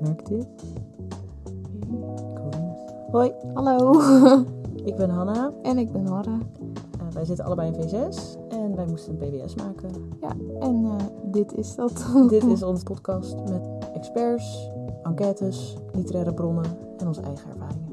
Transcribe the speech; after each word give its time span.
Merk 0.00 0.26
dit? 0.26 0.46
Hoi, 3.10 3.32
Hallo. 3.54 4.00
ik 4.90 4.96
ben 4.96 5.10
Hanna. 5.10 5.52
en 5.62 5.78
ik 5.78 5.92
ben. 5.92 6.06
Eh, 6.06 6.32
wij 7.12 7.24
zitten 7.24 7.44
allebei 7.44 7.72
in 7.72 7.88
V6 7.88 8.38
en 8.48 8.76
wij 8.76 8.86
moesten 8.86 9.16
een 9.20 9.28
PBS 9.28 9.54
maken. 9.54 9.90
Ja, 10.20 10.36
en 10.60 10.84
eh, 10.84 10.96
dit 11.24 11.54
is 11.54 11.74
dat. 11.74 12.04
Dit 12.28 12.44
is 12.44 12.62
onze 12.72 12.84
podcast 12.84 13.36
met 13.48 13.68
experts, 13.94 14.68
enquêtes, 15.02 15.76
literaire 15.92 16.34
bronnen 16.34 16.78
en 16.98 17.06
onze 17.06 17.20
eigen 17.20 17.50
ervaringen. 17.50 17.83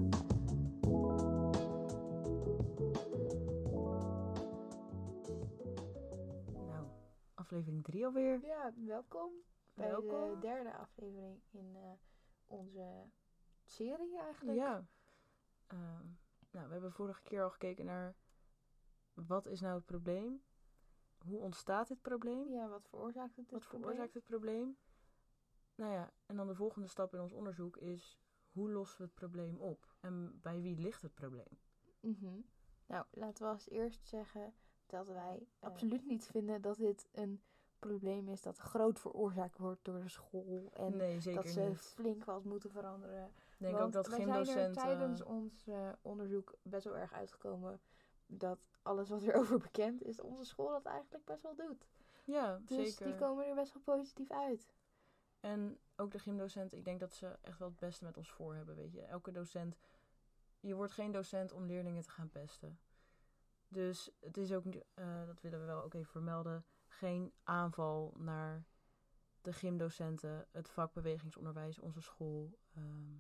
Onze 12.52 13.10
serie 13.64 14.20
eigenlijk. 14.20 14.58
Ja. 14.58 14.88
Ehm, 15.68 16.06
nou, 16.52 16.68
we 16.68 16.74
hebben 16.74 16.92
vorige 16.92 17.22
keer 17.22 17.44
al 17.44 17.50
gekeken 17.50 17.86
naar 17.86 18.16
wat 19.14 19.46
is 19.46 19.62
nou 19.62 19.76
het 19.76 19.86
probleem? 19.86 20.44
Hoe 21.18 21.40
ontstaat 21.40 21.88
dit 21.88 22.02
probleem? 22.02 22.50
Ja, 22.50 22.68
wat 22.68 22.88
veroorzaakt 22.88 23.36
het? 23.36 23.52
Wat 23.52 23.60
probleem? 23.60 23.82
veroorzaakt 23.82 24.14
het 24.14 24.24
probleem? 24.24 24.78
Nou 25.76 25.94
ja, 25.94 26.14
en 26.26 26.36
dan 26.36 26.48
de 26.48 26.56
volgende 26.56 26.88
stap 26.88 27.14
in 27.14 27.20
ons 27.20 27.34
onderzoek 27.34 27.78
is 27.78 28.20
hoe 28.52 28.72
lossen 28.72 28.98
we 28.98 29.04
het 29.04 29.14
probleem 29.14 29.58
op? 29.58 29.96
En 30.00 30.40
bij 30.42 30.62
wie 30.62 30.78
ligt 30.78 31.02
het 31.02 31.14
probleem? 31.14 31.60
Mhm. 32.00 32.40
Nou, 32.86 33.06
laten 33.12 33.46
we 33.46 33.52
als 33.52 33.70
eerst 33.70 34.08
zeggen 34.08 34.54
dat 34.86 35.08
wij 35.08 35.48
absoluut 35.60 36.06
niet 36.06 36.26
vinden 36.26 36.62
dat 36.62 36.78
dit 36.78 37.08
een 37.12 37.44
probleem 37.82 38.30
is 38.30 38.42
dat 38.42 38.58
groot 38.58 39.00
veroorzaakt 39.00 39.58
wordt 39.58 39.86
door 39.86 40.00
de 40.00 40.10
school. 40.10 40.70
En 40.74 40.98
nee, 40.98 41.20
zeker 41.20 41.44
dat 41.44 41.52
ze 41.52 41.62
niet. 41.62 41.78
flink 41.78 42.26
wat 42.26 42.44
moeten 42.44 42.72
veranderen. 42.72 43.26
Ik 43.26 43.58
denk 43.58 43.74
Want 43.74 43.86
ook 43.86 44.04
dat 44.04 44.14
geen 44.14 44.46
zijn 44.46 44.58
er 44.58 44.74
tijdens 44.74 45.22
ons 45.24 45.68
eh, 45.68 45.90
onderzoek 46.02 46.54
best 46.62 46.84
wel 46.86 46.98
erg 46.98 47.14
uitgekomen 47.14 47.82
dat 48.26 48.60
alles 48.82 49.10
wat 49.10 49.22
erover 49.28 49.58
bekend 49.60 50.04
is, 50.04 50.22
onze 50.22 50.46
school 50.46 50.70
dat 50.70 50.86
eigenlijk 50.86 51.26
best 51.26 51.44
wel 51.44 51.56
doet. 51.56 51.88
ja, 52.26 52.62
Dus 52.66 52.88
zeker. 52.90 53.06
die 53.06 53.16
komen 53.16 53.46
er 53.48 53.56
best 53.56 53.74
wel 53.74 53.84
positief 53.96 54.32
uit. 54.32 54.74
En 55.40 55.80
ook 55.96 56.12
de 56.12 56.20
gymdocenten, 56.20 56.78
ik 56.78 56.86
denk 56.86 57.00
dat 57.00 57.14
ze 57.14 57.38
echt 57.42 57.60
wel 57.60 57.68
het 57.68 57.80
beste 57.80 58.04
met 58.04 58.18
ons 58.18 58.32
voor 58.32 58.56
hebben, 58.56 58.76
weet 58.76 58.94
je. 58.94 59.02
Elke 59.02 59.32
docent, 59.32 59.78
je 60.60 60.76
wordt 60.76 60.92
geen 60.92 61.12
docent 61.12 61.52
om 61.52 61.66
leerlingen 61.66 62.04
te 62.04 62.10
gaan 62.10 62.30
pesten. 62.30 62.80
Dus 63.68 64.12
het 64.20 64.38
is 64.38 64.54
ook, 64.54 64.66
eh, 64.66 65.26
dat 65.26 65.42
willen 65.42 65.60
we 65.60 65.66
wel 65.66 65.84
ook 65.84 65.94
even 65.94 66.12
vermelden, 66.12 66.66
geen 66.92 67.34
aanval 67.44 68.14
naar 68.18 68.66
de 69.42 69.54
gymdocenten, 69.54 70.48
het 70.52 70.70
vak 70.70 70.94
bewegingsonderwijs, 70.94 71.80
onze 71.80 72.02
school. 72.02 72.58
Ehm, 72.76 73.16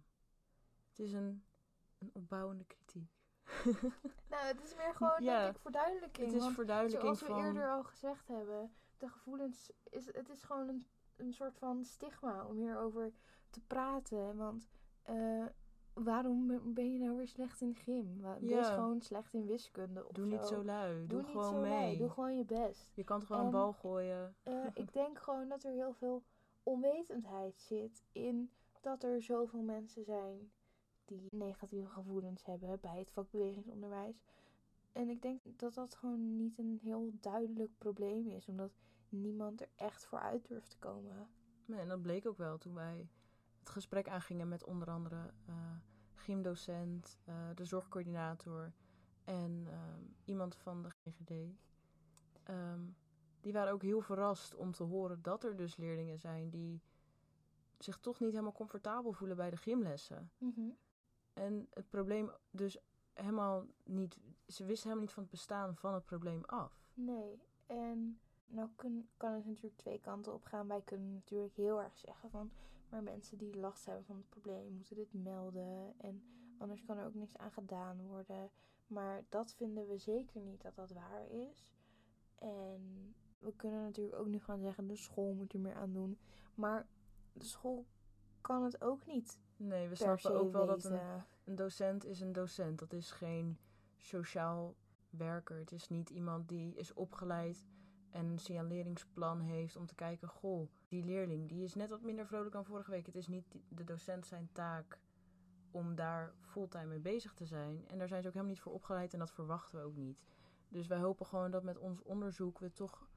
het 0.89 0.99
is 0.99 1.13
een, 1.13 1.43
een 1.97 2.09
opbouwende 2.13 2.63
kritiek. 2.65 3.19
Nou, 4.29 4.45
het 4.45 4.61
is 4.61 4.75
meer 4.75 4.95
gewoon, 4.95 5.23
Ja, 5.23 5.41
denk 5.41 5.55
ik, 5.55 5.61
verduidelijking. 5.61 6.27
het 6.27 6.35
is 6.35 6.41
want 6.41 6.55
verduidelijking 6.55 7.17
zoals 7.17 7.21
we 7.21 7.39
van... 7.41 7.45
eerder 7.45 7.69
al 7.69 7.83
gezegd 7.83 8.27
hebben, 8.27 8.75
de 8.97 9.09
gevoelens, 9.09 9.71
is, 9.89 10.05
het 10.05 10.29
is 10.29 10.43
gewoon 10.43 10.67
een, 10.67 10.87
een 11.15 11.33
soort 11.33 11.57
van 11.57 11.83
stigma 11.83 12.45
om 12.45 12.57
hierover 12.57 13.13
te 13.49 13.61
praten. 13.61 14.37
Want 14.37 14.69
eh, 15.01 15.45
waarom 15.93 16.61
ben 16.73 16.91
je 16.93 16.99
nou 16.99 17.17
weer 17.17 17.27
slecht 17.27 17.61
in 17.61 17.75
gym? 17.75 18.21
Wees 18.39 18.49
Ja. 18.49 18.73
gewoon 18.75 19.01
slecht 19.01 19.33
in 19.33 19.45
wiskunde 19.45 20.07
of 20.07 20.11
Doe 20.15 20.25
niet 20.25 20.43
zo 20.45 20.63
lui, 20.63 20.97
doe, 20.97 21.07
Doe 21.07 21.17
niet 21.21 21.27
gewoon 21.31 21.53
zo 21.53 21.59
mee. 21.61 21.69
lui, 21.71 21.97
Doe 21.97 22.09
gewoon 22.09 22.37
je 22.37 22.45
best. 22.45 22.91
Je 22.95 23.03
kan 23.03 23.21
gewoon 23.21 23.39
En- 23.41 23.45
een 23.47 23.51
bal 23.53 23.73
gooien. 23.73 24.35
Eh, 24.43 24.65
ik 24.73 24.93
denk 24.99 25.19
gewoon 25.19 25.47
dat 25.47 25.63
er 25.63 25.71
heel 25.71 25.93
veel 25.93 26.23
onwetendheid 26.63 27.59
zit 27.61 28.03
in 28.11 28.51
dat 28.81 29.03
er 29.03 29.21
zoveel 29.21 29.61
mensen 29.61 30.03
zijn 30.03 30.51
die 31.05 31.27
negatieve 31.29 31.89
gevoelens 31.89 32.45
hebben 32.45 32.79
bij 32.81 32.99
het 32.99 33.11
vak 33.11 33.31
bewegingsonderwijs. 33.31 34.23
En 34.91 35.09
ik 35.09 35.21
denk 35.21 35.39
dat 35.59 35.73
dat 35.73 35.95
gewoon 35.95 36.35
niet 36.37 36.57
een 36.57 36.79
heel 36.81 37.11
duidelijk 37.19 37.71
probleem 37.77 38.27
is, 38.27 38.47
omdat 38.47 38.71
niemand 39.09 39.61
er 39.61 39.69
echt 39.75 40.05
voor 40.05 40.19
uit 40.19 40.47
durft 40.47 40.69
te 40.69 40.77
komen. 40.77 41.27
Nee, 41.65 41.79
en 41.79 41.87
dat 41.87 42.01
bleek 42.01 42.27
ook 42.27 42.37
wel 42.37 42.57
toen 42.57 42.73
wij 42.73 43.07
het 43.59 43.69
gesprek 43.69 44.09
aangingen 44.09 44.47
met 44.47 44.63
onder 44.65 44.89
andere 44.89 45.33
eh 45.45 45.55
gymdocent, 46.21 47.17
eh, 47.25 47.35
de 47.55 47.65
zorgcoördinator 47.65 48.73
en 49.23 49.67
ehm, 49.67 50.03
iemand 50.25 50.55
van 50.55 50.81
de 50.83 50.89
GGD. 50.89 51.31
Ehm, 52.43 52.81
die 53.39 53.53
waren 53.53 53.73
ook 53.73 53.81
heel 53.81 54.01
verrast 54.01 54.55
om 54.55 54.71
te 54.71 54.83
horen 54.83 55.21
dat 55.21 55.43
er 55.43 55.55
dus 55.55 55.77
leerlingen 55.77 56.19
zijn 56.19 56.49
die 56.49 56.81
zich 57.77 57.99
toch 57.99 58.19
niet 58.19 58.31
helemaal 58.31 58.51
comfortabel 58.51 59.13
voelen 59.13 59.37
bij 59.37 59.49
de 59.49 59.57
gymlessen. 59.57 60.31
En 61.33 61.67
het 61.73 61.89
probleem 61.89 62.31
dus 62.49 62.77
helemaal 63.13 63.65
niet, 63.83 64.19
ze 64.47 64.65
wisten 64.65 64.83
helemaal 64.83 65.03
niet 65.03 65.13
van 65.13 65.23
het 65.23 65.31
bestaan 65.31 65.75
van 65.75 65.93
het 65.93 66.05
probleem 66.05 66.43
af. 66.45 66.89
Nee, 66.93 67.41
en 67.65 68.19
nou 68.45 68.69
kun, 68.75 69.09
kan 69.17 69.33
het 69.33 69.45
natuurlijk 69.45 69.77
twee 69.77 69.99
kanten 69.99 70.33
op 70.33 70.43
gaan. 70.43 70.67
Wij 70.67 70.81
kunnen 70.81 71.13
natuurlijk 71.13 71.55
heel 71.55 71.81
erg 71.81 71.97
zeggen 71.97 72.29
van, 72.29 72.51
maar 72.91 73.03
mensen 73.03 73.37
die 73.37 73.57
last 73.57 73.85
hebben 73.85 74.05
van 74.05 74.15
het 74.15 74.29
probleem 74.29 74.73
moeten 74.73 74.95
dit 74.95 75.13
melden. 75.13 75.93
En 75.97 76.23
anders 76.57 76.83
kan 76.83 76.97
er 76.97 77.05
ook 77.05 77.13
niks 77.13 77.37
aan 77.37 77.51
gedaan 77.51 78.01
worden. 78.01 78.49
Maar 78.87 79.23
dat 79.29 79.53
vinden 79.53 79.87
we 79.87 79.97
zeker 79.97 80.41
niet 80.41 80.61
dat 80.61 80.75
dat 80.75 80.91
waar 80.91 81.27
is. 81.27 81.73
En 82.35 83.13
we 83.39 83.55
kunnen 83.55 83.81
natuurlijk 83.81 84.19
ook 84.19 84.27
nu 84.27 84.39
gaan 84.39 84.59
zeggen, 84.59 84.87
de 84.87 84.95
school 84.95 85.33
moet 85.33 85.53
er 85.53 85.59
meer 85.59 85.75
aan 85.75 85.93
doen. 85.93 86.17
Maar 86.55 86.87
de 87.33 87.45
school 87.45 87.85
kan 88.41 88.63
het 88.63 88.81
ook 88.81 89.05
niet 89.05 89.39
Nee, 89.67 89.87
we 89.87 89.95
snappen 89.95 90.39
ook 90.39 90.51
wel 90.51 90.65
dat 90.65 90.83
een. 90.83 90.99
Een 91.43 91.55
docent 91.55 92.05
is 92.05 92.19
een 92.19 92.31
docent. 92.31 92.79
Dat 92.79 92.93
is 92.93 93.11
geen 93.11 93.57
sociaal 93.97 94.75
werker. 95.09 95.57
Het 95.57 95.71
is 95.71 95.89
niet 95.89 96.09
iemand 96.09 96.49
die 96.49 96.75
is 96.75 96.93
opgeleid 96.93 97.65
en 98.09 98.25
een 98.25 98.39
signaleringsplan 98.39 99.39
heeft 99.39 99.75
om 99.75 99.85
te 99.85 99.95
kijken, 99.95 100.27
goh, 100.27 100.69
die 100.91 101.03
leerling 101.05 101.49
die 101.49 101.63
is 101.63 101.75
net 101.75 101.89
wat 101.89 102.01
minder 102.01 102.27
vrolijk 102.27 102.51
dan 102.51 102.65
vorige 102.65 102.91
week. 102.91 103.05
Het 103.05 103.15
is 103.15 103.27
niet 103.27 103.45
de 103.69 103.83
docent 103.83 104.25
zijn 104.25 104.49
taak 104.51 104.99
om 105.71 105.95
daar 105.95 106.33
fulltime 106.39 106.85
mee 106.85 106.99
bezig 106.99 107.33
te 107.33 107.45
zijn. 107.45 107.87
En 107.87 107.97
daar 107.97 108.07
zijn 108.07 108.21
ze 108.21 108.27
ook 108.27 108.33
helemaal 108.33 108.55
niet 108.55 108.63
voor 108.63 108.73
opgeleid 108.73 109.13
en 109.13 109.19
dat 109.19 109.31
verwachten 109.31 109.79
we 109.79 109.85
ook 109.85 109.95
niet. 109.95 110.23
Dus 110.69 110.87
wij 110.87 110.99
hopen 110.99 111.25
gewoon 111.25 111.51
dat 111.51 111.63
met 111.63 111.77
ons 111.77 112.03
onderzoek 112.03 112.59
we 112.59 112.73
toch 112.73 113.07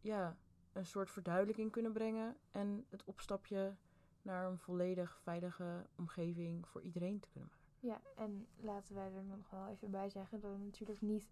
ja, 0.00 0.36
een 0.72 0.86
soort 0.86 1.10
verduidelijking 1.10 1.70
kunnen 1.70 1.92
brengen 1.92 2.36
en 2.50 2.86
het 2.88 3.04
opstapje 3.04 3.76
naar 4.22 4.46
een 4.46 4.58
volledig 4.58 5.18
veilige 5.22 5.86
omgeving 5.96 6.68
voor 6.68 6.82
iedereen 6.82 7.20
te 7.20 7.28
kunnen 7.28 7.50
maken. 7.50 7.64
Ja, 7.80 8.00
en 8.22 8.46
laten 8.56 8.94
wij 8.94 9.12
er 9.12 9.24
nog 9.24 9.50
wel 9.50 9.68
even 9.68 9.90
bij 9.90 10.10
zeggen 10.10 10.40
dat 10.40 10.58
natuurlijk 10.58 11.00
niet 11.00 11.28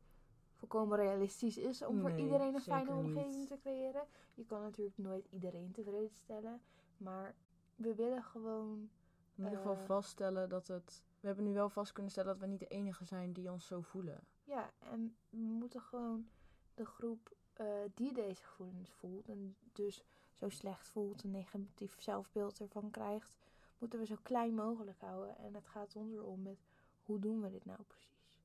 volkomen 0.69 0.99
realistisch 0.99 1.57
is 1.59 1.83
om 1.85 2.01
voor 2.01 2.17
iedereen 2.19 2.55
een 2.55 2.61
fijne 2.61 2.95
niet. 2.95 3.05
omgeving 3.05 3.47
te 3.47 3.59
creëren. 3.59 4.03
Je 4.35 4.45
kan 4.45 4.61
natuurlijk 4.63 4.99
nooit 4.99 5.27
iedereen 5.31 5.71
tevreden 5.73 6.17
stellen, 6.17 6.61
maar 6.97 7.35
we 7.77 7.95
willen 7.95 8.23
gewoon. 8.23 8.91
In 9.35 9.45
ieder 9.45 9.59
geval 9.59 9.77
Eh. 9.77 9.85
vaststellen 9.85 10.49
dat 10.49 10.67
het. 10.67 11.03
We 11.21 11.27
hebben 11.27 11.45
nu 11.45 11.53
wel 11.53 11.69
vast 11.69 11.93
kunnen 11.93 12.13
stellen 12.13 12.33
dat 12.33 12.41
we 12.41 12.47
niet 12.47 12.59
de 12.61 12.67
enige 12.67 13.05
zijn 13.05 13.33
die 13.33 13.51
ons 13.51 13.67
zo 13.67 13.81
voelen. 13.81 14.21
Ja, 14.45 14.71
en 14.79 15.17
we 15.31 15.37
moeten 15.37 15.81
gewoon 15.81 16.29
de 16.75 16.85
groep 16.85 17.37
eh, 17.53 17.67
die 17.95 18.13
deze 18.13 18.43
gevoelens 18.45 18.93
voelt 18.93 19.29
en 19.29 19.57
dus 19.73 20.05
zo 20.35 20.49
slecht 20.49 20.89
voelt, 20.89 21.23
een 21.23 21.31
negatief 21.31 22.01
zelfbeeld 22.01 22.61
ervan 22.61 22.91
krijgt, 22.91 23.33
moeten 23.79 23.99
we 23.99 24.07
zo 24.07 24.17
klein 24.23 24.55
mogelijk 24.55 25.01
houden. 25.01 25.39
En 25.39 25.55
het 25.55 25.67
gaat 25.67 25.97
ons 25.97 26.13
erom 26.13 26.43
met 26.43 26.59
hoe 27.03 27.19
doen 27.19 27.41
we 27.41 27.51
dit 27.51 27.65
nou 27.65 27.83
precies? 27.83 28.37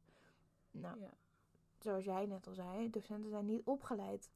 Nou, 0.72 1.00
Ja. 1.00 1.10
Zoals 1.80 2.04
jij 2.04 2.26
net 2.26 2.48
al 2.48 2.54
zei, 2.54 2.90
docenten 2.90 3.30
zijn 3.30 3.46
niet 3.46 3.66
opgeleid 3.66 4.30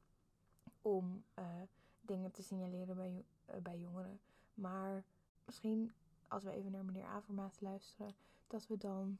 om 0.82 1.24
eh, 1.34 1.62
dingen 2.00 2.30
te 2.30 2.42
signaleren 2.42 2.96
bij, 2.96 3.24
eh, 3.44 3.60
bij 3.60 3.78
jongeren. 3.78 4.20
Maar 4.54 5.04
misschien 5.44 5.92
als 6.28 6.44
we 6.44 6.50
even 6.50 6.70
naar 6.70 6.84
meneer 6.84 7.04
Avermaat 7.04 7.60
luisteren, 7.60 8.14
dat 8.46 8.66
we 8.66 8.76
dan 8.76 9.18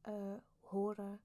eh, 0.00 0.34
horen 0.60 1.20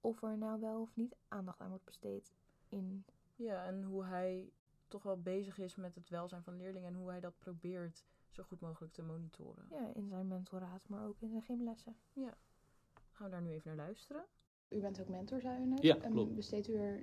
of 0.00 0.22
er 0.22 0.38
nou 0.38 0.60
wel 0.60 0.80
of 0.80 0.96
niet 0.96 1.16
aandacht 1.28 1.60
aan 1.60 1.68
wordt 1.68 1.84
besteed 1.84 2.32
in. 2.68 3.04
ja, 3.36 3.64
en 3.64 3.82
hoe 3.82 4.04
hij 4.04 4.52
toch 4.88 5.02
wel 5.02 5.20
bezig 5.20 5.58
is 5.58 5.76
met 5.76 5.94
het 5.94 6.08
welzijn 6.08 6.42
van 6.42 6.56
leerlingen 6.56 6.88
en 6.88 6.94
hoe 6.94 7.10
hij 7.10 7.20
dat 7.20 7.38
probeert 7.38 8.04
zo 8.30 8.42
goed 8.42 8.60
mogelijk 8.60 8.92
te 8.92 9.02
monitoren. 9.02 9.66
Ja, 9.70 9.94
in 9.94 10.08
zijn 10.08 10.28
mentoraat, 10.28 10.88
maar 10.88 11.06
ook 11.06 11.20
in 11.20 11.28
zijn 11.28 11.42
gymlessen. 11.42 11.96
Gaan 13.12 13.26
we 13.26 13.30
daar 13.30 13.42
nu 13.42 13.50
even 13.50 13.76
naar 13.76 13.86
luisteren? 13.86 14.24
U 14.70 14.80
bent 14.80 15.00
ook 15.00 15.08
mentor, 15.08 15.40
zei 15.40 15.62
u 15.62 15.66
net. 15.66 15.82
Ja, 15.82 15.96
Ehm, 15.96 16.12
klopt. 16.12 16.34
Besteedt 16.34 16.68
u 16.68 16.74
er, 16.74 17.02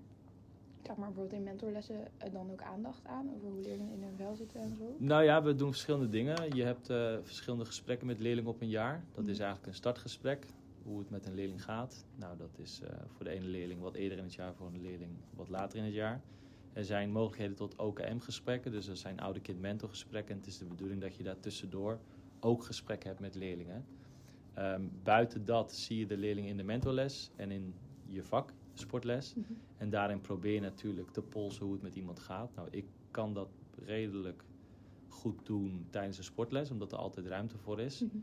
zeg 0.83 0.95
maar 0.95 1.05
bijvoorbeeld 1.07 1.33
in 1.39 1.43
mentorlessen, 1.43 2.07
eh, 2.17 2.31
dan 2.33 2.51
ook 2.51 2.61
aandacht 2.61 3.05
aan 3.05 3.29
over 3.35 3.47
hoe 3.49 3.61
leerlingen 3.61 3.93
in 3.93 4.03
hun 4.03 4.15
vel 4.15 4.35
zitten 4.35 4.61
en 4.61 4.75
zo? 4.75 4.95
Nou 4.97 5.23
ja, 5.23 5.43
we 5.43 5.55
doen 5.55 5.69
verschillende 5.71 6.09
dingen. 6.09 6.55
Je 6.55 6.63
hebt 6.63 6.89
eh, 6.89 7.17
verschillende 7.23 7.65
gesprekken 7.65 8.07
met 8.07 8.19
leerlingen 8.19 8.49
op 8.49 8.61
een 8.61 8.69
jaar. 8.69 9.03
Dat 9.11 9.27
is 9.27 9.39
eigenlijk 9.39 9.67
een 9.67 9.75
startgesprek. 9.75 10.45
Hoe 10.83 10.99
het 10.99 11.09
met 11.09 11.25
een 11.25 11.33
leerling 11.33 11.63
gaat. 11.63 12.05
Nou, 12.15 12.37
dat 12.37 12.57
is 12.57 12.81
eh, 12.81 12.89
voor 13.07 13.25
de 13.25 13.31
ene 13.31 13.45
leerling 13.45 13.81
wat 13.81 13.95
eerder 13.95 14.17
in 14.17 14.23
het 14.23 14.33
jaar, 14.33 14.53
voor 14.55 14.67
een 14.67 14.81
leerling 14.81 15.11
wat 15.35 15.49
later 15.49 15.77
in 15.77 15.83
het 15.85 15.93
jaar. 15.93 16.21
Er 16.73 16.85
zijn 16.85 17.11
mogelijkheden 17.11 17.55
tot 17.55 17.75
OKM-gesprekken, 17.75 18.71
dus 18.71 18.87
er 18.87 18.97
zijn 18.97 19.19
oude-kind-mentorgesprekken. 19.19 20.33
En 20.33 20.39
het 20.39 20.47
is 20.49 20.57
de 20.57 20.65
bedoeling 20.65 21.01
dat 21.01 21.15
je 21.15 21.23
daar 21.23 21.39
tussendoor 21.39 21.99
ook 22.39 22.63
gesprekken 22.63 23.09
hebt 23.09 23.21
met 23.21 23.35
leerlingen. 23.35 23.85
Ehm, 24.53 24.87
buiten 24.91 25.45
dat 25.45 25.73
zie 25.73 25.97
je 25.97 26.05
de 26.05 26.17
leerling 26.17 26.47
in 26.47 26.57
de 26.57 26.63
mentorles 26.63 27.31
en 27.35 27.51
in 27.51 27.75
je 28.05 28.23
vak, 28.23 28.53
sportles. 28.73 29.33
Mhm. 29.33 29.53
En 29.77 29.89
daarin 29.89 30.21
probeer 30.21 30.53
je 30.53 30.59
natuurlijk 30.59 31.11
te 31.11 31.21
polsen 31.21 31.63
hoe 31.65 31.73
het 31.73 31.81
met 31.83 31.95
iemand 31.95 32.19
gaat. 32.19 32.55
Nou, 32.55 32.67
ik 32.71 32.89
kan 33.11 33.33
dat 33.33 33.49
redelijk 33.75 34.45
goed 35.07 35.45
doen 35.45 35.87
tijdens 35.89 36.17
een 36.17 36.23
sportles, 36.23 36.71
omdat 36.71 36.91
er 36.91 36.97
altijd 36.97 37.25
ruimte 37.25 37.57
voor 37.57 37.79
is. 37.79 38.01
Mhm. 38.01 38.17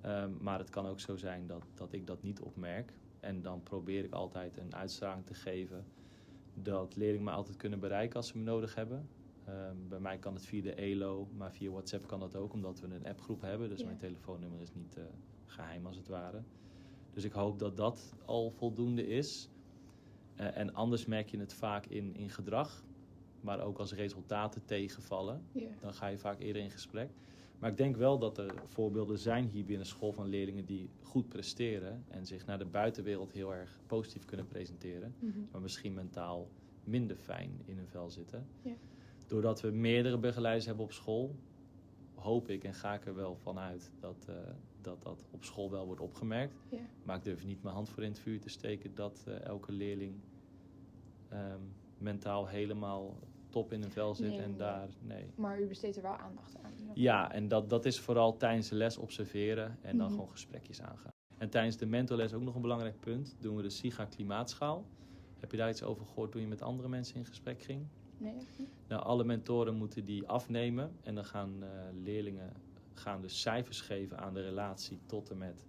Ehm, 0.00 0.36
maar 0.42 0.58
het 0.58 0.70
kan 0.70 0.86
ook 0.86 1.00
zo 1.00 1.16
zijn 1.16 1.46
dat, 1.46 1.66
dat 1.74 1.92
ik 1.92 2.06
dat 2.06 2.22
niet 2.22 2.40
opmerk. 2.40 2.98
En 3.20 3.42
dan 3.42 3.62
probeer 3.62 4.04
ik 4.04 4.12
altijd 4.12 4.56
een 4.56 4.74
uitstraling 4.74 5.26
te 5.26 5.34
geven 5.34 5.88
dat 6.52 6.96
leerlingen 6.96 7.24
me 7.24 7.30
altijd 7.30 7.56
kunnen 7.56 7.80
bereiken 7.80 8.16
als 8.16 8.28
ze 8.28 8.38
me 8.38 8.44
nodig 8.44 8.74
hebben. 8.74 9.10
Ehm, 9.48 9.88
bij 9.88 10.00
mij 10.00 10.18
kan 10.18 10.34
het 10.34 10.46
via 10.46 10.62
de 10.62 10.74
ELO, 10.74 11.28
maar 11.36 11.52
via 11.52 11.70
WhatsApp 11.70 12.06
kan 12.06 12.20
dat 12.20 12.36
ook, 12.36 12.52
omdat 12.52 12.80
we 12.80 12.86
een 12.86 13.06
appgroep 13.06 13.40
hebben. 13.40 13.68
Dus 13.68 13.78
Ja. 13.80 13.84
mijn 13.86 13.98
telefoonnummer 13.98 14.60
is 14.60 14.72
niet 14.74 14.96
eh, 14.96 15.04
geheim 15.44 15.86
als 15.86 15.96
het 15.96 16.08
ware. 16.08 16.42
Dus 17.10 17.24
ik 17.24 17.32
hoop 17.32 17.58
dat 17.58 17.76
dat 17.76 18.12
al 18.24 18.50
voldoende 18.50 19.06
is. 19.06 19.48
Eh, 20.34 20.56
en 20.56 20.74
anders 20.74 21.06
merk 21.06 21.28
je 21.28 21.38
het 21.38 21.54
vaak 21.54 21.86
in, 21.86 22.14
in 22.14 22.30
gedrag, 22.30 22.86
maar 23.40 23.60
ook 23.60 23.78
als 23.78 23.92
resultaten 23.92 24.64
tegenvallen 24.64 25.48
Ja. 25.52 25.68
dan 25.80 25.94
ga 25.94 26.06
je 26.06 26.18
vaak 26.18 26.40
eerder 26.40 26.62
in 26.62 26.70
gesprek. 26.70 27.10
Maar 27.58 27.70
ik 27.70 27.76
denk 27.76 27.96
wel 27.96 28.18
dat 28.18 28.38
er 28.38 28.54
voorbeelden 28.64 29.18
zijn 29.18 29.46
hier 29.48 29.64
binnen 29.64 29.86
school 29.86 30.12
van 30.12 30.26
leerlingen 30.26 30.64
die 30.64 30.90
goed 31.00 31.28
presteren 31.28 32.04
en 32.08 32.26
zich 32.26 32.46
naar 32.46 32.58
de 32.58 32.66
buitenwereld 32.66 33.32
heel 33.32 33.54
erg 33.54 33.80
positief 33.86 34.24
kunnen 34.24 34.46
presenteren, 34.46 35.14
Mhm. 35.20 35.38
maar 35.50 35.60
misschien 35.60 35.94
mentaal 35.94 36.48
minder 36.82 37.16
fijn 37.16 37.62
in 37.64 37.76
hun 37.76 37.88
vel 37.88 38.10
zitten. 38.10 38.48
Ja. 38.62 38.74
Doordat 39.28 39.60
we 39.60 39.70
meerdere 39.70 40.18
begeleiders 40.18 40.66
hebben 40.66 40.84
op 40.84 40.92
school, 40.92 41.38
hoop 42.14 42.48
ik 42.48 42.64
en 42.64 42.74
ga 42.74 42.94
ik 42.94 43.06
er 43.06 43.14
wel 43.14 43.36
vanuit 43.36 43.92
dat, 43.98 44.24
eh, 44.28 44.34
dat 44.76 45.02
dat 45.02 45.26
op 45.30 45.44
school 45.44 45.70
wel 45.70 45.86
wordt 45.86 46.00
opgemerkt. 46.00 46.62
Ja. 46.70 46.78
Maar 47.02 47.16
ik 47.16 47.24
durf 47.24 47.44
niet 47.44 47.62
mijn 47.62 47.74
hand 47.74 47.88
voor 47.88 48.02
in 48.02 48.08
het 48.10 48.18
vuur 48.18 48.40
te 48.40 48.48
steken 48.48 48.94
dat 48.94 49.24
eh, 49.26 49.40
elke 49.44 49.72
leerling 49.72 50.22
ehm, 51.28 51.62
mentaal 51.96 52.46
helemaal 52.46 53.18
top 53.48 53.72
in 53.72 53.80
hun 53.80 53.90
vel 53.90 54.14
zit 54.14 54.28
Nee, 54.28 54.38
en 54.40 54.48
nee. 54.48 54.58
daar, 54.58 54.88
nee. 54.98 55.32
Maar 55.36 55.60
u 55.60 55.66
besteedt 55.66 55.96
er 55.96 56.02
wel 56.02 56.16
aandacht 56.16 56.56
aan. 56.62 56.72
Ja, 56.94 57.32
en 57.32 57.48
dat, 57.48 57.70
dat 57.70 57.84
is 57.84 58.00
vooral 58.00 58.36
tijdens 58.36 58.68
de 58.68 58.74
les 58.74 58.96
observeren 58.96 59.78
en 59.82 59.96
dan 59.96 60.06
Mhm. 60.06 60.14
gewoon 60.14 60.30
gesprekjes 60.30 60.80
aangaan. 60.82 61.12
En 61.36 61.50
tijdens 61.50 61.76
de 61.76 61.86
mentorles 61.86 62.32
ook 62.32 62.42
nog 62.42 62.54
een 62.54 62.62
belangrijk 62.62 63.00
punt, 63.00 63.36
doen 63.40 63.56
we 63.56 63.62
de 63.62 63.70
SIGA 63.70 64.04
klimaatschaal. 64.04 64.90
Heb 65.36 65.50
je 65.50 65.56
daar 65.56 65.68
iets 65.70 65.82
over 65.82 66.06
gehoord 66.06 66.32
toen 66.32 66.40
je 66.40 66.46
met 66.46 66.62
andere 66.62 66.88
mensen 66.88 67.16
in 67.16 67.24
gesprek 67.24 67.62
ging? 67.62 67.88
Nee, 68.18 68.34
echt 68.34 68.58
niet? 68.58 68.68
Nou, 68.88 69.02
alle 69.02 69.24
mentoren 69.24 69.74
moeten 69.74 70.04
die 70.04 70.26
afnemen 70.26 70.92
en 71.02 71.14
dan 71.14 71.24
gaan 71.24 71.62
eh, 71.62 71.68
leerlingen 72.02 72.52
gaan 72.94 73.22
dus 73.22 73.40
cijfers 73.40 73.80
geven 73.80 74.18
aan 74.18 74.34
de 74.34 74.42
relatie 74.42 74.98
tot 75.06 75.30
en 75.30 75.38
met 75.38 75.66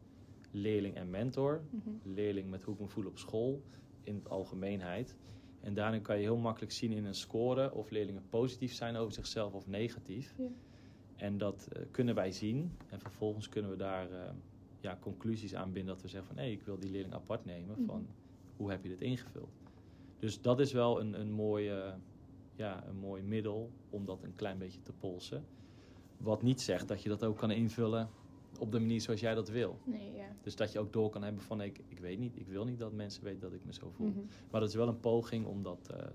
leerling 0.51 0.95
en 0.95 1.09
mentor. 1.09 1.61
Mhm. 1.69 1.89
Leerling 2.03 2.49
met 2.49 2.63
hoe 2.63 2.73
ik 2.73 2.79
me 2.79 2.87
voel 2.87 3.05
op 3.05 3.17
school 3.17 3.61
in 4.03 4.15
het 4.15 4.29
algemeenheid. 4.29 5.15
En 5.61 5.73
daarin 5.73 6.01
kan 6.01 6.15
je 6.15 6.21
heel 6.21 6.37
makkelijk 6.37 6.71
zien 6.71 6.91
in 6.91 7.05
een 7.05 7.15
score 7.15 7.73
of 7.73 7.89
leerlingen 7.89 8.23
positief 8.29 8.73
zijn 8.73 8.95
over 8.95 9.13
zichzelf 9.13 9.53
of 9.53 9.67
negatief. 9.67 10.35
Ja. 10.37 10.47
En 11.15 11.37
dat 11.37 11.67
eh, 11.71 11.81
kunnen 11.91 12.15
wij 12.15 12.31
zien. 12.31 12.71
En 12.87 12.99
vervolgens 12.99 13.49
kunnen 13.49 13.71
we 13.71 13.77
daar 13.77 14.11
eh, 14.11 14.31
ja, 14.79 14.97
conclusies 15.01 15.55
aan 15.55 15.71
binden 15.71 15.93
dat 15.93 16.01
we 16.01 16.07
zeggen 16.07 16.35
van 16.35 16.43
hé, 16.43 16.49
ik 16.49 16.61
wil 16.61 16.79
die 16.79 16.91
leerling 16.91 17.13
apart 17.13 17.45
nemen. 17.45 17.75
Mhm. 17.77 17.85
Van 17.85 18.07
hoe 18.57 18.69
heb 18.69 18.83
je 18.83 18.89
dit 18.89 19.01
ingevuld? 19.01 19.49
Dus 20.19 20.41
dat 20.41 20.59
is 20.59 20.71
wel 20.71 20.99
een, 20.99 21.19
een, 21.19 21.31
mooi, 21.31 21.69
eh, 21.69 21.93
ja, 22.59 22.87
een 22.87 22.95
mooi 22.95 23.23
middel 23.23 23.71
om 23.89 24.05
dat 24.05 24.23
een 24.23 24.35
klein 24.35 24.57
beetje 24.57 24.81
te 24.81 24.93
polsen. 24.93 25.45
Wat 26.17 26.41
niet 26.41 26.61
zegt 26.61 26.87
dat 26.87 27.03
je 27.03 27.09
dat 27.09 27.23
ook 27.23 27.37
kan 27.37 27.51
invullen 27.51 28.09
op 28.59 28.71
de 28.71 28.79
manier 28.79 29.01
zoals 29.01 29.19
jij 29.19 29.33
dat 29.33 29.49
wil. 29.49 29.79
Nee, 29.83 30.13
ja. 30.13 30.35
Dus 30.41 30.55
dat 30.55 30.71
je 30.71 30.79
ook 30.79 30.93
door 30.93 31.09
kan 31.09 31.23
hebben 31.23 31.41
van 31.41 31.61
ik, 31.61 31.81
ik 31.87 31.99
weet 31.99 32.19
niet, 32.19 32.35
ik 32.35 32.47
wil 32.47 32.65
niet 32.65 32.79
dat 32.79 32.91
mensen 32.91 33.23
weten 33.23 33.41
dat 33.41 33.53
ik 33.53 33.65
me 33.65 33.73
zo 33.73 33.89
voel. 33.89 34.07
Mhm. 34.07 34.19
Maar 34.51 34.59
dat 34.59 34.69
is 34.69 34.75
wel 34.75 34.87
een 34.87 34.99
poging 34.99 35.45
om 35.45 35.63
dat, 35.63 35.89
eh, 35.89 36.07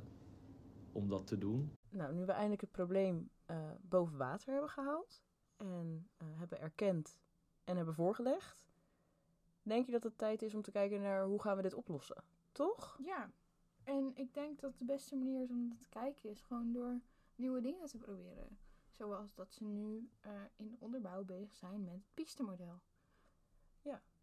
om 0.92 1.08
dat 1.08 1.26
te 1.26 1.38
doen. 1.38 1.72
Nou, 1.88 2.14
nu 2.14 2.24
we 2.24 2.32
eindelijk 2.32 2.60
het 2.60 2.70
probleem 2.70 3.30
eh, 3.44 3.70
boven 3.80 4.16
water 4.16 4.52
hebben 4.52 4.70
gehaald 4.70 5.22
en 5.56 6.08
eh, 6.16 6.26
hebben 6.30 6.60
erkend 6.60 7.18
en 7.64 7.76
hebben 7.76 7.94
voorgelegd, 7.94 8.66
denk 9.62 9.86
je 9.86 9.92
dat 9.92 10.02
het 10.02 10.18
tijd 10.18 10.42
is 10.42 10.54
om 10.54 10.62
te 10.62 10.70
kijken 10.70 11.00
naar 11.00 11.24
hoe 11.24 11.40
gaan 11.40 11.56
we 11.56 11.62
dit 11.62 11.74
oplossen? 11.74 12.24
Toch? 12.52 12.98
Ja, 13.04 13.30
en 13.84 14.12
ik 14.14 14.34
denk 14.34 14.60
dat 14.60 14.78
de 14.78 14.84
beste 14.84 15.16
manier 15.16 15.42
is 15.42 15.50
om 15.50 15.68
dat 15.68 15.80
te 15.80 15.88
kijken 15.88 16.30
is 16.30 16.40
gewoon 16.40 16.72
door 16.72 17.00
nieuwe 17.36 17.60
dingen 17.60 17.86
te 17.86 17.98
proberen. 17.98 18.58
Zoals 18.90 19.34
dat 19.34 19.52
ze 19.52 19.64
nu 19.64 20.10
eh, 20.20 20.30
in 20.56 20.70
de 20.70 20.76
onderbouw 20.78 21.24
bezig 21.24 21.54
zijn 21.54 21.84
met 21.84 21.94
het 21.94 22.14
pistemodel. 22.14 22.80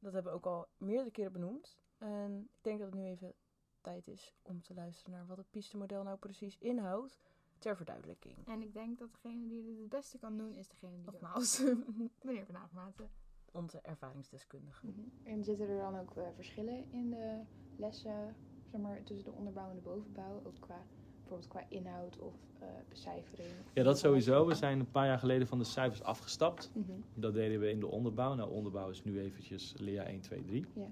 Dat 0.02 0.14
hebben 0.14 0.32
we 0.32 0.38
ook 0.38 0.46
al 0.46 0.68
meerdere 0.78 1.12
keren 1.12 1.32
benoemd. 1.32 1.78
En 1.98 2.50
ik 2.52 2.64
denk 2.64 2.80
dat 2.80 2.88
het 2.88 3.02
nu 3.02 3.06
even 3.06 3.34
tijd 3.82 4.08
is 4.08 4.34
om 4.42 4.62
te 4.62 4.74
luisteren 4.74 5.12
naar 5.12 5.28
wat 5.28 5.38
het 5.38 5.50
pistemodel 5.50 6.04
nou 6.04 6.18
precies 6.18 6.58
inhoudt 6.58 7.20
ter 7.58 7.76
verduidelijking. 7.76 8.48
En 8.48 8.62
ik 8.62 8.74
denk 8.74 9.00
dat 9.00 9.12
degene 9.12 9.48
die 9.48 9.64
dit 9.64 9.78
het 9.78 9.90
beste 9.90 10.18
kan 10.18 10.38
doen, 10.38 10.54
is 10.54 10.68
degene 10.68 10.96
die 10.96 11.06
nogmaals, 11.06 11.64
meneer 12.24 12.46
Van 12.46 12.58
Avermaten. 12.58 13.10
Onze 13.52 13.82
ervaringsdeskundige. 13.82 14.88
Mhm. 14.88 15.00
En 15.24 15.44
zitten 15.44 15.68
er 15.68 15.78
dan 15.78 16.00
ook 16.00 16.16
eh, 16.16 16.28
verschillen 16.36 16.92
in 16.92 17.10
de 17.10 17.44
lessen, 17.78 18.36
zeg 18.72 18.82
maar, 18.82 19.04
tussen 19.04 19.32
de 19.32 19.38
onderbouw 19.38 19.70
en 19.70 19.76
de 19.76 19.82
bovenbouw? 19.82 20.42
Ook 20.46 20.60
qua, 20.60 20.84
bijvoorbeeld 21.20 21.50
qua 21.50 21.66
inhoud 21.70 22.20
of 22.20 22.34
eh, 22.60 22.68
becijfering? 22.90 23.50
Ja, 23.74 23.84
dat 23.84 24.00
sowieso. 24.00 24.46
We 24.46 24.56
zijn 24.56 24.80
een 24.80 24.92
paar 24.92 25.06
jaar 25.06 25.20
geleden 25.20 25.48
van 25.48 25.58
de 25.58 25.64
cijfers 25.64 26.04
afgestapt. 26.04 26.72
Mhm. 26.74 26.92
Dat 27.14 27.34
deden 27.34 27.60
we 27.60 27.70
in 27.70 27.80
de 27.80 27.88
onderbouw. 27.88 28.34
Nou, 28.34 28.52
onderbouw 28.52 28.90
is 28.90 29.04
nu 29.04 29.20
eventjes 29.20 29.74
Lea 29.78 30.04
1, 30.04 30.22
2, 30.22 30.44
3. 30.44 30.66
Ja. 30.74 30.92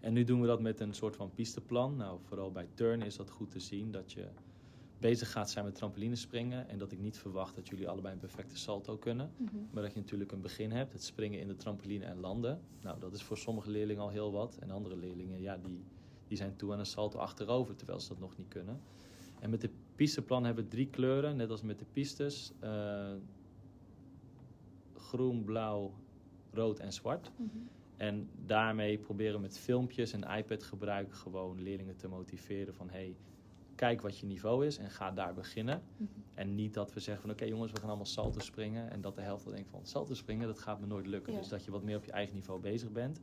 En 0.00 0.12
nu 0.12 0.24
doen 0.24 0.40
we 0.40 0.46
dat 0.46 0.60
met 0.60 0.80
een 0.80 0.94
soort 0.94 1.16
van 1.16 1.30
pisteplan. 1.34 1.96
Nou, 1.96 2.18
vooral 2.22 2.52
bij 2.52 2.68
turnen 2.74 3.06
is 3.06 3.16
dat 3.16 3.30
goed 3.30 3.50
te 3.50 3.60
zien 3.60 3.90
dat 3.90 4.12
je 4.12 4.28
bezig 4.98 5.30
gaat 5.30 5.50
zijn 5.50 5.64
met 5.64 5.74
trampolinespringen. 5.74 6.68
En 6.68 6.78
dat 6.78 6.92
ik 6.92 7.00
niet 7.00 7.18
verwacht 7.18 7.54
dat 7.54 7.68
jullie 7.68 7.88
allebei 7.88 8.14
een 8.14 8.20
perfecte 8.20 8.56
salto 8.56 8.96
kunnen. 8.96 9.30
Mhm. 9.36 9.56
Maar 9.70 9.82
dat 9.82 9.92
je 9.92 9.98
natuurlijk 9.98 10.32
een 10.32 10.40
begin 10.40 10.70
hebt, 10.70 10.92
het 10.92 11.04
springen 11.04 11.40
in 11.40 11.48
de 11.48 11.56
trampoline 11.56 12.04
en 12.04 12.20
landen. 12.20 12.60
Nou, 12.82 13.00
dat 13.00 13.14
is 13.14 13.22
voor 13.22 13.38
sommige 13.38 13.70
leerlingen 13.70 14.02
al 14.02 14.08
heel 14.08 14.32
wat. 14.32 14.56
En 14.60 14.70
andere 14.70 14.96
leerlingen, 14.96 15.40
ja, 15.40 15.56
die, 15.56 15.84
die 16.28 16.36
zijn 16.36 16.56
toe 16.56 16.72
aan 16.72 16.78
een 16.78 16.86
salto 16.86 17.18
achterover, 17.18 17.76
terwijl 17.76 18.00
ze 18.00 18.08
dat 18.08 18.18
nog 18.18 18.36
niet 18.36 18.48
kunnen. 18.48 18.80
En 19.40 19.50
met 19.50 19.60
de 19.60 19.70
pisteplan 19.94 20.44
hebben 20.44 20.64
we 20.64 20.70
drie 20.70 20.88
kleuren, 20.88 21.36
net 21.36 21.50
als 21.50 21.62
met 21.62 21.78
de 21.78 21.86
pistes. 21.92 22.52
Eh, 22.60 23.12
groen, 24.96 25.44
blauw, 25.44 25.94
rood 26.52 26.78
en 26.78 26.92
zwart. 26.92 27.30
Mhm. 27.36 27.48
En 27.96 28.28
daarmee 28.46 28.98
proberen 28.98 29.34
we 29.34 29.40
met 29.40 29.58
filmpjes 29.58 30.12
en 30.12 30.36
iPad-gebruik 30.36 31.14
gewoon 31.14 31.62
leerlingen 31.62 31.96
te 31.96 32.08
motiveren 32.08 32.74
van... 32.74 32.90
hey, 32.90 33.16
kijk 33.74 34.00
wat 34.00 34.18
je 34.18 34.26
niveau 34.26 34.66
is 34.66 34.78
en 34.78 34.90
ga 34.90 35.10
daar 35.10 35.34
beginnen. 35.34 35.82
Mhm. 35.96 36.10
En 36.34 36.54
niet 36.54 36.74
dat 36.74 36.92
we 36.92 37.00
zeggen 37.00 37.22
van 37.22 37.32
oké 37.32 37.44
jongens, 37.44 37.72
we 37.72 37.78
gaan 37.78 37.88
allemaal 37.88 38.06
salto 38.06 38.40
springen. 38.40 38.90
En 38.90 39.00
dat 39.00 39.14
de 39.14 39.20
helft 39.20 39.44
dan 39.44 39.54
denkt 39.54 39.70
van 39.70 39.80
salto 39.82 40.14
springen, 40.14 40.46
dat 40.46 40.58
gaat 40.58 40.80
me 40.80 40.86
nooit 40.86 41.06
lukken. 41.06 41.32
Ja. 41.32 41.38
Dus 41.38 41.48
dat 41.48 41.64
je 41.64 41.70
wat 41.70 41.82
meer 41.82 41.96
op 41.96 42.04
je 42.04 42.12
eigen 42.12 42.34
niveau 42.34 42.60
bezig 42.60 42.92
bent. 42.92 43.20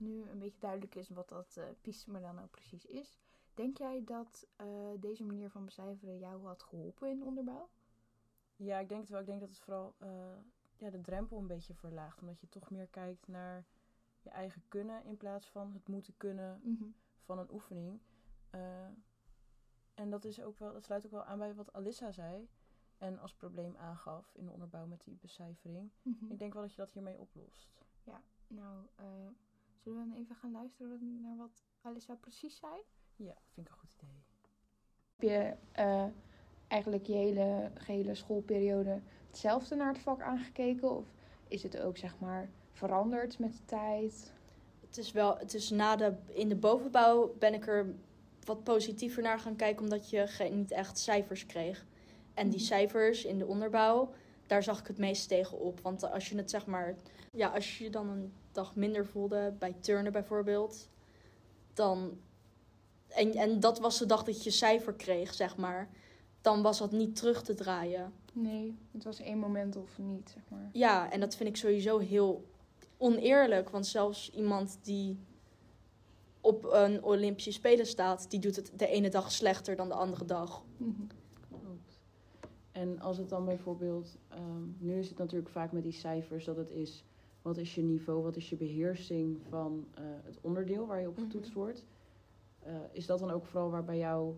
Nu 0.00 0.28
een 0.28 0.38
beetje 0.38 0.60
duidelijk 0.60 0.94
is 0.94 1.08
wat 1.08 1.28
dat 1.28 1.56
eh 1.56 1.64
pistemodel 1.80 2.32
nou 2.32 2.46
precies 2.48 2.86
is. 2.86 3.18
Denk 3.54 3.78
jij 3.78 4.04
dat 4.04 4.46
eh, 4.56 4.66
deze 5.00 5.24
manier 5.24 5.50
van 5.50 5.64
becijferen 5.64 6.18
jou 6.18 6.46
had 6.46 6.62
geholpen 6.62 7.10
in 7.10 7.18
de 7.18 7.24
onderbouw? 7.24 7.68
Ja, 8.56 8.78
ik 8.78 8.88
denk 8.88 9.00
het 9.00 9.10
wel. 9.10 9.20
Ik 9.20 9.26
denk 9.26 9.40
dat 9.40 9.48
het 9.48 9.58
vooral 9.58 9.94
eh, 9.98 10.36
ja, 10.76 10.90
de 10.90 11.00
drempel 11.00 11.38
een 11.38 11.46
beetje 11.46 11.74
verlaagt. 11.74 12.20
Omdat 12.20 12.40
je 12.40 12.48
toch 12.48 12.70
meer 12.70 12.86
kijkt 12.86 13.28
naar 13.28 13.66
je 14.20 14.30
eigen 14.30 14.62
kunnen 14.68 15.04
in 15.04 15.16
plaats 15.16 15.50
van 15.50 15.72
het 15.72 15.88
moeten 15.88 16.16
kunnen 16.16 16.78
van 17.24 17.38
een 17.38 17.52
oefening. 17.52 18.00
En 19.94 20.10
dat, 20.10 20.24
is 20.24 20.40
ook 20.40 20.58
wel, 20.58 20.72
dat 20.72 20.84
sluit 20.84 21.04
ook 21.04 21.10
wel 21.10 21.24
aan 21.24 21.38
bij 21.38 21.54
wat 21.54 21.72
Alissa 21.72 22.12
zei. 22.12 22.48
En 22.98 23.18
als 23.18 23.34
probleem 23.34 23.76
aangaf 23.76 24.34
in 24.34 24.44
de 24.44 24.50
onderbouw 24.50 24.86
met 24.86 25.04
die 25.04 25.18
becijfering. 25.20 25.90
Mhm. 26.02 26.32
Ik 26.32 26.38
denk 26.38 26.52
wel 26.52 26.62
dat 26.62 26.70
je 26.70 26.76
dat 26.76 26.90
hiermee 26.90 27.18
oplost. 27.18 27.80
Nou, 28.46 28.86
eh, 28.96 29.06
zullen 29.82 29.98
we 29.98 30.08
dan 30.08 30.16
even 30.18 30.36
gaan 30.36 30.52
luisteren 30.52 31.20
naar 31.20 31.36
wat 31.36 31.64
Alissa 31.82 32.14
precies 32.14 32.56
zei? 32.58 32.72
Ja, 33.16 33.34
vind 33.54 33.66
ik 33.66 33.72
een 33.72 33.78
goed 33.78 33.94
idee. 33.94 34.22
Heb 35.16 35.28
je 35.28 35.56
eh, 35.72 36.04
eigenlijk 36.68 37.06
je 37.06 37.12
hele 37.12 37.70
gehele 37.74 38.14
schoolperiode 38.14 39.00
hetzelfde 39.26 39.74
naar 39.74 39.92
het 39.92 40.02
vak 40.02 40.20
aangekeken? 40.22 40.96
Of 40.96 41.04
is 41.48 41.62
het 41.62 41.78
ook 41.80 41.96
zeg 41.96 42.18
maar 42.18 42.48
veranderd 42.72 43.38
met 43.38 43.52
de 43.52 43.64
tijd? 43.64 44.32
Het 44.86 44.98
is 44.98 45.12
wel, 45.12 45.36
het 45.38 45.54
is 45.54 45.70
na 45.70 45.96
de, 45.96 46.14
in 46.26 46.48
de 46.48 46.56
bovenbouw 46.56 47.34
ben 47.38 47.54
ik 47.54 47.66
er 47.66 47.94
wat 48.44 48.64
positiever 48.64 49.22
naar 49.22 49.38
gaan 49.38 49.56
kijken, 49.56 49.82
omdat 49.82 50.10
je 50.10 50.26
geen, 50.26 50.56
niet 50.56 50.70
echt 50.70 50.98
cijfers 50.98 51.46
kreeg. 51.46 51.86
En 52.34 52.48
die 52.48 52.58
Mhm. 52.58 52.66
cijfers 52.66 53.24
in 53.24 53.38
de 53.38 53.46
onderbouw, 53.46 54.12
daar 54.46 54.62
zag 54.62 54.80
ik 54.80 54.86
het 54.86 54.98
meest 54.98 55.28
tegen 55.28 55.58
op. 55.58 55.80
Want 55.80 56.10
als 56.10 56.28
je 56.28 56.36
het 56.36 56.50
zeg 56.50 56.66
maar, 56.66 56.94
ja, 57.32 57.48
als 57.48 57.78
je 57.78 57.84
je 57.84 57.90
dan 57.90 58.08
een 58.08 58.32
dag 58.60 58.74
minder 58.74 59.06
voelde 59.06 59.54
bij 59.58 59.76
turnen 59.80 60.12
bijvoorbeeld, 60.12 60.88
dan 61.72 62.18
en, 63.08 63.32
en 63.32 63.60
dat 63.60 63.78
was 63.78 63.98
de 63.98 64.06
dag 64.06 64.24
dat 64.24 64.44
je 64.44 64.50
cijfer 64.50 64.94
kreeg, 64.94 65.34
zeg 65.34 65.56
maar, 65.56 65.90
dan 66.40 66.62
was 66.62 66.78
dat 66.78 66.92
niet 66.92 67.16
terug 67.16 67.42
te 67.42 67.54
draaien. 67.54 68.12
Nee, 68.32 68.78
het 68.90 69.04
was 69.04 69.20
één 69.20 69.38
moment 69.38 69.76
of 69.76 69.98
niet, 69.98 70.30
zeg 70.34 70.42
maar. 70.48 70.68
Ja, 70.72 71.12
en 71.12 71.20
dat 71.20 71.36
vind 71.36 71.48
ik 71.48 71.56
sowieso 71.56 71.98
heel 71.98 72.44
oneerlijk. 72.96 73.70
Want 73.70 73.86
zelfs 73.86 74.30
iemand 74.30 74.78
die 74.82 75.18
op 76.40 76.64
een 76.72 77.04
Olympische 77.04 77.52
Spelen 77.52 77.86
staat, 77.86 78.30
die 78.30 78.40
doet 78.40 78.56
het 78.56 78.72
de 78.76 78.86
ene 78.86 79.08
dag 79.08 79.32
slechter 79.32 79.76
dan 79.76 79.88
de 79.88 79.94
andere 79.94 80.24
dag. 80.24 80.64
Mhm. 80.76 81.02
Klopt. 81.48 82.00
En 82.72 83.00
als 83.00 83.16
het 83.16 83.28
dan 83.28 83.44
bijvoorbeeld, 83.44 84.16
ehm, 84.28 84.62
nu 84.78 84.98
is 84.98 85.08
het 85.08 85.18
natuurlijk 85.18 85.50
vaak 85.50 85.72
met 85.72 85.82
die 85.82 85.92
cijfers 85.92 86.44
dat 86.44 86.56
het 86.56 86.70
is, 86.70 87.04
wat 87.42 87.56
is 87.56 87.74
je 87.74 87.82
niveau, 87.82 88.22
wat 88.22 88.36
is 88.36 88.50
je 88.50 88.56
beheersing 88.56 89.40
van 89.48 89.86
eh, 89.94 90.02
het 90.22 90.38
onderdeel 90.40 90.86
waar 90.86 91.00
je 91.00 91.08
op 91.08 91.16
Mhm. 91.16 91.24
getoetst 91.24 91.52
wordt. 91.52 91.84
Eh, 92.58 92.72
is 92.92 93.06
dat 93.06 93.18
dan 93.18 93.30
ook 93.30 93.44
vooral 93.46 93.70
waar 93.70 93.84
bij 93.84 93.98
jou 93.98 94.34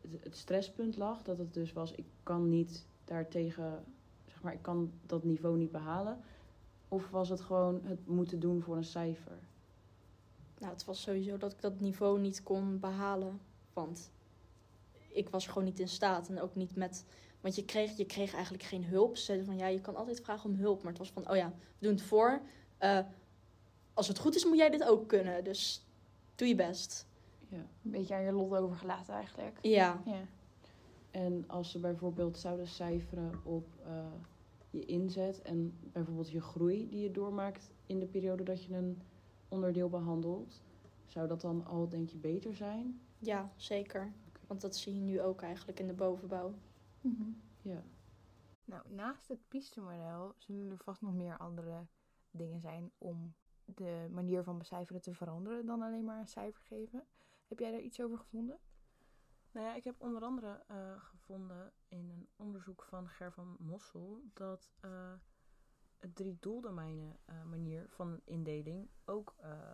het, 0.00 0.24
het 0.24 0.36
stresspunt 0.36 0.96
lag? 0.96 1.22
Dat 1.22 1.38
het 1.38 1.54
dus 1.54 1.72
was, 1.72 1.92
ik 1.92 2.06
kan 2.22 2.48
niet 2.48 2.86
daartegen, 3.04 3.84
zeg 4.26 4.42
maar, 4.42 4.52
ik 4.52 4.62
kan 4.62 4.92
dat 5.06 5.24
niveau 5.24 5.56
niet 5.58 5.72
behalen? 5.72 6.18
Of 6.88 7.10
was 7.10 7.28
het 7.28 7.40
gewoon 7.40 7.80
het 7.84 8.06
moeten 8.06 8.40
doen 8.40 8.62
voor 8.62 8.76
een 8.76 8.84
cijfer? 8.84 9.38
Nou, 10.58 10.72
het 10.72 10.84
was 10.84 11.02
sowieso 11.02 11.36
dat 11.36 11.52
ik 11.52 11.60
dat 11.60 11.80
niveau 11.80 12.20
niet 12.20 12.42
kon 12.42 12.78
behalen. 12.80 13.40
Want 13.72 14.10
ik 15.08 15.28
was 15.28 15.46
gewoon 15.46 15.64
niet 15.64 15.78
in 15.80 15.88
staat. 15.88 16.28
En 16.28 16.40
ook 16.40 16.54
niet 16.54 16.76
met. 16.76 17.04
Want 17.44 17.56
je 17.56 17.64
kreeg, 17.64 17.96
je 17.96 18.04
kreeg 18.06 18.34
eigenlijk 18.34 18.64
geen 18.64 18.84
hulp. 18.84 19.16
Ze 19.16 19.24
zeiden 19.24 19.46
van 19.46 19.56
ja, 19.56 19.66
je 19.66 19.80
kan 19.80 19.96
altijd 19.96 20.20
vragen 20.20 20.50
om 20.50 20.56
hulp. 20.56 20.82
Maar 20.82 20.90
het 20.90 20.98
was 20.98 21.10
van, 21.10 21.30
oh 21.30 21.36
ja, 21.36 21.48
we 21.48 21.86
doen 21.86 21.94
het 21.94 22.02
voor. 22.02 22.40
Eh, 22.78 22.98
als 23.94 24.08
het 24.08 24.18
goed 24.18 24.34
is, 24.34 24.44
moet 24.44 24.56
jij 24.56 24.70
dit 24.70 24.84
ook 24.84 25.08
kunnen. 25.08 25.44
Dus 25.44 25.86
doe 26.34 26.48
je 26.48 26.54
best. 26.54 27.06
Ja. 27.48 27.56
Een 27.56 27.90
beetje 27.90 28.14
aan 28.14 28.22
je 28.22 28.32
lot 28.32 28.54
overgelaten 28.54 29.14
eigenlijk. 29.14 29.58
Ja. 29.62 30.02
Ja. 30.04 30.20
En 31.10 31.44
als 31.46 31.70
ze 31.70 31.78
bijvoorbeeld 31.78 32.38
zouden 32.38 32.68
cijferen 32.68 33.40
op 33.42 33.66
eh, 33.86 34.06
je 34.70 34.84
inzet 34.84 35.42
en 35.42 35.78
bijvoorbeeld 35.92 36.30
je 36.30 36.40
groei 36.40 36.88
die 36.88 37.00
je 37.00 37.10
doormaakt 37.10 37.70
in 37.86 37.98
de 37.98 38.06
periode 38.06 38.42
dat 38.42 38.64
je 38.64 38.74
een 38.74 39.02
onderdeel 39.48 39.88
behandelt, 39.88 40.62
zou 41.06 41.28
dat 41.28 41.40
dan 41.40 41.66
al, 41.66 41.88
denk 41.88 42.10
je, 42.10 42.16
beter 42.16 42.54
zijn? 42.54 43.00
ja, 43.18 43.52
zeker. 43.56 44.12
Want 44.46 44.60
dat 44.60 44.76
zie 44.76 44.94
je 44.94 45.00
nu 45.00 45.20
ook 45.20 45.42
eigenlijk 45.42 45.80
in 45.80 45.86
de 45.86 45.92
bovenbouw. 45.92 46.54
Mhm. 47.04 47.30
Ja. 47.62 47.84
Nou, 48.64 48.82
naast 48.88 49.28
het 49.28 49.48
pistemodel 49.48 50.34
zullen 50.36 50.70
er 50.70 50.78
vast 50.78 51.00
nog 51.00 51.14
meer 51.14 51.36
andere 51.38 51.86
dingen 52.30 52.60
zijn 52.60 52.92
om 52.98 53.34
de 53.64 54.08
manier 54.10 54.42
van 54.42 54.58
becijferen 54.58 55.00
te 55.00 55.14
veranderen 55.14 55.66
dan 55.66 55.82
alleen 55.82 56.04
maar 56.04 56.18
een 56.18 56.28
cijfer 56.28 56.62
geven. 56.62 57.06
Heb 57.46 57.58
jij 57.58 57.70
daar 57.70 57.80
iets 57.80 58.00
over 58.00 58.18
gevonden? 58.18 58.58
Nou 59.52 59.66
ja, 59.66 59.74
ik 59.74 59.84
heb 59.84 60.00
onder 60.00 60.22
andere 60.22 60.64
eh, 60.66 60.96
gevonden 60.96 61.72
in 61.88 62.08
een 62.08 62.28
onderzoek 62.36 62.82
van 62.82 63.08
Ger 63.08 63.32
van 63.32 63.56
Mossel 63.58 64.22
dat 64.32 64.72
eh, 64.80 65.12
het 65.98 66.16
drie 66.16 66.36
doeldomeinen 66.40 67.18
eh, 67.24 67.44
manier 67.44 67.88
van 67.88 68.20
indeling 68.24 68.88
ook 69.04 69.34
eh, 69.36 69.70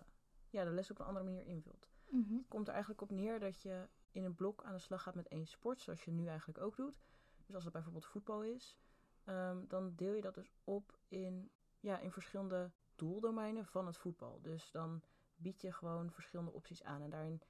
ja, 0.49 0.63
de 0.63 0.71
les 0.71 0.91
op 0.91 0.99
een 0.99 1.05
andere 1.05 1.25
manier 1.25 1.45
invult. 1.45 1.89
Het 2.11 2.47
komt 2.47 2.67
er 2.67 2.73
eigenlijk 2.73 3.01
op 3.01 3.11
neer 3.11 3.39
dat 3.39 3.61
je 3.61 3.87
in 4.11 4.23
een 4.23 4.35
blok 4.35 4.63
aan 4.63 4.73
de 4.73 4.79
slag 4.79 5.03
gaat 5.03 5.15
met 5.15 5.27
één 5.27 5.47
sport, 5.47 5.81
zoals 5.81 6.03
je 6.03 6.11
nu 6.11 6.27
eigenlijk 6.27 6.59
ook 6.59 6.75
doet. 6.75 6.99
Dus 7.45 7.55
als 7.55 7.63
het 7.63 7.73
bijvoorbeeld 7.73 8.05
voetbal 8.05 8.43
is, 8.43 8.77
ehm, 9.23 9.67
dan 9.67 9.95
deel 9.95 10.13
je 10.13 10.21
dat 10.21 10.33
dus 10.33 10.51
op 10.63 10.99
in, 11.07 11.51
ja, 11.79 11.99
in 11.99 12.11
verschillende 12.11 12.71
doeldomeinen 12.95 13.65
van 13.65 13.85
het 13.85 13.97
voetbal. 13.97 14.41
Dus 14.41 14.71
dan 14.71 15.01
bied 15.35 15.61
je 15.61 15.71
gewoon 15.71 16.11
verschillende 16.11 16.51
opties 16.51 16.83
aan. 16.83 17.01
En 17.01 17.09
daarin 17.09 17.41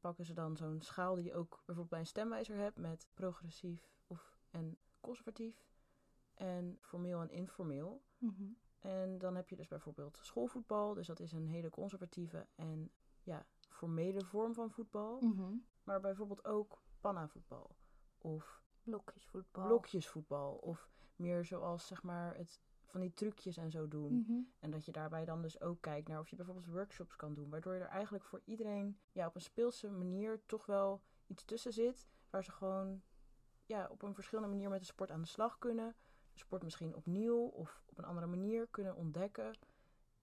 pakken 0.00 0.24
ze 0.24 0.34
dan 0.34 0.56
zo'n 0.56 0.82
schaal 0.82 1.14
die 1.14 1.24
je 1.24 1.34
ook 1.34 1.50
bijvoorbeeld 1.50 1.88
bij 1.88 1.98
een 1.98 2.06
stemwijzer 2.06 2.56
hebt 2.56 2.76
met 2.76 3.08
progressief 3.14 3.96
of, 4.06 4.38
en 4.50 4.78
conservatief 5.00 5.66
en 6.34 6.78
formeel 6.80 7.20
en 7.20 7.30
informeel. 7.30 8.02
Mhm. 8.18 8.44
En 8.78 9.18
dan 9.18 9.34
heb 9.34 9.48
je 9.48 9.56
dus 9.56 9.68
bijvoorbeeld 9.68 10.18
schoolvoetbal, 10.22 10.94
dus 10.94 11.06
dat 11.06 11.20
is 11.20 11.32
een 11.32 11.46
hele 11.46 11.70
conservatieve 11.70 12.46
en 12.54 12.90
ja, 13.22 13.46
formele 13.68 14.24
vorm 14.24 14.54
van 14.54 14.70
voetbal. 14.70 15.20
Mhm. 15.20 15.54
Maar 15.84 16.00
bijvoorbeeld 16.00 16.44
ook 16.44 16.82
pannavoetbal 17.00 17.76
of 18.18 18.62
Blokjesvoetbal. 18.88 19.66
blokjesvoetbal 19.66 20.54
of 20.54 20.88
meer 21.16 21.44
zoals 21.44 21.86
zeg 21.86 22.02
maar 22.02 22.36
het 22.36 22.60
van 22.84 23.00
die 23.00 23.14
trucjes 23.14 23.56
en 23.56 23.70
zo 23.70 23.88
doen. 23.88 24.14
Mhm. 24.18 24.40
En 24.58 24.70
dat 24.70 24.84
je 24.84 24.92
daarbij 24.92 25.24
dan 25.24 25.42
dus 25.42 25.60
ook 25.60 25.80
kijkt 25.80 26.08
naar 26.08 26.20
of 26.20 26.28
je 26.28 26.36
bijvoorbeeld 26.36 26.66
workshops 26.66 27.16
kan 27.16 27.34
doen. 27.34 27.50
Waardoor 27.50 27.74
je 27.74 27.80
er 27.80 27.86
eigenlijk 27.88 28.24
voor 28.24 28.40
iedereen 28.44 28.98
ja, 29.12 29.26
op 29.26 29.34
een 29.34 29.40
speelse 29.40 29.90
manier 29.90 30.40
toch 30.46 30.66
wel 30.66 31.02
iets 31.26 31.44
tussen 31.44 31.72
zit. 31.72 32.08
Waar 32.30 32.44
ze 32.44 32.52
gewoon 32.52 33.02
ja, 33.64 33.88
op 33.90 34.02
een 34.02 34.14
verschillende 34.14 34.50
manier 34.50 34.68
met 34.68 34.80
de 34.80 34.86
sport 34.86 35.10
aan 35.10 35.20
de 35.20 35.26
slag 35.26 35.58
kunnen. 35.58 35.94
De 36.32 36.38
sport 36.38 36.62
misschien 36.62 36.94
opnieuw 36.96 37.44
of 37.46 37.82
op 37.86 37.98
een 37.98 38.04
andere 38.04 38.26
manier 38.26 38.66
kunnen 38.66 38.96
ontdekken. 38.96 39.54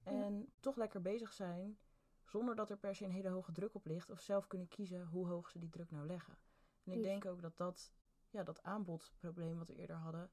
En 0.04 0.54
toch 0.60 0.76
lekker 0.76 1.02
bezig 1.02 1.34
zijn. 1.34 1.78
Zonder 2.24 2.56
dat 2.56 2.70
er 2.70 2.78
per 2.78 2.96
se 2.96 3.06
een 3.06 3.12
hele 3.12 3.30
hoge 3.30 3.52
druk 3.52 3.76
op 3.76 3.86
ligt. 3.86 4.10
Of 4.10 4.20
zelf 4.20 4.48
kunnen 4.48 4.68
kiezen 4.68 5.06
hoe 5.06 5.28
hoog 5.28 5.50
ze 5.50 5.60
die 5.60 5.70
druk 5.70 5.92
nou 5.92 6.06
leggen. 6.06 6.38
En 6.84 6.92
ik 6.92 6.98
Dus- 6.98 7.08
denk 7.08 7.26
ook 7.26 7.42
dat 7.42 7.58
dat, 7.58 7.94
ja, 8.36 8.44
dat 8.44 8.64
aanbodprobleem 8.64 9.58
wat 9.58 9.68
we 9.68 9.76
eerder 9.76 9.96
hadden. 9.96 10.32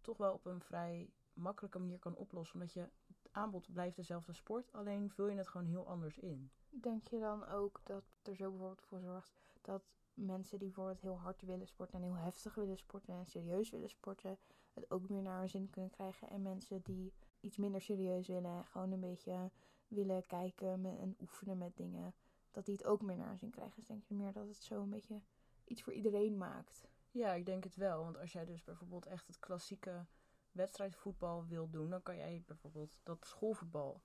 Toch 0.00 0.16
wel 0.16 0.32
op 0.32 0.46
een 0.46 0.60
vrij 0.60 1.10
makkelijke 1.32 1.78
manier 1.78 1.98
kan 1.98 2.16
oplossen. 2.16 2.54
Omdat 2.54 2.72
je 2.72 2.80
het 3.06 3.28
aanbod 3.30 3.72
blijft 3.72 3.96
dezelfde 3.96 4.32
sport, 4.32 4.72
alleen 4.72 5.10
vul 5.10 5.28
je 5.28 5.36
het 5.36 5.48
gewoon 5.48 5.66
heel 5.66 5.86
anders 5.88 6.18
in. 6.18 6.50
Denk 6.70 7.08
je 7.08 7.18
dan 7.18 7.46
ook 7.46 7.80
dat 7.84 8.04
er 8.22 8.36
zo 8.36 8.50
bijvoorbeeld 8.50 8.82
voor 8.82 9.00
zorgt 9.00 9.40
dat 9.60 9.82
mensen 10.14 10.58
die 10.58 10.66
bijvoorbeeld 10.66 11.00
heel 11.00 11.18
hard 11.18 11.42
willen 11.42 11.66
sporten 11.66 11.98
en 11.98 12.04
heel 12.04 12.16
heftig 12.16 12.54
willen 12.54 12.78
sporten 12.78 13.14
en 13.14 13.26
serieus 13.26 13.70
willen 13.70 13.88
sporten, 13.88 14.38
het 14.72 14.90
ook 14.90 15.08
meer 15.08 15.22
naar 15.22 15.38
hun 15.38 15.48
zin 15.48 15.70
kunnen 15.70 15.90
krijgen. 15.90 16.28
En 16.28 16.42
mensen 16.42 16.82
die 16.82 17.12
iets 17.40 17.56
minder 17.56 17.80
serieus 17.80 18.26
willen 18.26 18.50
en 18.50 18.64
gewoon 18.64 18.92
een 18.92 19.00
beetje 19.00 19.50
willen 19.88 20.26
kijken 20.26 20.84
en 20.84 21.16
oefenen 21.20 21.58
met 21.58 21.76
dingen, 21.76 22.14
dat 22.50 22.64
die 22.64 22.76
het 22.76 22.86
ook 22.86 23.02
meer 23.02 23.16
naar 23.16 23.28
hun 23.28 23.38
zin 23.38 23.50
krijgen. 23.50 23.76
Dus 23.76 23.86
denk 23.86 24.04
je 24.04 24.14
meer 24.14 24.32
dat 24.32 24.46
het 24.46 24.56
zo 24.62 24.82
een 24.82 24.90
beetje 24.90 25.20
iets 25.64 25.82
voor 25.82 25.92
iedereen 25.92 26.36
maakt. 26.36 26.88
Ja, 27.16 27.32
ik 27.32 27.46
denk 27.46 27.64
het 27.64 27.76
wel. 27.76 28.04
Want 28.04 28.18
als 28.18 28.32
jij 28.32 28.44
dus 28.44 28.64
bijvoorbeeld 28.64 29.06
echt 29.06 29.26
het 29.26 29.38
klassieke 29.38 30.06
wedstrijdvoetbal 30.52 31.46
wil 31.46 31.70
doen, 31.70 31.90
dan 31.90 32.02
kan 32.02 32.16
jij 32.16 32.42
bijvoorbeeld 32.46 32.98
dat 33.02 33.26
schoolvoetbal 33.26 34.00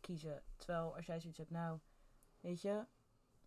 kiezen. 0.00 0.42
Terwijl 0.56 0.96
als 0.96 1.06
jij 1.06 1.20
zoiets 1.20 1.38
hebt, 1.38 1.50
nou, 1.50 1.78
weet 2.40 2.62
je, 2.62 2.86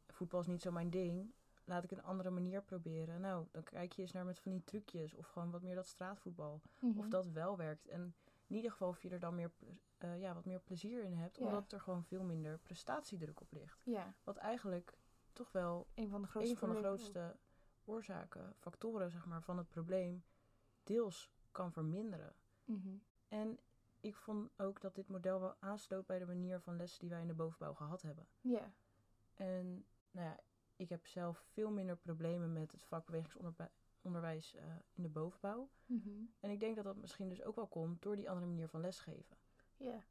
voetbal 0.08 0.40
is 0.40 0.48
niet 0.48 0.62
zo 0.62 0.72
mijn 0.72 0.90
ding. 0.90 1.34
Laat 1.64 1.84
ik 1.84 1.92
een 1.92 2.04
andere 2.04 2.30
manier 2.30 2.64
proberen. 2.64 3.22
Nou, 3.22 3.48
dan 3.52 3.64
kijk 3.64 3.92
je 3.92 4.02
eens 4.02 4.12
naar 4.12 4.26
met 4.26 4.40
van 4.40 4.52
die 4.52 4.64
trucjes. 4.64 5.14
Of 5.16 5.28
gewoon 5.28 5.52
wat 5.52 5.62
meer 5.62 5.76
dat 5.76 5.88
straatvoetbal. 5.88 6.62
Mhm. 6.80 7.00
Of 7.00 7.08
dat 7.08 7.28
wel 7.28 7.58
werkt. 7.58 7.88
En 7.88 8.16
in 8.48 8.56
ieder 8.56 8.72
geval 8.72 8.90
of 8.90 9.02
je 9.02 9.10
er 9.10 9.20
dan 9.20 9.36
meer, 9.36 9.52
eh, 9.98 10.20
ja, 10.20 10.34
wat 10.34 10.46
meer 10.46 10.60
plezier 10.60 11.04
in 11.04 11.14
hebt. 11.14 11.38
Ja. 11.38 11.46
Omdat 11.46 11.72
er 11.72 11.82
gewoon 11.82 12.04
veel 12.04 12.24
minder 12.24 12.60
prestatiedruk 12.60 13.42
op 13.42 13.52
ligt. 13.52 13.82
Ja, 13.86 14.14
Wat 14.24 14.38
eigenlijk 14.38 14.98
toch 15.34 15.52
wel 15.52 15.88
een 15.94 16.10
van 16.10 16.22
de 16.22 16.28
grootste 16.28 16.58
van 16.58 16.70
de 16.70 16.76
grootste 16.76 17.36
oorzaken, 17.88 18.54
factoren 18.58 19.12
zeg 19.12 19.26
maar, 19.26 19.42
van 19.42 19.58
het 19.58 19.70
probleem 19.70 20.24
deels 20.84 21.32
kan 21.52 21.72
verminderen. 21.72 22.36
Mhm. 22.66 22.98
En 23.28 23.60
ik 24.00 24.16
vond 24.16 24.50
ook 24.58 24.82
dat 24.82 24.96
dit 24.96 25.08
model 25.08 25.40
wel 25.40 25.56
aansloot 25.60 26.06
bij 26.06 26.20
de 26.20 26.26
manier 26.26 26.60
van 26.60 26.76
lessen 26.76 27.00
die 27.00 27.10
wij 27.10 27.22
in 27.22 27.28
de 27.28 27.34
bovenbouw 27.34 27.74
gehad 27.74 28.02
hebben. 28.02 28.28
Ja. 28.42 28.74
En 29.34 29.86
nou 30.12 30.28
ja, 30.28 30.40
ik 30.76 30.90
heb 30.90 31.06
zelf 31.06 31.46
veel 31.52 31.72
minder 31.72 31.98
problemen 31.98 32.54
met 32.54 32.72
het 32.72 32.84
vak 32.84 33.06
bewegingsonderwijs 33.06 34.56
eh, 34.56 34.64
in 34.94 35.04
de 35.04 35.10
bovenbouw. 35.10 35.70
Mhm. 35.86 36.10
En 36.40 36.50
ik 36.50 36.60
denk 36.60 36.76
dat 36.76 36.86
dat 36.86 36.98
misschien 36.98 37.30
dus 37.30 37.44
ook 37.44 37.56
wel 37.56 37.68
komt 37.68 38.02
door 38.02 38.16
die 38.16 38.30
andere 38.30 38.48
manier 38.48 38.68
van 38.68 38.82
lesgeven. 38.82 39.38
Ja. 39.78 40.04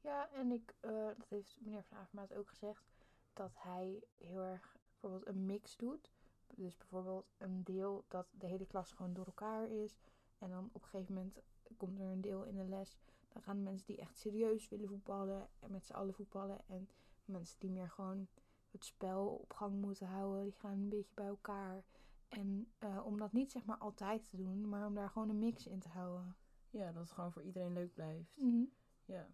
Ja, 0.00 0.30
en 0.30 0.50
ik, 0.50 0.74
eh, 0.80 1.06
dat 1.16 1.28
heeft 1.28 1.58
meneer 1.60 1.82
Van 1.82 1.98
Avermaat 1.98 2.34
ook 2.34 2.48
gezegd, 2.48 2.84
dat 3.32 3.52
hij 3.54 4.02
heel 4.18 4.42
erg 4.42 4.76
bijvoorbeeld 4.90 5.26
een 5.26 5.46
mix 5.46 5.76
doet. 5.76 6.12
Dus 6.56 6.76
bijvoorbeeld 6.76 7.32
een 7.38 7.64
deel 7.64 8.04
dat 8.08 8.26
de 8.30 8.46
hele 8.46 8.66
klas 8.66 8.92
gewoon 8.92 9.12
door 9.12 9.26
elkaar 9.26 9.68
is. 9.70 9.98
En 10.38 10.50
dan 10.50 10.68
op 10.72 10.82
een 10.82 10.88
gegeven 10.88 11.14
moment 11.14 11.38
komt 11.76 11.98
er 11.98 12.06
een 12.06 12.20
deel 12.20 12.44
in 12.44 12.56
de 12.56 12.64
les. 12.64 12.98
Dan 13.28 13.42
gaan 13.42 13.56
de 13.56 13.62
mensen 13.62 13.86
die 13.86 14.00
echt 14.00 14.18
serieus 14.18 14.68
willen 14.68 14.88
voetballen 14.88 15.48
en 15.58 15.70
met 15.70 15.84
z'n 15.84 15.92
allen 15.92 16.14
voetballen. 16.14 16.58
En 16.66 16.88
mensen 17.24 17.58
die 17.58 17.70
meer 17.70 17.90
gewoon 17.90 18.28
het 18.70 18.84
spel 18.84 19.26
op 19.26 19.52
gang 19.52 19.80
moeten 19.80 20.06
houden, 20.06 20.44
die 20.44 20.52
gaan 20.52 20.72
een 20.72 20.88
beetje 20.88 21.14
bij 21.14 21.26
elkaar. 21.26 21.84
En 22.28 22.72
eh, 22.78 23.06
om 23.06 23.18
dat 23.18 23.32
niet 23.32 23.52
zeg 23.52 23.64
maar 23.64 23.78
altijd 23.78 24.30
te 24.30 24.36
doen, 24.36 24.68
maar 24.68 24.86
om 24.86 24.94
daar 24.94 25.10
gewoon 25.10 25.28
een 25.28 25.38
mix 25.38 25.66
in 25.66 25.78
te 25.78 25.88
houden. 25.88 26.36
Ja, 26.70 26.92
dat 26.92 27.02
het 27.02 27.12
gewoon 27.12 27.32
voor 27.32 27.42
iedereen 27.42 27.72
leuk 27.72 27.94
blijft. 27.94 28.36
Mhm. 28.36 28.64
Ja. 29.04 29.28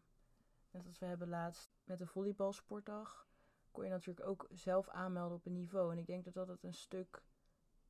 Net 0.70 0.86
als 0.86 0.98
we 0.98 1.06
hebben 1.06 1.28
laatst 1.28 1.70
met 1.84 1.98
de 1.98 2.06
volleybalsportdag. 2.06 3.27
Kon 3.78 3.86
je 3.86 3.92
natuurlijk 3.92 4.26
ook 4.26 4.46
zelf 4.50 4.88
aanmelden 4.88 5.36
op 5.36 5.46
een 5.46 5.52
niveau. 5.52 5.92
En 5.92 5.98
ik 5.98 6.06
denk 6.06 6.24
dat 6.24 6.34
dat 6.34 6.48
het 6.48 6.62
een 6.62 6.74
stuk 6.74 7.22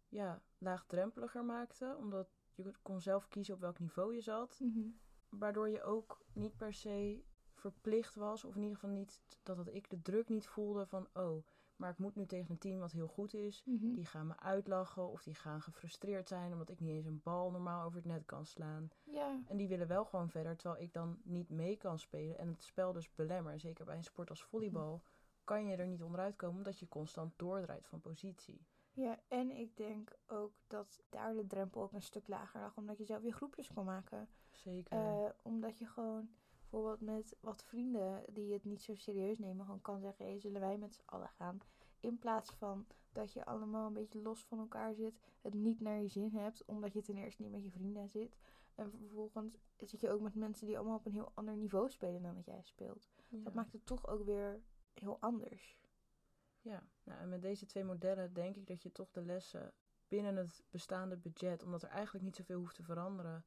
ja, 0.09 0.43
laagdrempeliger 0.59 1.45
maakte. 1.45 1.97
Omdat 1.99 2.29
je 2.55 2.73
kon 2.83 3.01
zelf 3.01 3.29
kiezen 3.29 3.55
op 3.55 3.61
welk 3.61 3.79
niveau 3.79 4.15
je 4.15 4.21
zat. 4.21 4.59
Mhm. 4.61 4.89
Waardoor 5.29 5.69
je 5.69 5.83
ook 5.83 6.25
niet 6.33 6.57
per 6.57 6.75
se 6.75 7.23
verplicht 7.55 8.15
was. 8.15 8.45
Of 8.45 8.55
in 8.55 8.63
ieder 8.63 8.79
geval 8.79 8.95
niet 8.95 9.21
dat, 9.43 9.57
dat 9.57 9.75
ik 9.75 9.91
de 9.91 10.03
druk 10.03 10.29
niet 10.29 10.47
voelde 10.47 10.87
van... 10.87 11.09
Oh, 11.13 11.47
Maar 11.77 11.91
ik 11.91 11.99
moet 11.99 12.15
nu 12.15 12.27
tegen 12.27 12.51
een 12.51 12.59
team 12.59 12.79
wat 12.79 12.93
heel 12.93 13.09
goed 13.09 13.35
is. 13.35 13.63
Mhm. 13.67 13.95
Die 13.95 14.07
gaan 14.07 14.27
me 14.27 14.39
uitlachen 14.39 15.09
of 15.09 15.23
die 15.23 15.35
gaan 15.35 15.63
gefrustreerd 15.63 16.29
zijn 16.29 16.53
omdat 16.53 16.71
ik 16.71 16.81
niet 16.81 16.91
eens 16.91 17.07
een 17.07 17.23
bal 17.23 17.51
normaal 17.51 17.85
over 17.85 17.97
het 17.97 18.07
net 18.07 18.25
kan 18.25 18.47
slaan. 18.47 18.91
Ja, 19.05 19.41
En 19.47 19.57
die 19.57 19.69
willen 19.69 19.89
wel 19.89 20.05
gewoon 20.05 20.31
verder, 20.31 20.57
terwijl 20.57 20.83
ik 20.83 20.93
dan 20.93 21.21
niet 21.23 21.49
mee 21.49 21.77
kan 21.77 21.99
spelen 21.99 22.39
en 22.39 22.49
het 22.49 22.63
spel 22.63 22.93
dus 22.93 23.15
belemmeren. 23.15 23.61
Zeker 23.61 23.85
bij 23.85 23.97
een 23.97 24.05
sport 24.05 24.31
als 24.31 24.43
volleybal 24.43 25.03
kan 25.49 25.67
je 25.67 25.77
er 25.77 25.87
niet 25.87 26.03
onderuit 26.03 26.37
komen 26.37 26.57
omdat 26.57 26.79
je 26.79 26.89
constant 26.89 27.33
doordraait 27.37 27.87
van 27.87 28.01
positie. 28.01 28.67
ja, 28.93 29.19
en 29.29 29.51
ik 29.51 29.77
denk 29.77 30.17
ook 30.27 30.53
dat 30.67 31.03
daar 31.09 31.35
de 31.35 31.47
drempel 31.47 31.83
ook 31.83 31.93
een 31.93 32.03
stuk 32.03 32.29
lager 32.29 32.61
lag, 32.61 32.77
omdat 32.77 32.99
je 32.99 33.05
zelf 33.05 33.23
je 33.23 33.33
groepjes 33.33 33.73
kon 33.73 33.85
maken. 33.85 34.29
Zeker. 34.51 34.99
Eh, 34.99 35.31
omdat 35.43 35.79
je 35.79 35.87
gewoon 35.87 36.29
bijvoorbeeld 36.59 37.01
met 37.01 37.37
wat 37.41 37.65
vrienden 37.65 38.25
die 38.33 38.53
het 38.53 38.65
niet 38.65 38.83
zo 38.83 38.95
serieus 38.95 39.39
nemen, 39.39 39.65
gewoon 39.65 39.81
kan 39.81 40.01
zeggen: 40.01 40.25
hey, 40.25 40.41
zullen 40.41 40.61
wij 40.61 40.79
met 40.79 40.95
z'n 40.95 41.03
allen 41.05 41.29
gaan? 41.29 41.61
In 42.01 42.19
plaats 42.19 42.51
van 42.51 42.87
dat 43.13 43.33
je 43.33 43.45
allemaal 43.45 43.87
een 43.87 43.93
beetje 43.93 44.23
los 44.23 44.45
van 44.45 44.59
elkaar 44.59 44.95
zit, 44.95 45.21
het 45.41 45.55
niet 45.55 45.81
naar 45.81 46.01
je 46.01 46.09
zin 46.09 46.33
hebt, 46.35 46.65
omdat 46.65 46.93
je 46.93 47.03
ten 47.03 47.17
eerste 47.17 47.43
niet 47.43 47.51
met 47.51 47.65
je 47.65 47.71
vrienden 47.71 48.09
zit. 48.09 48.37
En 48.75 48.91
vervolgens 48.91 49.59
zit 49.77 50.01
je 50.01 50.11
ook 50.11 50.21
met 50.21 50.35
mensen 50.35 50.67
die 50.67 50.79
allemaal 50.79 50.97
op 50.97 51.07
een 51.07 51.13
heel 51.13 51.31
ander 51.35 51.57
niveau 51.57 51.91
spelen 51.91 52.23
dan 52.23 52.35
dat 52.35 52.45
jij 52.45 52.63
speelt. 52.63 53.09
Ja. 53.29 53.39
Dat 53.45 53.55
maakt 53.55 53.73
het 53.73 53.87
toch 53.87 54.07
ook 54.09 54.25
weer 54.25 54.61
heel 55.01 55.21
anders. 55.21 55.79
Ja, 56.61 56.83
nou, 57.03 57.21
en 57.21 57.29
met 57.29 57.43
deze 57.43 57.67
twee 57.67 57.85
modellen 57.85 58.33
denk 58.33 58.57
ik 58.57 58.67
dat 58.67 58.83
je 58.83 58.93
toch 58.93 59.11
de 59.11 59.23
lessen 59.23 59.73
binnen 60.09 60.37
het 60.37 60.65
bestaande 60.71 61.17
budget, 61.17 61.63
omdat 61.63 61.83
er 61.83 61.89
eigenlijk 61.89 62.25
niet 62.25 62.37
zoveel 62.37 62.59
hoeft 62.59 62.75
te 62.75 62.83
veranderen, 62.83 63.45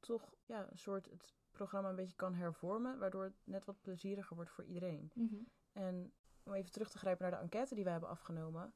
toch 0.00 0.34
ja, 0.44 0.70
een 0.70 0.78
soort 0.78 1.10
het 1.10 1.34
programma 1.50 1.88
een 1.88 1.96
beetje 1.96 2.16
kan 2.16 2.34
hervormen, 2.34 2.98
waardoor 2.98 3.24
het 3.24 3.40
net 3.44 3.64
wat 3.64 3.80
plezieriger 3.80 4.36
wordt 4.36 4.50
voor 4.50 4.64
iedereen. 4.64 5.10
En 5.72 6.12
om 6.42 6.52
even 6.52 6.72
terug 6.72 6.90
te 6.90 6.98
grijpen 6.98 7.22
naar 7.22 7.38
de 7.38 7.42
enquête 7.42 7.74
die 7.74 7.84
wij 7.84 7.92
hebben 7.92 8.10
afgenomen, 8.10 8.72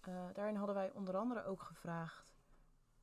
eh, 0.00 0.28
daarin 0.32 0.56
hadden 0.56 0.74
wij 0.74 0.92
onder 0.92 1.16
andere 1.16 1.44
ook 1.44 1.62
gevraagd, 1.62 2.34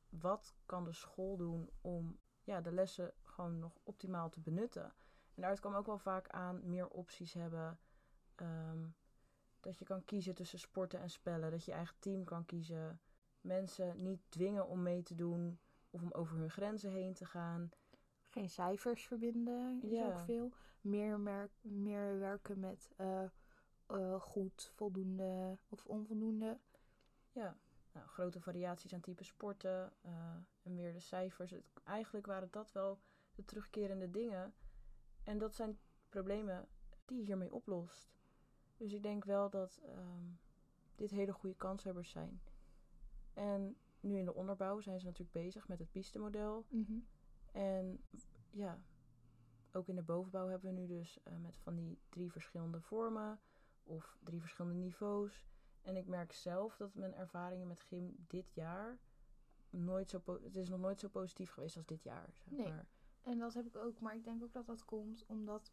wat 0.08 0.54
kan 0.66 0.84
de 0.84 0.92
school 0.92 1.36
doen 1.36 1.70
om 1.80 2.18
ja, 2.42 2.60
de 2.60 2.72
lessen 2.72 3.14
gewoon 3.22 3.58
nog 3.58 3.78
optimaal 3.82 4.30
te 4.30 4.40
benutten? 4.40 4.84
En 5.34 5.40
daaruit 5.40 5.60
kwam 5.60 5.74
ook 5.74 5.86
wel 5.86 5.98
vaak 5.98 6.28
aan 6.28 6.68
meer 6.68 6.88
opties 6.88 7.32
hebben. 7.32 7.78
Ehm, 8.34 8.86
dat 9.60 9.78
je 9.78 9.84
kan 9.84 10.04
kiezen 10.04 10.34
tussen 10.34 10.58
sporten 10.58 11.00
en 11.00 11.10
spellen. 11.10 11.50
Dat 11.50 11.64
je 11.64 11.72
eigen 11.72 11.96
team 11.98 12.24
kan 12.24 12.44
kiezen. 12.46 13.00
Mensen 13.40 14.02
niet 14.02 14.20
dwingen 14.28 14.68
om 14.68 14.82
mee 14.82 15.02
te 15.02 15.14
doen 15.14 15.58
of 15.90 16.02
om 16.02 16.12
over 16.12 16.36
hun 16.36 16.50
grenzen 16.50 16.90
heen 16.90 17.14
te 17.14 17.24
gaan. 17.24 17.70
Geen 18.22 18.48
cijfers 18.50 19.06
verbinden 19.06 19.82
is 19.82 19.90
Ja. 19.90 20.06
ook 20.06 20.18
veel. 20.18 20.52
Meer, 20.80 21.20
mer- 21.20 21.50
meer 21.60 22.18
werken 22.18 22.60
met 22.60 22.90
eh, 22.96 23.24
eh, 23.86 24.20
goed, 24.20 24.70
voldoende 24.74 25.58
of 25.68 25.86
onvoldoende. 25.86 26.58
Ja, 27.32 27.56
nou, 27.92 28.06
grote 28.06 28.40
variaties 28.40 28.94
aan 28.94 29.00
type 29.00 29.24
sporten 29.24 29.92
eh, 30.02 30.12
en 30.62 30.74
meer 30.74 30.92
de 30.92 31.00
cijfers. 31.00 31.50
Het- 31.50 31.64
eigenlijk 31.84 32.26
waren 32.26 32.48
dat 32.50 32.72
wel 32.72 32.98
de 33.34 33.44
terugkerende 33.44 34.10
dingen. 34.10 34.54
En 35.24 35.38
dat 35.38 35.54
zijn 35.54 35.78
problemen 36.08 36.68
die 37.04 37.18
je 37.18 37.24
hiermee 37.24 37.52
oplost. 37.52 38.12
Dus 38.76 38.92
ik 38.92 39.02
denk 39.02 39.24
wel 39.24 39.50
dat 39.50 39.80
ehm, 39.86 40.24
dit 40.94 41.10
hele 41.10 41.32
goede 41.32 41.56
kanshebbers 41.56 42.10
zijn. 42.10 42.40
En 43.32 43.76
nu 44.00 44.18
in 44.18 44.24
de 44.24 44.34
onderbouw 44.34 44.80
zijn 44.80 44.98
ze 45.00 45.06
natuurlijk 45.06 45.32
bezig 45.32 45.68
met 45.68 45.78
het 45.78 45.90
pistemodel. 45.90 46.64
En 47.52 48.04
ja, 48.50 48.78
ook 49.72 49.88
in 49.88 49.94
de 49.94 50.02
bovenbouw 50.02 50.48
hebben 50.48 50.74
we 50.74 50.80
nu 50.80 50.86
dus 50.86 51.22
eh, 51.22 51.36
met 51.36 51.56
van 51.56 51.74
die 51.74 51.98
drie 52.08 52.32
verschillende 52.32 52.80
vormen 52.80 53.40
of 53.82 54.16
drie 54.22 54.40
verschillende 54.40 54.78
niveaus. 54.78 55.46
En 55.82 55.96
ik 55.96 56.06
merk 56.06 56.32
zelf 56.32 56.76
dat 56.76 56.94
mijn 56.94 57.14
ervaringen 57.14 57.66
met 57.66 57.80
gym 57.80 58.14
dit 58.28 58.52
jaar 58.54 58.98
nooit 59.70 60.10
zo 60.10 60.22
het 60.42 60.56
is 60.56 60.68
nog 60.68 60.80
nooit 60.80 61.00
zo 61.00 61.08
positief 61.08 61.50
geweest 61.50 61.76
als 61.76 61.86
dit 61.86 62.02
jaar. 62.02 62.28
Zeg 62.32 62.58
Nee. 62.58 62.68
maar. 62.68 62.86
En 63.22 63.38
dat 63.38 63.54
heb 63.54 63.66
ik 63.66 63.76
ook, 63.76 64.00
maar 64.00 64.14
ik 64.14 64.24
denk 64.24 64.42
ook 64.42 64.52
dat 64.52 64.66
dat 64.66 64.84
komt 64.84 65.26
omdat 65.26 65.72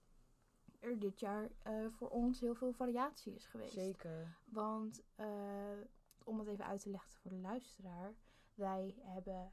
er 0.82 1.00
dit 1.00 1.20
jaar 1.20 1.50
eh, 1.63 1.74
voor 1.89 2.10
ons 2.10 2.39
heel 2.39 2.56
veel 2.56 2.74
variatie 2.74 3.36
is 3.36 3.46
geweest. 3.46 3.74
Zeker. 3.74 4.38
Want 4.46 5.04
eh, 5.15 5.26
om 6.24 6.39
het 6.39 6.48
even 6.48 6.65
uit 6.65 6.82
te 6.82 6.89
leggen 6.89 7.12
voor 7.12 7.32
de 7.32 7.38
luisteraar, 7.38 8.15
wij 8.54 8.96
hebben 9.02 9.52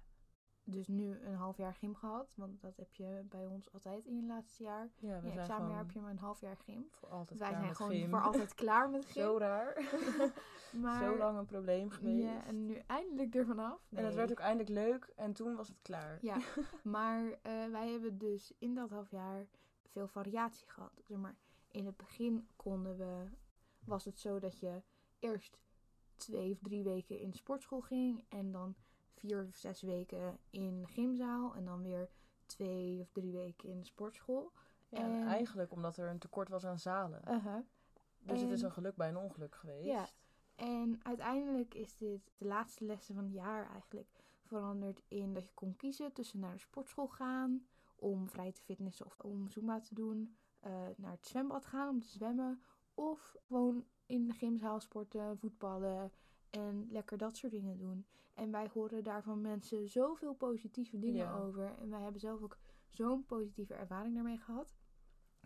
dus 0.64 0.88
nu 0.88 1.18
een 1.20 1.34
half 1.34 1.56
jaar 1.56 1.74
gym 1.74 1.94
gehad, 1.94 2.34
want 2.36 2.60
dat 2.60 2.76
heb 2.76 2.94
je 2.94 3.24
bij 3.28 3.46
ons 3.46 3.72
altijd 3.72 4.04
in 4.04 4.16
je 4.16 4.26
laatste 4.26 4.62
jaar. 4.62 4.90
Ja, 4.98 5.20
we 5.20 5.26
In 5.26 5.32
je 5.32 5.40
examenjaar 5.40 5.78
heb 5.78 5.90
je 5.90 6.00
maar 6.00 6.10
een 6.10 6.18
half 6.18 6.40
jaar 6.40 6.56
gym. 6.56 6.86
voor 6.90 7.08
altijd 7.08 7.38
wij 7.38 7.48
klaar 7.48 7.58
zijn 7.60 7.68
met 7.68 7.76
gewoon 7.76 7.92
gym. 7.92 8.10
voor 8.10 8.20
altijd 8.20 8.54
klaar 8.54 8.90
met 8.90 9.04
gym. 9.10 9.22
Zo 9.22 9.38
raar. 9.38 9.82
maar, 10.82 11.02
Zo 11.02 11.16
lang 11.16 11.38
een 11.38 11.46
probleem 11.46 11.90
geweest. 11.90 12.22
Ja, 12.22 12.44
en 12.44 12.66
nu 12.66 12.82
eindelijk 12.86 13.34
er 13.34 13.46
vanaf. 13.46 13.86
En 13.90 14.04
het 14.04 14.14
werd 14.14 14.30
ook 14.30 14.38
eindelijk 14.38 14.68
leuk 14.68 15.12
en 15.16 15.32
toen 15.32 15.56
was 15.56 15.68
het 15.68 15.82
klaar. 15.82 16.18
Ja, 16.20 16.36
maar 16.82 17.24
eh, 17.42 17.66
wij 17.70 17.90
hebben 17.90 18.18
dus 18.18 18.52
in 18.58 18.74
dat 18.74 18.90
half 18.90 19.10
jaar 19.10 19.46
veel 19.88 20.08
variatie 20.08 20.68
gehad. 20.68 20.92
Zeg 21.04 21.18
maar, 21.18 21.36
in 21.70 21.86
het 21.86 21.96
begin 21.96 22.48
konden 22.56 22.96
we, 22.96 23.24
was 23.84 24.04
het 24.04 24.18
zo 24.18 24.38
dat 24.38 24.58
je 24.58 24.82
eerst 25.18 25.58
twee 26.16 26.52
of 26.52 26.58
drie 26.62 26.82
weken 26.84 27.18
in 27.20 27.30
de 27.30 27.36
sportschool 27.36 27.80
ging 27.80 28.24
en 28.28 28.52
dan 28.52 28.74
vier 29.14 29.44
of 29.48 29.54
zes 29.54 29.82
weken 29.82 30.38
in 30.50 30.80
de 30.80 30.86
gymzaal 30.86 31.54
en 31.54 31.64
dan 31.64 31.82
weer 31.82 32.08
twee 32.46 33.00
of 33.00 33.10
drie 33.12 33.32
weken 33.32 33.68
in 33.68 33.78
de 33.78 33.84
sportschool. 33.86 34.52
Ja, 34.88 34.98
en 34.98 35.12
En- 35.20 35.26
eigenlijk 35.26 35.72
omdat 35.72 35.96
er 35.96 36.08
een 36.08 36.18
tekort 36.18 36.48
was 36.48 36.64
aan 36.66 36.78
zalen. 36.78 37.22
Uh-huh. 37.28 37.58
dus 38.18 38.40
het 38.40 38.50
is 38.50 38.60
en- 38.60 38.66
een 38.66 38.72
geluk 38.72 38.96
bij 38.96 39.08
een 39.08 39.16
ongeluk 39.16 39.54
geweest. 39.54 39.86
Ja. 39.86 40.08
En 40.54 41.00
uiteindelijk 41.02 41.74
is 41.74 41.96
dit 41.96 42.20
de 42.36 42.44
laatste 42.46 42.84
lessen 42.84 43.14
van 43.14 43.24
het 43.24 43.32
jaar 43.32 43.70
eigenlijk 43.70 44.08
veranderd 44.44 45.02
in 45.08 45.34
dat 45.34 45.46
je 45.48 45.54
kon 45.54 45.76
kiezen 45.76 46.12
tussen 46.12 46.38
naar 46.40 46.52
de 46.52 46.58
sportschool 46.58 47.08
gaan 47.08 47.66
om 47.98 48.28
vrij 48.28 48.52
te 48.52 48.62
fitnessen 48.62 49.06
of 49.06 49.18
om 49.20 49.48
Zumba 49.48 49.80
te 49.80 49.94
doen, 49.94 50.36
eh, 50.60 50.72
naar 50.96 51.10
het 51.12 51.26
zwembad 51.26 51.66
gaan 51.66 51.88
om 51.88 52.00
te 52.00 52.08
zwemmen 52.08 52.62
of 52.94 53.36
gewoon 53.46 53.84
in 54.06 54.26
de 54.26 54.32
gymzaal 54.32 54.80
sporten, 54.80 55.38
voetballen 55.38 56.12
en 56.50 56.86
lekker 56.90 57.18
dat 57.18 57.36
soort 57.36 57.52
dingen 57.52 57.76
doen. 57.78 58.06
En 58.34 58.50
wij 58.50 58.68
horen 58.72 59.04
daar 59.04 59.22
van 59.22 59.40
mensen 59.40 59.88
zoveel 59.88 60.34
positieve 60.34 60.98
dingen 60.98 61.16
Ja. 61.26 61.38
over 61.38 61.74
en 61.78 61.90
wij 61.90 62.00
hebben 62.00 62.20
zelf 62.20 62.42
ook 62.42 62.58
zo'n 62.88 63.24
positieve 63.24 63.74
ervaring 63.74 64.14
daarmee 64.14 64.38
gehad. 64.38 64.76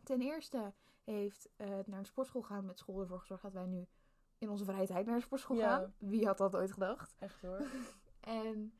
Ten 0.02 0.20
eerste 0.20 0.74
heeft 1.04 1.48
eh, 1.56 1.68
het 1.68 1.86
naar 1.86 2.00
de 2.00 2.06
sportschool 2.08 2.42
gaan 2.42 2.64
met 2.66 2.78
school 2.78 3.00
ervoor 3.00 3.18
gezorgd 3.20 3.42
dat 3.42 3.52
wij 3.52 3.66
nu 3.66 3.86
in 4.38 4.48
onze 4.50 4.64
vrije 4.64 4.86
tijd 4.86 5.06
naar 5.06 5.16
de 5.16 5.22
sportschool 5.22 5.56
Ja. 5.56 5.78
gaan. 5.78 5.94
Wie 5.98 6.26
had 6.26 6.38
dat 6.38 6.56
ooit 6.56 6.72
gedacht? 6.72 7.16
Echt 7.18 7.40
hoor. 7.42 7.60
En 8.20 8.72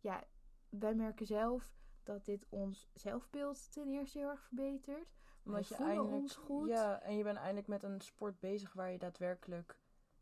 ja, 0.00 0.24
wij 0.68 0.94
merken 0.94 1.26
zelf 1.26 1.74
dat 2.04 2.24
dit 2.24 2.46
ons 2.48 2.88
zelfbeeld 2.92 3.72
ten 3.72 3.88
eerste 3.88 4.18
heel 4.18 4.28
erg 4.28 4.42
verbetert. 4.42 5.14
Omdat 5.44 5.68
je 5.68 5.74
voelen 5.74 5.94
eindelijk, 5.94 6.22
ons 6.22 6.36
goed. 6.36 6.68
Ja, 6.68 7.00
en 7.00 7.16
je 7.16 7.22
bent 7.22 7.36
eindelijk 7.36 7.66
met 7.66 7.82
een 7.82 8.00
sport 8.00 8.40
bezig 8.40 8.72
waar 8.72 8.90
je 8.90 8.98
daadwerkelijk 8.98 9.78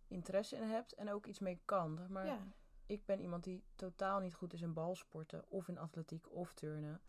interesse 0.09 0.57
in 0.57 0.63
hebt 0.63 0.93
en 0.93 1.11
ook 1.11 1.27
iets 1.27 1.39
mee 1.39 1.61
kan. 1.65 2.07
Maar 2.09 2.27
ja, 2.27 2.39
ik 2.87 3.05
ben 3.05 3.21
iemand 3.21 3.45
die 3.45 3.65
totaal 3.75 4.21
niet 4.21 4.35
goed 4.35 4.53
is 4.53 4.63
in 4.63 4.73
balsporten 4.73 5.45
of 5.49 5.69
in 5.69 5.79
atletiek 5.79 6.31
of 6.31 6.55
turnen. 6.55 7.01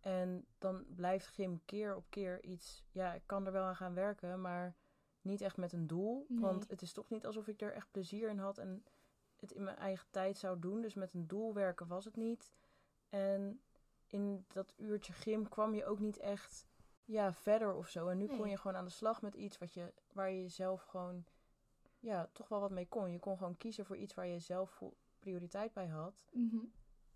En 0.00 0.46
dan 0.58 0.84
blijft 0.88 1.26
gym 1.26 1.64
keer 1.64 1.96
op 1.96 2.04
keer 2.08 2.42
iets. 2.42 2.84
Ja, 2.90 3.14
ik 3.14 3.22
kan 3.26 3.46
er 3.46 3.52
wel 3.52 3.64
aan 3.64 3.76
gaan 3.76 3.94
werken, 3.94 4.40
maar 4.40 4.76
niet 5.20 5.40
echt 5.40 5.56
met 5.56 5.72
een 5.72 5.86
doel. 5.86 6.26
Nee. 6.28 6.40
Want 6.40 6.68
het 6.70 6.82
is 6.82 6.92
toch 6.92 7.08
niet 7.08 7.26
alsof 7.26 7.48
ik 7.48 7.60
er 7.60 7.72
echt 7.72 7.90
plezier 7.90 8.28
in 8.28 8.38
had 8.38 8.58
en 8.58 8.84
het 9.36 9.52
in 9.52 9.64
mijn 9.64 9.76
eigen 9.76 10.06
tijd 10.10 10.36
zou 10.36 10.58
doen. 10.58 10.80
Dus 10.80 10.94
met 10.94 11.14
een 11.14 11.26
doel 11.26 11.54
werken 11.54 11.86
was 11.86 12.04
het 12.04 12.16
niet. 12.16 12.52
En 13.08 13.60
in 14.06 14.44
dat 14.48 14.74
uurtje 14.76 15.12
gym 15.12 15.48
kwam 15.48 15.74
je 15.74 15.86
ook 15.86 15.98
niet 15.98 16.18
echt 16.18 16.66
ja, 17.04 17.32
verder 17.32 17.74
of 17.74 17.88
zo. 17.88 18.08
En 18.08 18.18
nu 18.18 18.26
kon 18.26 18.48
je 18.48 18.56
gewoon 18.56 18.76
aan 18.76 18.84
de 18.84 18.90
slag 18.90 19.22
met 19.22 19.34
iets 19.34 19.58
wat 19.58 19.74
je, 19.74 19.92
waar 20.12 20.30
je 20.30 20.48
zelf 20.48 20.82
gewoon 20.82 21.24
ja, 21.98 22.28
toch 22.32 22.48
wel 22.48 22.60
wat 22.60 22.70
mee 22.70 22.88
kon. 22.88 23.12
Je 23.12 23.18
kon 23.18 23.36
gewoon 23.36 23.56
kiezen 23.56 23.86
voor 23.86 23.96
iets 23.96 24.14
waar 24.14 24.26
je 24.26 24.38
zelf 24.38 24.82
prioriteit 25.18 25.72
bij 25.72 25.86
had. 25.86 26.24
Mhm. 26.32 26.64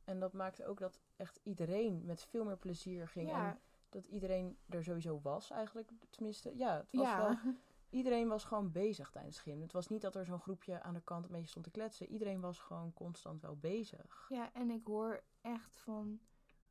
En 0.04 0.20
dat 0.20 0.32
maakte 0.32 0.66
ook 0.66 0.78
dat 0.78 1.00
echt 1.16 1.40
iedereen 1.42 2.04
met 2.04 2.24
veel 2.24 2.44
meer 2.44 2.56
plezier 2.56 3.08
ging. 3.08 3.28
ja, 3.28 3.50
En 3.50 3.60
dat 3.88 4.04
iedereen 4.06 4.58
er 4.68 4.84
sowieso 4.84 5.20
was 5.20 5.50
eigenlijk. 5.50 5.90
Tenminste, 6.10 6.56
ja, 6.56 6.76
het 6.76 6.92
was 6.92 7.16
wel... 7.16 7.36
Iedereen 7.90 8.28
was 8.28 8.44
gewoon 8.44 8.72
bezig 8.72 9.10
tijdens 9.10 9.40
gym. 9.40 9.60
Het 9.60 9.72
was 9.72 9.88
niet 9.88 10.00
dat 10.00 10.14
er 10.14 10.24
zo'n 10.24 10.40
groepje 10.40 10.82
aan 10.82 10.94
de 10.94 11.00
kant 11.00 11.24
een 11.24 11.30
beetje 11.30 11.48
stond 11.48 11.64
te 11.64 11.70
kletsen. 11.70 12.06
Iedereen 12.06 12.40
was 12.40 12.58
gewoon 12.58 12.92
constant 12.92 13.40
wel 13.40 13.56
bezig. 13.56 14.26
ja, 14.28 14.52
en 14.52 14.70
ik 14.70 14.84
hoor 14.84 15.22
echt 15.40 15.80
van 15.80 16.20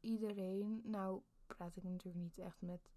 iedereen. 0.02 0.82
Nou, 0.84 1.22
praat 1.46 1.76
ik 1.76 1.84
natuurlijk 1.84 2.24
niet 2.24 2.38
echt 2.38 2.62
met 2.62 2.90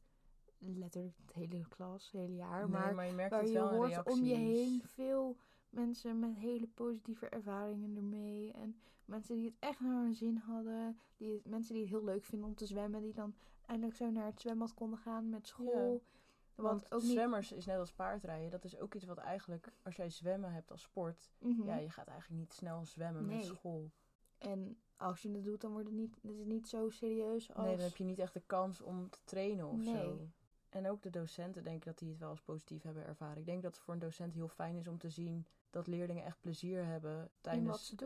letterlijk 0.58 1.16
het 1.18 1.32
hele 1.32 1.68
klas, 1.68 2.04
het 2.04 2.20
hele 2.20 2.34
jaar. 2.34 2.60
Nee, 2.60 2.68
maar 2.70 2.94
maar 2.94 3.06
je 3.06 3.12
merkt 3.12 3.30
waar 3.30 3.40
het 3.40 3.48
je 3.48 3.54
wel 3.54 3.68
hoort 3.74 4.06
om 4.06 4.24
je 4.24 4.34
heen 4.34 4.82
veel 4.82 5.36
mensen 5.70 6.18
met 6.18 6.34
hele 6.34 6.66
positieve 6.68 7.28
ervaringen 7.28 7.96
ermee. 7.96 8.52
En 8.52 8.80
mensen 9.04 9.34
die 9.36 9.44
het 9.44 9.56
echt 9.58 9.80
naar 9.80 10.02
hun 10.02 10.14
zin 10.14 10.36
hadden. 10.36 10.98
Die 11.16 11.32
het- 11.32 11.44
mensen 11.48 11.72
die 11.74 11.82
het 11.82 11.92
heel 11.92 12.04
leuk 12.04 12.24
vinden 12.24 12.48
om 12.48 12.54
te 12.54 12.66
zwemmen. 12.66 13.02
Die 13.02 13.12
dan 13.12 13.34
eindelijk 13.66 13.96
zo 13.96 14.10
naar 14.10 14.26
het 14.26 14.40
zwembad 14.40 14.74
konden 14.74 14.98
gaan 14.98 15.28
met 15.28 15.46
school. 15.46 16.02
Want 16.54 16.92
ook 16.92 17.02
niet- 17.02 17.10
zwemmers 17.10 17.52
is 17.52 17.66
net 17.66 17.78
als 17.78 17.92
paardrijden. 17.92 18.50
Dat 18.50 18.64
is 18.64 18.78
ook 18.78 18.94
iets 18.94 19.04
wat 19.04 19.18
eigenlijk, 19.18 19.72
als 19.82 19.96
jij 19.96 20.10
zwemmen 20.10 20.52
hebt 20.52 20.70
als 20.70 20.82
sport... 20.82 21.30
Mhm. 21.38 21.64
Ja, 21.66 21.76
je 21.76 21.90
gaat 21.90 22.06
eigenlijk 22.08 22.40
niet 22.40 22.52
snel 22.52 22.84
zwemmen 22.84 23.26
met 23.26 23.44
school. 23.44 23.90
En 24.38 24.78
als 25.02 25.22
je 25.22 25.30
het 25.30 25.44
doet, 25.44 25.60
dan 25.60 25.72
wordt 25.72 25.86
het 25.86 25.96
niet, 25.96 26.18
het 26.22 26.38
is 26.38 26.44
niet 26.44 26.68
zo 26.68 26.90
serieus 26.90 27.54
als... 27.54 27.66
Nee, 27.66 27.76
dan 27.76 27.84
heb 27.84 27.96
je 27.96 28.04
niet 28.04 28.18
echt 28.18 28.32
de 28.32 28.42
kans 28.46 28.80
om 28.80 29.10
te 29.10 29.18
trainen 29.24 29.68
of 29.68 29.82
zo. 29.82 29.92
Nee. 29.92 30.30
En 30.68 30.88
ook 30.88 31.02
de 31.02 31.10
docenten 31.10 31.64
denken 31.64 31.86
dat 31.86 31.98
die 31.98 32.08
het 32.08 32.18
wel 32.18 32.28
als 32.28 32.40
positief 32.40 32.82
hebben 32.82 33.06
ervaren. 33.06 33.38
Ik 33.38 33.46
denk 33.46 33.62
dat 33.62 33.74
het 33.74 33.84
voor 33.84 33.94
een 33.94 34.00
docent 34.00 34.34
heel 34.34 34.48
fijn 34.48 34.76
is 34.76 34.88
om 34.88 34.98
te 34.98 35.10
zien 35.10 35.46
dat 35.70 35.86
leerlingen 35.86 36.24
echt 36.24 36.40
plezier 36.40 36.84
hebben 36.84 37.30
tijdens 37.40 37.90
het, 37.90 38.04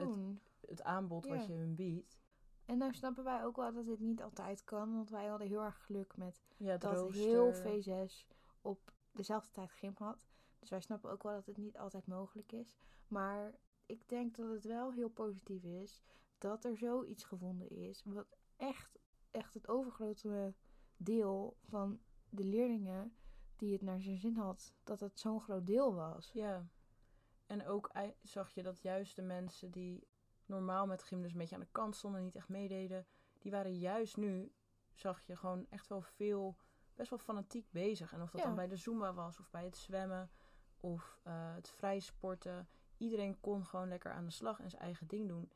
het 0.60 0.82
aanbod 0.82 1.26
wat 1.26 1.46
je 1.46 1.52
hun 1.52 1.74
biedt. 1.74 2.18
En 2.64 2.78
nou 2.78 2.94
snappen 2.94 3.24
wij 3.24 3.44
ook 3.44 3.56
wel 3.56 3.72
dat 3.72 3.86
dit 3.86 4.00
niet 4.00 4.22
altijd 4.22 4.64
kan. 4.64 4.94
Want 4.94 5.10
wij 5.10 5.26
hadden 5.26 5.48
heel 5.48 5.62
erg 5.62 5.84
geluk 5.84 6.16
met 6.16 6.44
Ja, 6.56 6.76
dat 6.76 7.00
rooster. 7.00 7.22
heel 7.22 7.52
V6 7.52 8.26
op 8.60 8.92
dezelfde 9.12 9.50
tijd 9.50 9.70
gym 9.70 9.94
had. 9.98 10.26
Dus 10.58 10.70
wij 10.70 10.80
snappen 10.80 11.10
ook 11.10 11.22
wel 11.22 11.32
dat 11.32 11.46
het 11.46 11.56
niet 11.56 11.78
altijd 11.78 12.06
mogelijk 12.06 12.52
is. 12.52 12.74
Maar 13.08 13.54
ik 13.86 14.08
denk 14.08 14.36
dat 14.36 14.50
het 14.50 14.64
wel 14.64 14.92
heel 14.92 15.08
positief 15.08 15.64
is 15.64 16.02
dat 16.38 16.64
er 16.64 16.76
zoiets 16.76 17.24
gevonden 17.24 17.68
is. 17.70 18.02
Wat 18.04 18.36
echt, 18.56 18.98
echt 19.30 19.54
het 19.54 19.68
overgrote 19.68 20.54
deel 20.96 21.56
van 21.64 22.00
de 22.28 22.44
leerlingen 22.44 23.16
die 23.56 23.72
het 23.72 23.82
naar 23.82 24.00
zijn 24.02 24.18
zin 24.18 24.36
had, 24.36 24.74
dat 24.84 25.00
het 25.00 25.18
zo'n 25.20 25.40
groot 25.40 25.66
deel 25.66 25.94
was. 25.94 26.30
Ja. 26.32 26.68
En 27.46 27.66
ook 27.66 27.90
zag 28.22 28.50
je 28.50 28.62
dat 28.62 28.82
juist 28.82 29.16
de 29.16 29.22
mensen 29.22 29.70
die 29.70 30.06
normaal 30.46 30.86
met 30.86 31.02
gym 31.02 31.22
dus 31.22 31.32
een 31.32 31.38
beetje 31.38 31.54
aan 31.54 31.60
de 31.60 31.68
kant 31.72 31.96
stonden 31.96 32.18
en 32.20 32.26
niet 32.26 32.34
echt 32.36 32.48
meededen, 32.48 33.06
die 33.38 33.50
waren 33.50 33.78
juist 33.78 34.16
nu, 34.16 34.52
zag 34.94 35.20
je 35.20 35.36
gewoon 35.36 35.66
echt 35.70 35.86
wel 35.86 36.02
veel, 36.02 36.56
best 36.94 37.10
wel 37.10 37.18
fanatiek 37.18 37.70
bezig. 37.70 38.12
En 38.12 38.22
of 38.22 38.30
dat 38.30 38.40
Ja. 38.40 38.46
dan 38.46 38.56
bij 38.56 38.66
de 38.68 38.76
Zumba 38.76 39.14
was, 39.14 39.38
of 39.38 39.50
bij 39.50 39.64
het 39.64 39.76
zwemmen, 39.76 40.30
of 40.76 41.18
eh, 41.22 41.54
het 41.54 41.68
vrijsporten. 41.70 42.68
Iedereen 42.96 43.40
kon 43.40 43.64
gewoon 43.64 43.88
lekker 43.88 44.12
aan 44.12 44.24
de 44.24 44.30
slag 44.30 44.60
en 44.60 44.70
zijn 44.70 44.82
eigen 44.82 45.06
ding 45.06 45.28
doen. 45.28 45.50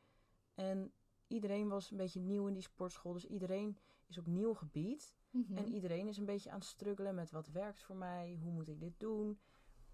En 0.53 0.93
iedereen 1.27 1.69
was 1.69 1.91
een 1.91 1.97
beetje 1.97 2.19
nieuw 2.19 2.47
in 2.47 2.53
die 2.53 2.63
sportschool, 2.63 3.13
dus 3.13 3.25
iedereen 3.25 3.77
is 4.07 4.17
op 4.17 4.25
nieuw 4.27 4.53
gebied. 4.53 5.15
Mhm. 5.29 5.57
En 5.57 5.73
iedereen 5.73 6.07
is 6.07 6.17
een 6.17 6.25
beetje 6.25 6.49
aan 6.51 6.59
het 6.59 6.67
struggelen 6.67 7.15
met 7.15 7.31
wat 7.31 7.47
werkt 7.47 7.83
voor 7.83 7.95
mij, 7.95 8.37
hoe 8.41 8.51
moet 8.51 8.67
ik 8.67 8.79
dit 8.79 8.99
doen. 8.99 9.39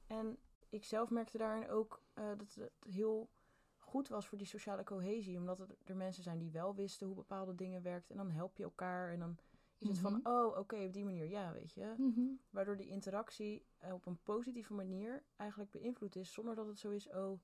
En 0.07 0.37
ik 0.69 0.83
zelf 0.83 1.09
merkte 1.09 1.37
daarin 1.37 1.69
ook 1.69 2.03
eh, 2.13 2.27
dat 2.37 2.53
het 2.55 2.71
heel 2.89 3.29
goed 3.77 4.07
was 4.07 4.27
voor 4.27 4.37
die 4.37 4.47
sociale 4.47 4.83
cohesie. 4.83 5.37
Omdat 5.37 5.59
er, 5.83 5.95
mensen 5.95 6.23
zijn 6.23 6.37
die 6.37 6.51
wel 6.51 6.75
wisten 6.75 7.07
hoe 7.07 7.15
bepaalde 7.15 7.55
dingen 7.55 7.81
werkten. 7.81 8.15
En 8.15 8.23
dan 8.25 8.31
help 8.35 8.57
je 8.57 8.63
elkaar. 8.63 9.11
En 9.11 9.19
dan 9.19 9.37
is 9.77 9.87
het 9.87 9.99
van, 9.99 10.13
Mhm. 10.13 10.27
oh 10.27 10.57
oké, 10.57 10.75
op 10.85 10.93
die 10.93 11.05
manier, 11.05 11.25
ja, 11.29 11.53
weet 11.53 11.73
je. 11.73 11.93
Mhm. 11.97 12.21
Waardoor 12.49 12.77
die 12.77 12.87
interactie 12.87 13.65
eh, 13.77 13.93
op 13.93 14.05
een 14.05 14.21
positieve 14.23 14.73
manier 14.73 15.23
eigenlijk 15.35 15.71
beïnvloed 15.71 16.15
is. 16.15 16.33
Zonder 16.33 16.55
dat 16.55 16.67
het 16.67 16.79
zo 16.79 16.89
is, 16.89 17.09
oh, 17.09 17.39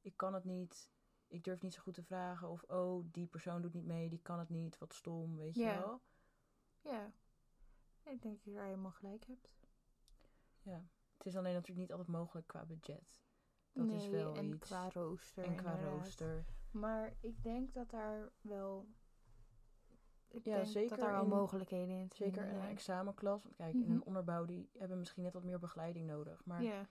ik 0.00 0.16
kan 0.16 0.34
het 0.34 0.44
niet. 0.44 0.92
Ik 1.28 1.44
durf 1.44 1.62
niet 1.62 1.74
zo 1.74 1.82
goed 1.82 1.94
te 1.94 2.02
vragen. 2.02 2.48
Of, 2.48 2.62
oh, 2.62 3.04
die 3.10 3.26
persoon 3.26 3.62
doet 3.62 3.72
niet 3.74 3.84
mee, 3.86 4.08
die 4.08 4.20
kan 4.22 4.38
het 4.38 4.48
niet. 4.48 4.78
Wat 4.78 4.94
stom, 4.94 5.36
weet 5.36 5.54
je 5.54 5.64
wel. 5.64 6.00
Ja. 6.80 7.12
Ik 8.02 8.22
denk 8.22 8.34
dat 8.34 8.44
je 8.44 8.52
daar 8.52 8.64
helemaal 8.64 8.90
gelijk 8.90 9.24
hebt. 9.24 9.48
Ja, 10.62 10.84
het 11.16 11.26
is 11.26 11.36
alleen 11.36 11.52
natuurlijk 11.52 11.80
niet 11.80 11.90
altijd 11.90 12.08
mogelijk 12.08 12.46
qua 12.46 12.64
budget. 12.64 13.22
Dat 13.72 13.86
nee, 13.86 13.96
is 13.96 14.08
wel 14.08 14.34
en 14.34 14.46
iets. 14.54 14.66
qua 14.68 14.88
rooster. 14.90 15.44
en 15.44 15.56
qua 15.56 15.70
inderdaad. 15.70 15.98
rooster. 15.98 16.44
Maar 16.70 17.12
ik 17.20 17.42
denk 17.42 17.72
dat 17.74 17.90
daar 17.90 18.30
wel. 18.40 18.86
Ik 20.28 20.44
Ja, 20.44 20.54
denk 20.54 20.66
zeker 20.66 20.88
dat 20.90 20.98
daar 20.98 21.12
wel 21.12 21.22
in- 21.22 21.28
mogelijkheden 21.28 21.94
in 21.94 22.10
Zeker 22.14 22.46
in 22.48 22.54
een 22.54 22.68
examenklas. 22.68 23.42
Want 23.42 23.54
kijk, 23.56 23.74
in 23.74 23.80
Mhm. 23.80 23.90
een 23.92 24.04
onderbouw 24.04 24.44
die 24.44 24.70
hebben 24.78 24.98
misschien 24.98 25.22
net 25.22 25.32
wat 25.32 25.44
meer 25.44 25.58
begeleiding 25.58 26.06
nodig. 26.06 26.44
Maar 26.44 26.62
Ja, 26.62 26.88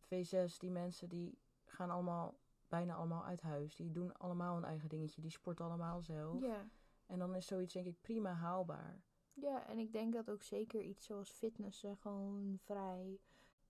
V6, 0.00 0.58
die 0.58 0.70
mensen 0.70 1.08
die 1.08 1.38
gaan 1.64 1.90
allemaal, 1.90 2.38
bijna 2.70 2.94
allemaal 2.94 3.24
uit 3.24 3.40
huis. 3.40 3.76
Die 3.76 3.90
doen 3.90 4.16
allemaal 4.16 4.56
een 4.56 4.64
eigen 4.64 4.88
dingetje. 4.88 5.20
Die 5.20 5.30
sporten 5.30 5.64
allemaal 5.64 6.02
zelf. 6.02 6.42
ja. 6.42 6.68
En 7.06 7.18
dan 7.18 7.34
is 7.34 7.46
zoiets 7.46 7.72
denk 7.74 7.86
ik 7.86 8.00
prima 8.00 8.32
haalbaar. 8.32 9.02
ja, 9.34 9.66
en 9.66 9.78
ik 9.78 9.92
denk 9.92 10.12
dat 10.12 10.30
ook 10.30 10.42
zeker 10.42 10.80
iets 10.80 11.06
zoals 11.06 11.30
fitnessen 11.30 11.96
gewoon 11.96 12.58
vrij. 12.64 13.20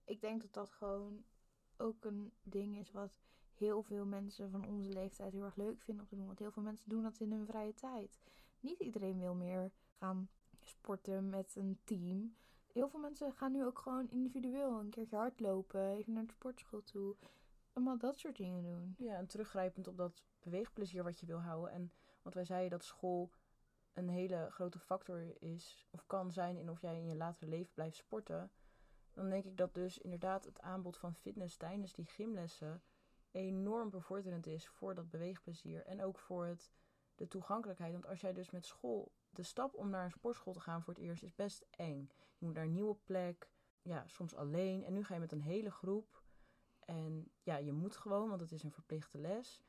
Ik 0.04 0.20
denk 0.20 0.40
dat 0.40 0.52
dat 0.52 0.70
gewoon 0.70 1.24
ook 1.76 2.04
een 2.04 2.32
ding 2.42 2.76
is 2.76 2.90
wat 2.90 3.12
heel 3.54 3.82
veel 3.82 4.04
mensen 4.04 4.50
van 4.50 4.66
onze 4.66 4.88
leeftijd 4.88 5.32
heel 5.32 5.44
erg 5.44 5.56
leuk 5.56 5.82
vinden 5.82 6.02
om 6.04 6.08
te 6.08 6.16
doen. 6.16 6.26
Want 6.26 6.38
heel 6.38 6.50
veel 6.50 6.62
mensen 6.62 6.88
doen 6.88 7.02
dat 7.02 7.20
in 7.20 7.32
hun 7.32 7.46
vrije 7.46 7.74
tijd. 7.74 8.20
Niet 8.60 8.80
iedereen 8.80 9.18
wil 9.18 9.34
meer 9.34 9.70
gaan 9.98 10.28
sporten 10.60 11.28
met 11.28 11.56
een 11.56 11.78
team. 11.84 12.34
Heel 12.72 12.88
veel 12.88 13.00
mensen 13.00 13.32
gaan 13.32 13.52
nu 13.52 13.64
ook 13.64 13.78
gewoon 13.78 14.08
individueel 14.08 14.78
een 14.80 14.90
keertje 14.90 15.16
hardlopen, 15.16 15.88
even 15.88 16.12
naar 16.12 16.26
de 16.26 16.32
sportschool 16.32 16.82
toe. 16.82 17.14
Allemaal 17.72 17.98
dat 17.98 18.18
soort 18.18 18.36
dingen 18.36 18.62
doen. 18.62 18.94
Ja, 18.98 19.16
en 19.16 19.26
teruggrijpend 19.26 19.88
op 19.88 19.96
dat 19.96 20.24
beweegplezier 20.40 21.02
wat 21.02 21.20
je 21.20 21.26
wil 21.26 21.40
houden. 21.40 21.72
En 21.72 21.92
want 22.22 22.34
wij 22.34 22.44
zeiden 22.44 22.70
dat 22.70 22.84
school 22.84 23.30
een 23.92 24.08
hele 24.08 24.46
grote 24.50 24.78
factor 24.78 25.42
is, 25.42 25.88
of 25.90 26.06
kan 26.06 26.32
zijn 26.32 26.56
in 26.56 26.70
of 26.70 26.80
jij 26.80 26.96
in 26.96 27.06
je 27.06 27.16
latere 27.16 27.50
leven 27.50 27.72
blijft 27.74 27.96
sporten. 27.96 28.50
Dan 29.12 29.28
denk 29.28 29.44
ik 29.44 29.56
dat 29.56 29.74
dus 29.74 29.98
inderdaad 29.98 30.44
het 30.44 30.60
aanbod 30.60 30.96
van 30.96 31.14
fitness 31.14 31.56
tijdens 31.56 31.92
die 31.92 32.06
gymlessen 32.06 32.82
enorm 33.30 33.90
bevorderend 33.90 34.46
is 34.46 34.68
voor 34.68 34.94
dat 34.94 35.10
beweegplezier. 35.10 35.86
En 35.86 36.02
ook 36.02 36.18
voor 36.18 36.46
het, 36.46 36.70
de 37.14 37.28
toegankelijkheid. 37.28 37.92
Want 37.92 38.06
als 38.06 38.20
jij 38.20 38.32
dus 38.32 38.50
met 38.50 38.66
school, 38.66 39.12
de 39.30 39.42
stap 39.42 39.74
om 39.74 39.90
naar 39.90 40.04
een 40.04 40.10
sportschool 40.10 40.52
te 40.52 40.60
gaan 40.60 40.82
voor 40.82 40.94
het 40.94 41.02
eerst 41.02 41.22
is 41.22 41.34
best 41.34 41.66
eng. 41.70 42.08
Je 42.38 42.46
moet 42.46 42.54
naar 42.54 42.64
een 42.64 42.72
nieuwe 42.72 42.96
plek, 43.04 43.50
ja, 43.82 44.06
soms 44.06 44.34
alleen. 44.34 44.84
En 44.84 44.92
nu 44.92 45.04
ga 45.04 45.14
je 45.14 45.20
met 45.20 45.32
een 45.32 45.40
hele 45.40 45.70
groep. 45.70 46.19
En 46.90 47.30
ja, 47.42 47.56
je 47.56 47.72
moet 47.72 47.96
gewoon, 47.96 48.28
want 48.28 48.40
het 48.40 48.52
is 48.52 48.62
een 48.62 48.72
verplichte 48.72 49.18
les. 49.18 49.62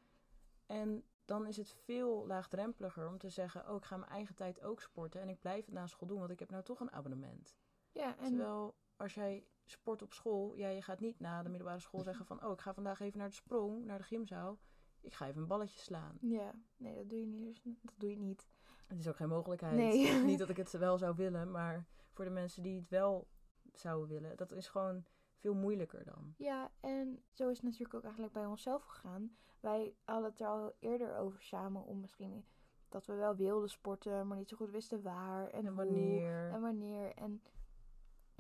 En 0.66 1.04
dan 1.26 1.48
is 1.48 1.58
het 1.58 1.72
veel 1.72 2.28
laagdrempeliger 2.28 3.08
om 3.08 3.18
te 3.18 3.30
zeggen: 3.30 3.70
Oh, 3.70 3.76
ik 3.76 3.86
ga 3.86 3.98
mijn 3.98 4.12
eigen 4.12 4.36
tijd 4.36 4.62
ook 4.62 4.82
sporten. 4.82 5.22
En 5.22 5.30
ik 5.30 5.40
blijf 5.40 5.66
het 5.66 5.74
na 5.74 5.88
school 5.88 6.08
doen, 6.08 6.20
want 6.20 6.32
ik 6.32 6.40
heb 6.40 6.50
nou 6.50 6.64
toch 6.64 6.80
een 6.80 6.92
abonnement. 6.92 7.58
Ja, 7.92 8.18
en 8.18 8.28
Terwijl 8.28 8.76
als 8.96 9.14
jij 9.14 9.46
sport 9.64 10.02
op 10.02 10.14
school, 10.14 10.56
ja, 10.56 10.68
je 10.68 10.82
gaat 10.82 11.00
niet 11.00 11.20
na 11.20 11.44
de 11.44 11.50
middelbare 11.50 11.80
school 11.80 12.04
zeggen: 12.04 12.26
van, 12.26 12.46
Oh, 12.46 12.52
ik 12.52 12.62
ga 12.62 12.74
vandaag 12.74 13.00
even 13.00 13.20
naar 13.20 13.30
de 13.30 13.36
sprong, 13.36 13.86
naar 13.86 13.98
de 13.98 14.04
gymzaal. 14.04 14.60
Ik 15.02 15.14
ga 15.14 15.28
even 15.28 15.42
een 15.42 15.48
balletje 15.48 15.80
slaan. 15.80 16.18
ja, 16.22 16.54
nee, 16.78 16.96
dat 16.96 17.10
doe 17.10 17.20
je 17.20 17.26
niet. 17.26 17.62
Dat 17.64 17.94
doe 17.98 18.10
je 18.10 18.18
niet. 18.18 18.48
Het 18.88 19.00
is 19.00 19.08
ook 19.08 19.16
geen 19.16 19.30
mogelijkheid. 19.30 19.76
Nee. 19.76 20.14
niet 20.24 20.40
dat 20.40 20.50
ik 20.50 20.58
het 20.58 20.72
wel 20.72 20.98
zou 20.98 21.16
willen, 21.16 21.52
maar 21.52 21.88
voor 22.12 22.26
de 22.26 22.32
mensen 22.32 22.64
die 22.64 22.76
het 22.76 22.90
wel 22.90 23.28
zouden 23.74 24.10
willen, 24.10 24.38
dat 24.38 24.52
is 24.52 24.68
gewoon 24.68 25.06
veel 25.42 25.54
moeilijker 25.54 26.06
dan. 26.06 26.34
Ja, 26.38 26.72
en 26.80 27.24
zo 27.32 27.50
is 27.50 27.58
het 27.58 27.66
natuurlijk 27.66 27.94
ook 27.94 28.04
eigenlijk 28.04 28.34
bij 28.34 28.46
onszelf 28.46 28.84
gegaan. 28.84 29.36
Wij 29.60 29.96
hadden 30.04 30.30
het 30.30 30.40
er 30.40 30.48
al 30.48 30.74
eerder 30.80 31.18
over 31.18 31.42
samen 31.42 31.86
om 31.86 32.00
misschien 32.00 32.46
dat 32.90 33.06
we 33.06 33.14
wel 33.14 33.36
wilden 33.36 33.70
sporten, 33.70 34.28
maar 34.28 34.38
niet 34.38 34.50
zo 34.50 34.58
goed 34.58 34.72
wisten 34.72 35.02
waar 35.02 35.48
en, 35.48 35.66
En 35.66 35.68
hoe 35.68 35.76
wanneer. 35.76 36.52
en 36.52 36.62
wanneer. 36.62 37.14
En 37.16 37.42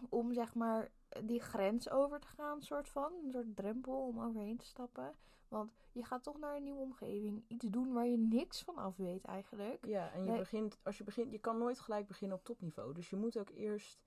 om 0.09 0.33
zeg 0.33 0.53
maar 0.55 0.91
die 1.23 1.39
grens 1.39 1.89
over 1.89 2.19
te 2.19 2.27
gaan, 2.27 2.61
soort 2.61 2.89
van. 2.89 3.13
Een 3.25 3.31
soort 3.31 3.55
drempel 3.55 4.07
om 4.07 4.21
overheen 4.21 4.57
te 4.57 4.65
stappen. 4.65 5.15
Want 5.47 5.71
je 5.91 6.03
gaat 6.03 6.23
toch 6.23 6.39
naar 6.39 6.55
een 6.55 6.63
nieuwe 6.63 6.81
omgeving. 6.81 7.43
Iets 7.47 7.65
doen 7.65 7.93
waar 7.93 8.07
je 8.07 8.17
niks 8.17 8.61
van 8.61 8.75
af 8.75 8.97
weet 8.97 9.25
eigenlijk. 9.25 9.85
Ja, 9.85 10.11
en 10.11 10.25
je 10.25 10.37
begint, 10.37 10.79
als 10.83 10.97
je 10.97 11.03
begint, 11.03 11.31
je 11.31 11.39
kan 11.39 11.57
nooit 11.57 11.79
gelijk 11.79 12.07
beginnen 12.07 12.37
op 12.37 12.43
topniveau. 12.43 12.93
Dus 12.93 13.09
je 13.09 13.15
moet 13.15 13.37
ook 13.37 13.49
eerst, 13.49 13.99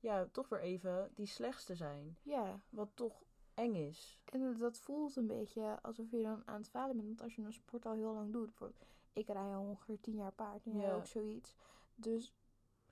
ja, 0.00 0.26
toch 0.32 0.48
weer 0.48 0.60
even 0.60 1.10
die 1.14 1.26
slechtste 1.26 1.74
zijn. 1.74 2.16
Ja, 2.22 2.60
Wat 2.68 2.90
toch 2.94 3.22
eng 3.54 3.74
is. 3.74 4.20
En 4.24 4.56
dat 4.58 4.78
voelt 4.78 5.16
een 5.16 5.26
beetje 5.26 5.78
alsof 5.82 6.10
je 6.10 6.22
dan 6.22 6.42
aan 6.46 6.60
het 6.60 6.68
falen 6.70 6.96
bent. 6.96 7.06
Want 7.08 7.22
als 7.22 7.34
je 7.36 7.42
een 7.42 7.52
sport 7.52 7.86
al 7.86 7.92
heel 7.92 8.12
lang 8.14 8.32
doet. 8.32 8.46
Bijvoorbeeld, 8.46 8.84
ik 9.12 9.26
rij 9.26 9.54
al 9.54 9.62
ongeveer 9.62 10.00
tien 10.00 10.16
jaar 10.16 10.32
paard. 10.32 10.66
En 10.66 10.72
jij 10.76 10.86
Ja. 10.86 10.94
ook 10.94 11.06
zoiets. 11.06 11.54
Dus 11.94 12.34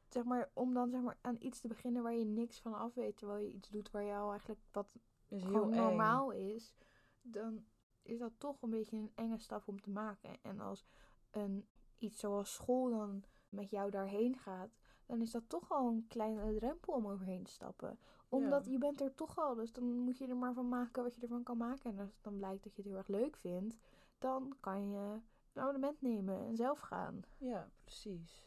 zeg 0.08 0.24
maar, 0.24 0.50
om 0.52 0.74
dan 0.74 0.90
zeg 0.90 1.00
maar 1.00 1.18
aan 1.20 1.36
iets 1.40 1.60
te 1.60 1.68
beginnen 1.68 2.02
waar 2.02 2.14
je 2.14 2.24
niks 2.24 2.60
van 2.60 2.74
af 2.74 2.94
weet. 2.94 3.16
Terwijl 3.16 3.44
je 3.44 3.52
iets 3.52 3.68
doet 3.68 3.90
waar 3.90 4.02
je 4.02 4.14
al 4.14 4.30
eigenlijk 4.30 4.60
wat 4.72 4.96
Is 5.28 5.42
heel 5.42 5.62
eng. 5.62 5.76
normaal 5.76 6.30
is. 6.30 6.74
Dan 7.22 7.64
is 8.02 8.18
dat 8.18 8.32
toch 8.38 8.62
een 8.62 8.70
beetje 8.70 8.96
een 8.96 9.12
enge 9.14 9.38
stap 9.38 9.68
om 9.68 9.80
te 9.80 9.90
maken. 9.90 10.30
En 10.42 10.60
als 10.60 10.86
een, 11.30 11.68
iets 11.98 12.20
zoals 12.20 12.54
school 12.54 12.90
dan 12.90 13.24
met 13.48 13.70
jou 13.70 13.90
daarheen 13.90 14.36
gaat. 14.38 14.76
Dan 15.08 15.20
is 15.20 15.30
dat 15.30 15.48
toch 15.48 15.70
al 15.72 15.88
een 15.88 16.06
kleine 16.08 16.54
drempel 16.54 16.94
om 16.94 17.06
overheen 17.06 17.42
te 17.44 17.50
stappen 17.50 17.98
omdat 18.28 18.64
Ja. 18.64 18.70
je 18.70 18.78
bent 18.78 19.00
er 19.00 19.14
toch 19.14 19.38
al, 19.38 19.54
dus 19.54 19.72
dan 19.72 19.84
moet 19.98 20.18
je 20.18 20.26
er 20.26 20.36
maar 20.36 20.52
van 20.54 20.68
maken 20.68 21.02
wat 21.02 21.14
je 21.14 21.20
ervan 21.22 21.42
kan 21.42 21.56
maken. 21.56 21.90
En 21.90 21.98
als 21.98 22.20
dan 22.20 22.36
blijkt 22.36 22.62
dat 22.64 22.74
je 22.74 22.82
het 22.82 22.90
heel 22.90 22.98
erg 23.00 23.06
leuk 23.08 23.36
vindt, 23.36 23.78
dan 24.18 24.56
kan 24.60 24.90
je 24.90 25.20
een 25.52 25.62
abonnement 25.62 26.00
nemen 26.02 26.38
en 26.46 26.56
zelf 26.56 26.78
gaan. 26.80 27.22
Ja, 27.38 27.70
precies. 27.84 28.46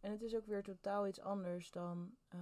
En 0.00 0.10
het 0.10 0.22
is 0.22 0.34
ook 0.34 0.46
weer 0.46 0.62
totaal 0.62 1.06
iets 1.06 1.20
anders 1.20 1.70
dan 1.70 2.14
eh, 2.28 2.40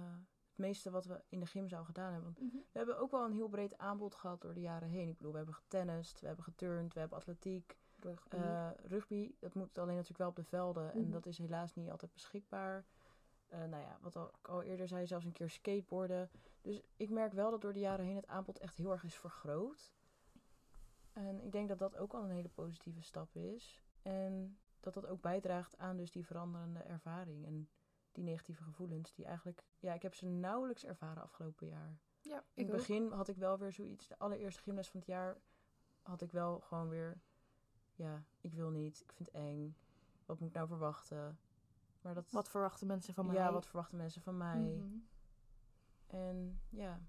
het 0.49 0.57
meeste 0.57 0.91
wat 0.91 1.05
we 1.05 1.23
in 1.29 1.39
de 1.39 1.45
gymzaal 1.45 1.83
gedaan 1.85 2.13
hebben. 2.13 2.33
Want 2.37 2.51
we 2.53 2.67
hebben 2.77 2.97
ook 2.99 3.11
wel 3.11 3.25
een 3.25 3.31
heel 3.33 3.49
breed 3.49 3.77
aanbod 3.77 4.15
gehad 4.15 4.41
door 4.41 4.53
de 4.53 4.61
jaren 4.61 4.89
heen. 4.89 5.09
Ik 5.09 5.17
bedoel, 5.17 5.31
we 5.31 5.37
hebben 5.37 5.55
getennist, 5.55 6.19
we 6.19 6.27
hebben 6.27 6.45
geturnd, 6.45 6.93
we 6.93 6.99
hebben 6.99 7.17
atletiek. 7.17 7.77
Eh, 8.29 8.69
rugby, 8.83 9.35
dat 9.39 9.53
moet 9.53 9.77
alleen 9.77 9.93
natuurlijk 9.95 10.19
wel 10.19 10.29
op 10.29 10.35
de 10.35 10.43
velden. 10.43 10.93
En 10.93 11.01
Mhm. 11.01 11.11
dat 11.11 11.25
is 11.25 11.37
helaas 11.37 11.73
niet 11.73 11.89
altijd 11.91 12.13
beschikbaar. 12.13 12.85
Eh, 13.55 13.69
nou 13.69 13.83
ja, 13.83 13.97
wat 14.01 14.15
al, 14.15 14.27
ik 14.27 14.47
al 14.47 14.63
eerder 14.63 14.87
zei, 14.87 15.07
zelfs 15.07 15.25
een 15.25 15.31
keer 15.31 15.49
skateboarden. 15.49 16.29
Dus 16.61 16.81
ik 16.95 17.09
merk 17.09 17.33
wel 17.33 17.51
dat 17.51 17.61
door 17.61 17.73
de 17.73 17.79
jaren 17.79 18.05
heen 18.05 18.15
het 18.15 18.27
aanbod 18.27 18.59
echt 18.59 18.75
heel 18.75 18.91
erg 18.91 19.03
is 19.03 19.15
vergroot. 19.15 19.93
En 21.13 21.41
ik 21.41 21.51
denk 21.51 21.67
dat 21.67 21.79
dat 21.79 21.97
ook 21.97 22.13
al 22.13 22.23
een 22.23 22.29
hele 22.29 22.49
positieve 22.49 23.01
stap 23.01 23.35
is. 23.35 23.83
En 24.01 24.57
dat 24.79 24.93
dat 24.93 25.07
ook 25.07 25.21
bijdraagt 25.21 25.77
aan 25.77 25.97
dus 25.97 26.11
die 26.11 26.25
veranderende 26.25 26.79
ervaring 26.79 27.45
en 27.45 27.69
die 28.11 28.23
negatieve 28.23 28.63
gevoelens 28.63 29.13
die 29.13 29.25
eigenlijk... 29.25 29.63
Ja, 29.79 29.93
ik 29.93 30.01
heb 30.01 30.13
ze 30.13 30.25
nauwelijks 30.25 30.85
ervaren 30.85 31.23
afgelopen 31.23 31.67
jaar. 31.67 31.99
Ja, 32.21 32.43
In 32.53 32.67
het 32.67 32.75
begin 32.75 33.11
had 33.11 33.27
ik 33.27 33.37
wel 33.37 33.57
weer 33.57 33.71
zoiets. 33.71 34.07
De 34.07 34.17
allereerste 34.17 34.61
gymles 34.61 34.89
van 34.89 34.99
het 34.99 35.09
jaar 35.09 35.37
had 36.01 36.21
ik 36.21 36.31
wel 36.31 36.59
gewoon 36.59 36.89
weer. 36.89 37.21
Ja, 37.95 38.23
ik 38.41 38.53
wil 38.53 38.69
niet. 38.69 39.01
Ik 39.01 39.11
vind 39.11 39.27
het 39.27 39.41
eng. 39.41 39.77
Wat 40.25 40.39
moet 40.39 40.49
ik 40.49 40.55
nou 40.55 40.67
verwachten? 40.67 41.39
Maar 42.05 42.13
dat. 42.13 42.31
Wat 42.31 42.49
verwachten 42.49 42.87
mensen 42.87 43.13
van 43.13 43.25
mij? 43.25 43.35
Ja, 43.35 43.51
wat 43.51 43.65
verwachten 43.65 43.97
mensen 43.97 44.21
van 44.21 44.37
mij? 44.37 44.83
En 46.07 46.61
ja, 46.69 46.99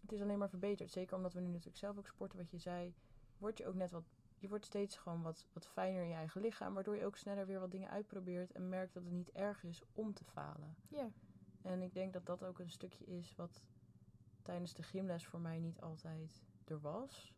het 0.00 0.12
is 0.12 0.20
alleen 0.20 0.38
maar 0.38 0.48
verbeterd. 0.48 0.90
Zeker 0.90 1.16
omdat 1.16 1.32
we 1.32 1.40
nu 1.40 1.46
natuurlijk 1.46 1.76
zelf 1.76 1.98
ook 1.98 2.06
sporten, 2.06 2.38
wat 2.38 2.50
je 2.50 2.58
zei. 2.58 2.94
Word 3.38 3.58
je 3.58 3.66
ook 3.66 3.74
net 3.74 3.90
wat. 3.90 4.04
Je 4.38 4.48
wordt 4.48 4.64
steeds 4.64 4.96
gewoon 4.96 5.22
wat, 5.22 5.46
wat 5.52 5.66
fijner 5.66 6.02
in 6.02 6.08
je 6.08 6.14
eigen 6.14 6.40
lichaam. 6.40 6.74
Waardoor 6.74 6.96
je 6.96 7.04
ook 7.04 7.16
sneller 7.16 7.46
weer 7.46 7.60
wat 7.60 7.70
dingen 7.70 7.90
uitprobeert. 7.90 8.52
En 8.52 8.68
merkt 8.68 8.94
dat 8.94 9.02
het 9.02 9.12
niet 9.12 9.30
erg 9.30 9.64
is 9.64 9.82
om 9.92 10.14
te 10.14 10.24
falen. 10.24 10.76
Ja. 10.88 11.10
En 11.62 11.82
ik 11.82 11.94
denk 11.94 12.12
dat 12.12 12.26
dat 12.26 12.44
ook 12.44 12.58
een 12.58 12.70
stukje 12.70 13.04
is 13.04 13.36
wat 13.36 13.64
tijdens 14.42 14.74
de 14.74 14.82
gymles 14.82 15.26
voor 15.26 15.40
mij 15.40 15.58
niet 15.58 15.80
altijd 15.80 16.42
er 16.64 16.80
was. 16.80 17.34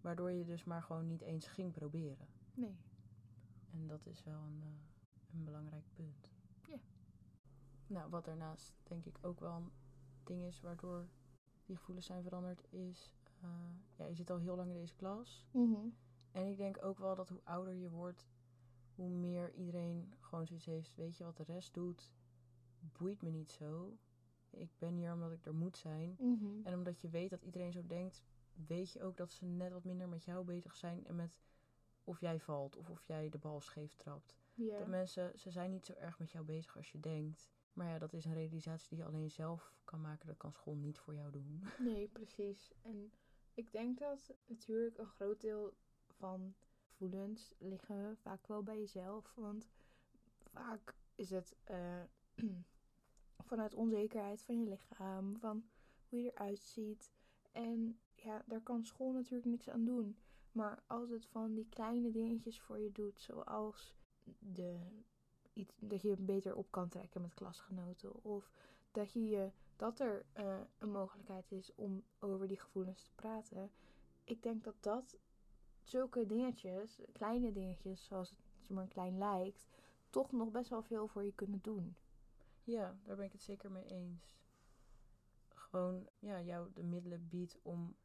Waardoor 0.00 0.30
je 0.30 0.44
dus 0.44 0.64
maar 0.64 0.82
gewoon 0.82 1.06
niet 1.06 1.22
eens 1.22 1.46
ging 1.46 1.72
proberen. 1.72 2.28
Nee. 2.54 2.76
En 3.72 3.86
dat 3.86 4.06
is 4.06 4.24
wel 4.24 4.40
een, 4.40 4.62
eh, 4.62 4.93
een 5.34 5.44
belangrijk 5.44 5.84
punt. 5.92 6.32
Ja. 6.68 6.78
Nou, 7.86 8.10
wat 8.10 8.24
daarnaast 8.24 8.74
denk 8.82 9.04
ik 9.04 9.18
ook 9.20 9.40
wel 9.40 9.56
een 9.56 9.72
ding 10.24 10.42
is 10.42 10.60
waardoor 10.60 11.08
die 11.64 11.76
gevoelens 11.76 12.06
zijn 12.06 12.22
veranderd, 12.22 12.66
is... 12.70 13.14
eh, 13.40 13.48
ja, 13.96 14.04
je 14.04 14.14
zit 14.14 14.30
al 14.30 14.38
heel 14.38 14.56
lang 14.56 14.68
in 14.68 14.76
deze 14.76 14.94
klas. 14.94 15.46
Mhm. 15.50 15.88
En 16.32 16.46
ik 16.46 16.56
denk 16.56 16.84
ook 16.84 16.98
wel 16.98 17.14
dat 17.14 17.28
hoe 17.28 17.40
ouder 17.44 17.74
je 17.74 17.90
wordt, 17.90 18.28
hoe 18.94 19.08
meer 19.08 19.54
iedereen 19.54 20.14
gewoon 20.20 20.46
zoiets 20.46 20.66
heeft. 20.66 20.94
Weet 20.94 21.16
je 21.16 21.24
wat 21.24 21.36
de 21.36 21.42
rest 21.42 21.74
doet? 21.74 22.12
Boeit 22.98 23.22
me 23.22 23.30
niet 23.30 23.50
zo. 23.50 23.96
Ik 24.50 24.70
ben 24.78 24.94
hier 24.94 25.12
omdat 25.12 25.32
ik 25.32 25.46
er 25.46 25.54
moet 25.54 25.76
zijn. 25.76 26.16
Mhm. 26.18 26.66
En 26.66 26.74
omdat 26.74 27.00
je 27.00 27.08
weet 27.08 27.30
dat 27.30 27.42
iedereen 27.42 27.72
zo 27.72 27.86
denkt, 27.86 28.22
weet 28.66 28.92
je 28.92 29.02
ook 29.02 29.16
dat 29.16 29.32
ze 29.32 29.44
net 29.44 29.72
wat 29.72 29.84
minder 29.84 30.08
met 30.08 30.24
jou 30.24 30.44
bezig 30.44 30.76
zijn 30.76 31.06
en 31.06 31.16
met 31.16 31.38
of 32.04 32.20
jij 32.20 32.40
valt 32.40 32.76
of 32.76 32.90
of 32.90 33.02
jij 33.04 33.28
de 33.28 33.38
bal 33.38 33.60
scheef 33.60 33.94
trapt. 33.94 34.36
Ja. 34.54 34.78
Dat 34.78 34.86
mensen, 34.86 35.38
ze 35.38 35.50
zijn 35.50 35.70
niet 35.70 35.86
zo 35.86 35.92
erg 35.92 36.18
met 36.18 36.30
jou 36.30 36.44
bezig 36.44 36.76
als 36.76 36.92
je 36.92 37.00
denkt. 37.00 37.48
Maar 37.72 37.88
ja, 37.88 37.98
dat 37.98 38.12
is 38.12 38.24
een 38.24 38.34
realisatie 38.34 38.88
die 38.88 38.98
je 38.98 39.04
alleen 39.04 39.30
zelf 39.30 39.74
kan 39.84 40.00
maken. 40.00 40.26
Dat 40.26 40.36
kan 40.36 40.52
school 40.52 40.74
niet 40.74 40.98
voor 40.98 41.14
jou 41.14 41.30
doen. 41.30 41.64
Nee, 41.78 42.08
precies. 42.08 42.72
En 42.82 43.12
ik 43.54 43.72
denk 43.72 43.98
dat 43.98 44.34
natuurlijk 44.46 44.98
een 44.98 45.06
groot 45.06 45.40
deel 45.40 45.74
van 46.06 46.54
gevoelens 46.78 47.54
liggen 47.58 48.16
vaak 48.16 48.46
wel 48.46 48.62
bij 48.62 48.78
jezelf. 48.78 49.32
Want 49.34 49.68
vaak 50.44 50.94
is 51.14 51.30
het 51.30 51.56
eh, 51.64 52.02
vanuit 53.48 53.74
onzekerheid 53.74 54.42
van 54.42 54.60
je 54.60 54.68
lichaam, 54.68 55.38
van 55.38 55.64
hoe 56.08 56.22
je 56.22 56.30
eruit 56.30 56.60
ziet. 56.60 57.12
En 57.52 57.98
ja, 58.14 58.42
daar 58.46 58.62
kan 58.62 58.84
school 58.84 59.12
natuurlijk 59.12 59.50
niks 59.50 59.68
aan 59.68 59.84
doen. 59.84 60.18
Maar 60.54 60.82
als 60.86 61.10
het 61.10 61.26
van 61.26 61.54
die 61.54 61.66
kleine 61.68 62.10
dingetjes 62.10 62.60
voor 62.60 62.78
je 62.78 62.92
doet, 62.92 63.20
zoals 63.20 63.94
de, 64.38 64.78
iets, 65.52 65.74
dat 65.78 66.02
je 66.02 66.16
beter 66.16 66.54
op 66.54 66.70
kan 66.70 66.88
trekken 66.88 67.22
met 67.22 67.34
klasgenoten. 67.34 68.24
Of 68.24 68.50
dat, 68.92 69.12
je, 69.12 69.50
dat 69.76 70.00
er 70.00 70.24
eh, 70.32 70.60
een 70.78 70.90
mogelijkheid 70.90 71.52
is 71.52 71.74
om 71.74 72.04
over 72.18 72.48
die 72.48 72.60
gevoelens 72.60 73.02
te 73.02 73.10
praten. 73.14 73.70
Ik 74.24 74.42
denk 74.42 74.64
dat 74.64 74.74
dat 74.80 75.18
zulke 75.82 76.26
dingetjes, 76.26 77.00
kleine 77.12 77.52
dingetjes, 77.52 78.04
zoals 78.04 78.30
het 78.30 78.68
maar 78.68 78.88
klein 78.88 79.18
lijkt, 79.18 79.66
toch 80.10 80.32
nog 80.32 80.50
best 80.50 80.70
wel 80.70 80.82
veel 80.82 81.08
voor 81.08 81.24
je 81.24 81.34
kunnen 81.34 81.60
doen. 81.62 81.96
Ja, 82.64 82.96
daar 83.04 83.16
ben 83.16 83.24
ik 83.24 83.32
het 83.32 83.42
zeker 83.42 83.70
mee 83.70 83.86
eens. 83.86 84.32
Gewoon, 85.48 86.08
ja, 86.18 86.40
jou 86.40 86.68
de 86.74 86.82
middelen 86.82 87.28
biedt 87.28 87.58
om 87.62 87.96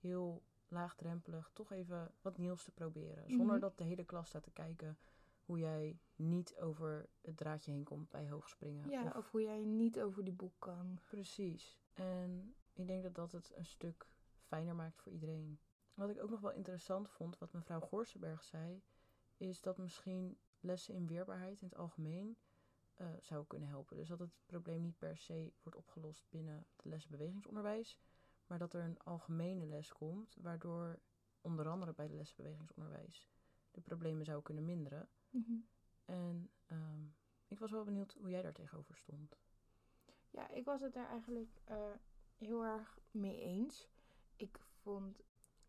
heel 0.00 0.42
laagdrempelig 0.68 1.50
toch 1.52 1.72
even 1.72 2.14
wat 2.20 2.38
nieuws 2.38 2.64
te 2.64 2.70
proberen. 2.70 3.30
Zonder 3.30 3.46
Mhm. 3.56 3.58
dat 3.60 3.78
de 3.78 3.84
hele 3.84 4.04
klas 4.04 4.28
staat 4.28 4.42
te 4.42 4.50
kijken 4.50 4.98
hoe 5.44 5.58
jij 5.58 5.98
niet 6.16 6.56
over 6.58 7.08
het 7.20 7.36
draadje 7.36 7.70
heen 7.72 7.84
komt 7.84 8.08
bij 8.10 8.28
hoogspringen. 8.30 8.90
Ja, 8.90 9.04
Of- 9.04 9.16
of 9.16 9.30
hoe 9.30 9.42
jij 9.42 9.64
niet 9.64 10.00
over 10.00 10.24
die 10.24 10.32
boek 10.34 10.54
kan. 10.58 11.00
Precies. 11.08 11.78
En 11.94 12.54
ik 12.72 12.86
denk 12.86 13.02
dat 13.02 13.14
dat 13.14 13.32
het 13.32 13.52
een 13.54 13.66
stuk 13.66 14.06
fijner 14.40 14.74
maakt 14.74 15.00
voor 15.02 15.12
iedereen. 15.12 15.58
Wat 15.94 16.10
ik 16.10 16.22
ook 16.22 16.30
nog 16.30 16.40
wel 16.40 16.52
interessant 16.52 17.10
vond, 17.10 17.38
wat 17.38 17.52
mevrouw 17.52 17.80
Goorsenberg 17.80 18.42
zei, 18.44 18.82
is 19.36 19.60
dat 19.60 19.78
misschien 19.78 20.38
lessen 20.60 20.94
in 20.94 21.06
weerbaarheid 21.06 21.60
in 21.60 21.66
het 21.68 21.76
algemeen 21.76 22.36
eh, 22.94 23.06
zou 23.20 23.46
kunnen 23.46 23.68
helpen. 23.68 23.96
Dus 23.96 24.08
dat 24.08 24.18
het 24.18 24.30
probleem 24.46 24.82
niet 24.82 24.98
per 24.98 25.16
se 25.16 25.52
wordt 25.62 25.78
opgelost 25.78 26.26
binnen 26.28 26.66
de 26.76 26.88
les 26.88 27.06
bewegingsonderwijs, 27.06 27.98
maar 28.46 28.58
dat 28.58 28.74
er 28.74 28.82
een 28.82 28.98
algemene 28.98 29.66
les 29.66 29.92
komt, 29.92 30.36
waardoor 30.40 30.98
onder 31.40 31.68
andere 31.68 31.92
bij 31.92 32.08
de 32.08 32.14
les 32.14 32.34
bewegingsonderwijs 32.34 33.30
de 33.70 33.80
problemen 33.80 34.24
zou 34.24 34.42
kunnen 34.42 34.64
minderen. 34.64 35.08
En 36.04 36.50
ehm, 36.66 37.04
ik 37.48 37.58
was 37.58 37.70
wel 37.70 37.84
benieuwd 37.84 38.16
hoe 38.20 38.30
jij 38.30 38.42
daar 38.42 38.52
tegenover 38.52 38.96
stond. 38.96 39.38
Ja, 40.30 40.48
ik 40.48 40.64
was 40.64 40.80
het 40.80 40.92
daar 40.92 41.08
eigenlijk 41.08 41.60
eh, 41.64 41.90
heel 42.36 42.64
erg 42.64 42.98
mee 43.10 43.40
eens. 43.40 43.88
Ik 44.36 44.58
vond 44.82 45.22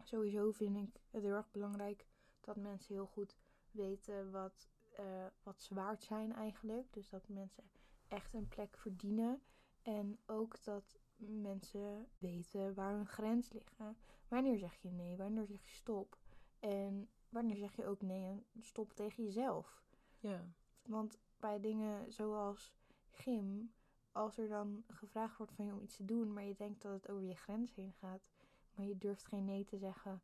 sowieso 0.04 0.52
vind 0.52 0.78
ik 0.78 1.02
het 1.10 1.24
heel 1.24 1.34
erg 1.36 1.52
belangrijk 1.52 2.06
dat 2.40 2.56
mensen 2.56 2.94
heel 2.94 3.06
goed 3.06 3.38
weten 3.72 4.32
wat, 4.32 4.70
eh, 4.96 5.26
wat 5.44 5.62
ze 5.62 5.74
waard 5.74 6.04
zijn 6.04 6.34
eigenlijk. 6.34 6.94
Dus 6.94 7.10
dat 7.10 7.28
mensen 7.28 7.64
echt 8.08 8.34
een 8.34 8.48
plek 8.48 8.78
verdienen. 8.78 9.42
En 9.82 10.20
ook 10.26 10.64
dat 10.64 11.00
mensen 11.18 12.08
weten 12.18 12.74
waar 12.74 12.94
hun 12.94 13.08
grens 13.08 13.52
liggen. 13.52 13.98
Wanneer 14.28 14.58
zeg 14.58 14.76
je 14.76 14.92
nee, 14.92 15.18
wanneer 15.18 15.46
zeg 15.46 15.64
je 15.64 15.76
stop. 15.76 16.18
En 16.60 17.10
wanneer 17.30 17.58
zeg 17.58 17.76
je 17.76 17.86
ook 17.86 18.02
nee 18.02 18.26
en 18.26 18.46
stop 18.60 18.94
tegen 18.94 19.24
jezelf. 19.24 19.84
Ja, 20.20 20.46
Want 20.82 21.20
bij 21.40 21.60
dingen 21.60 22.12
zoals 22.12 22.74
gym, 23.12 23.74
als 24.12 24.38
er 24.38 24.48
dan 24.48 24.84
gevraagd 24.88 25.38
wordt 25.38 25.54
van 25.54 25.66
je 25.66 25.74
om 25.74 25.82
iets 25.82 25.96
te 25.96 26.06
doen, 26.06 26.34
maar 26.34 26.44
je 26.44 26.56
denkt 26.56 26.82
dat 26.82 26.92
het 26.94 27.10
over 27.10 27.24
je 27.24 27.36
grens 27.36 27.76
heen 27.76 27.94
gaat, 27.94 28.30
maar 28.74 28.86
je 28.86 28.98
durft 28.98 29.26
geen 29.26 29.46
nee 29.46 29.64
te 29.64 29.78
zeggen, 29.78 30.22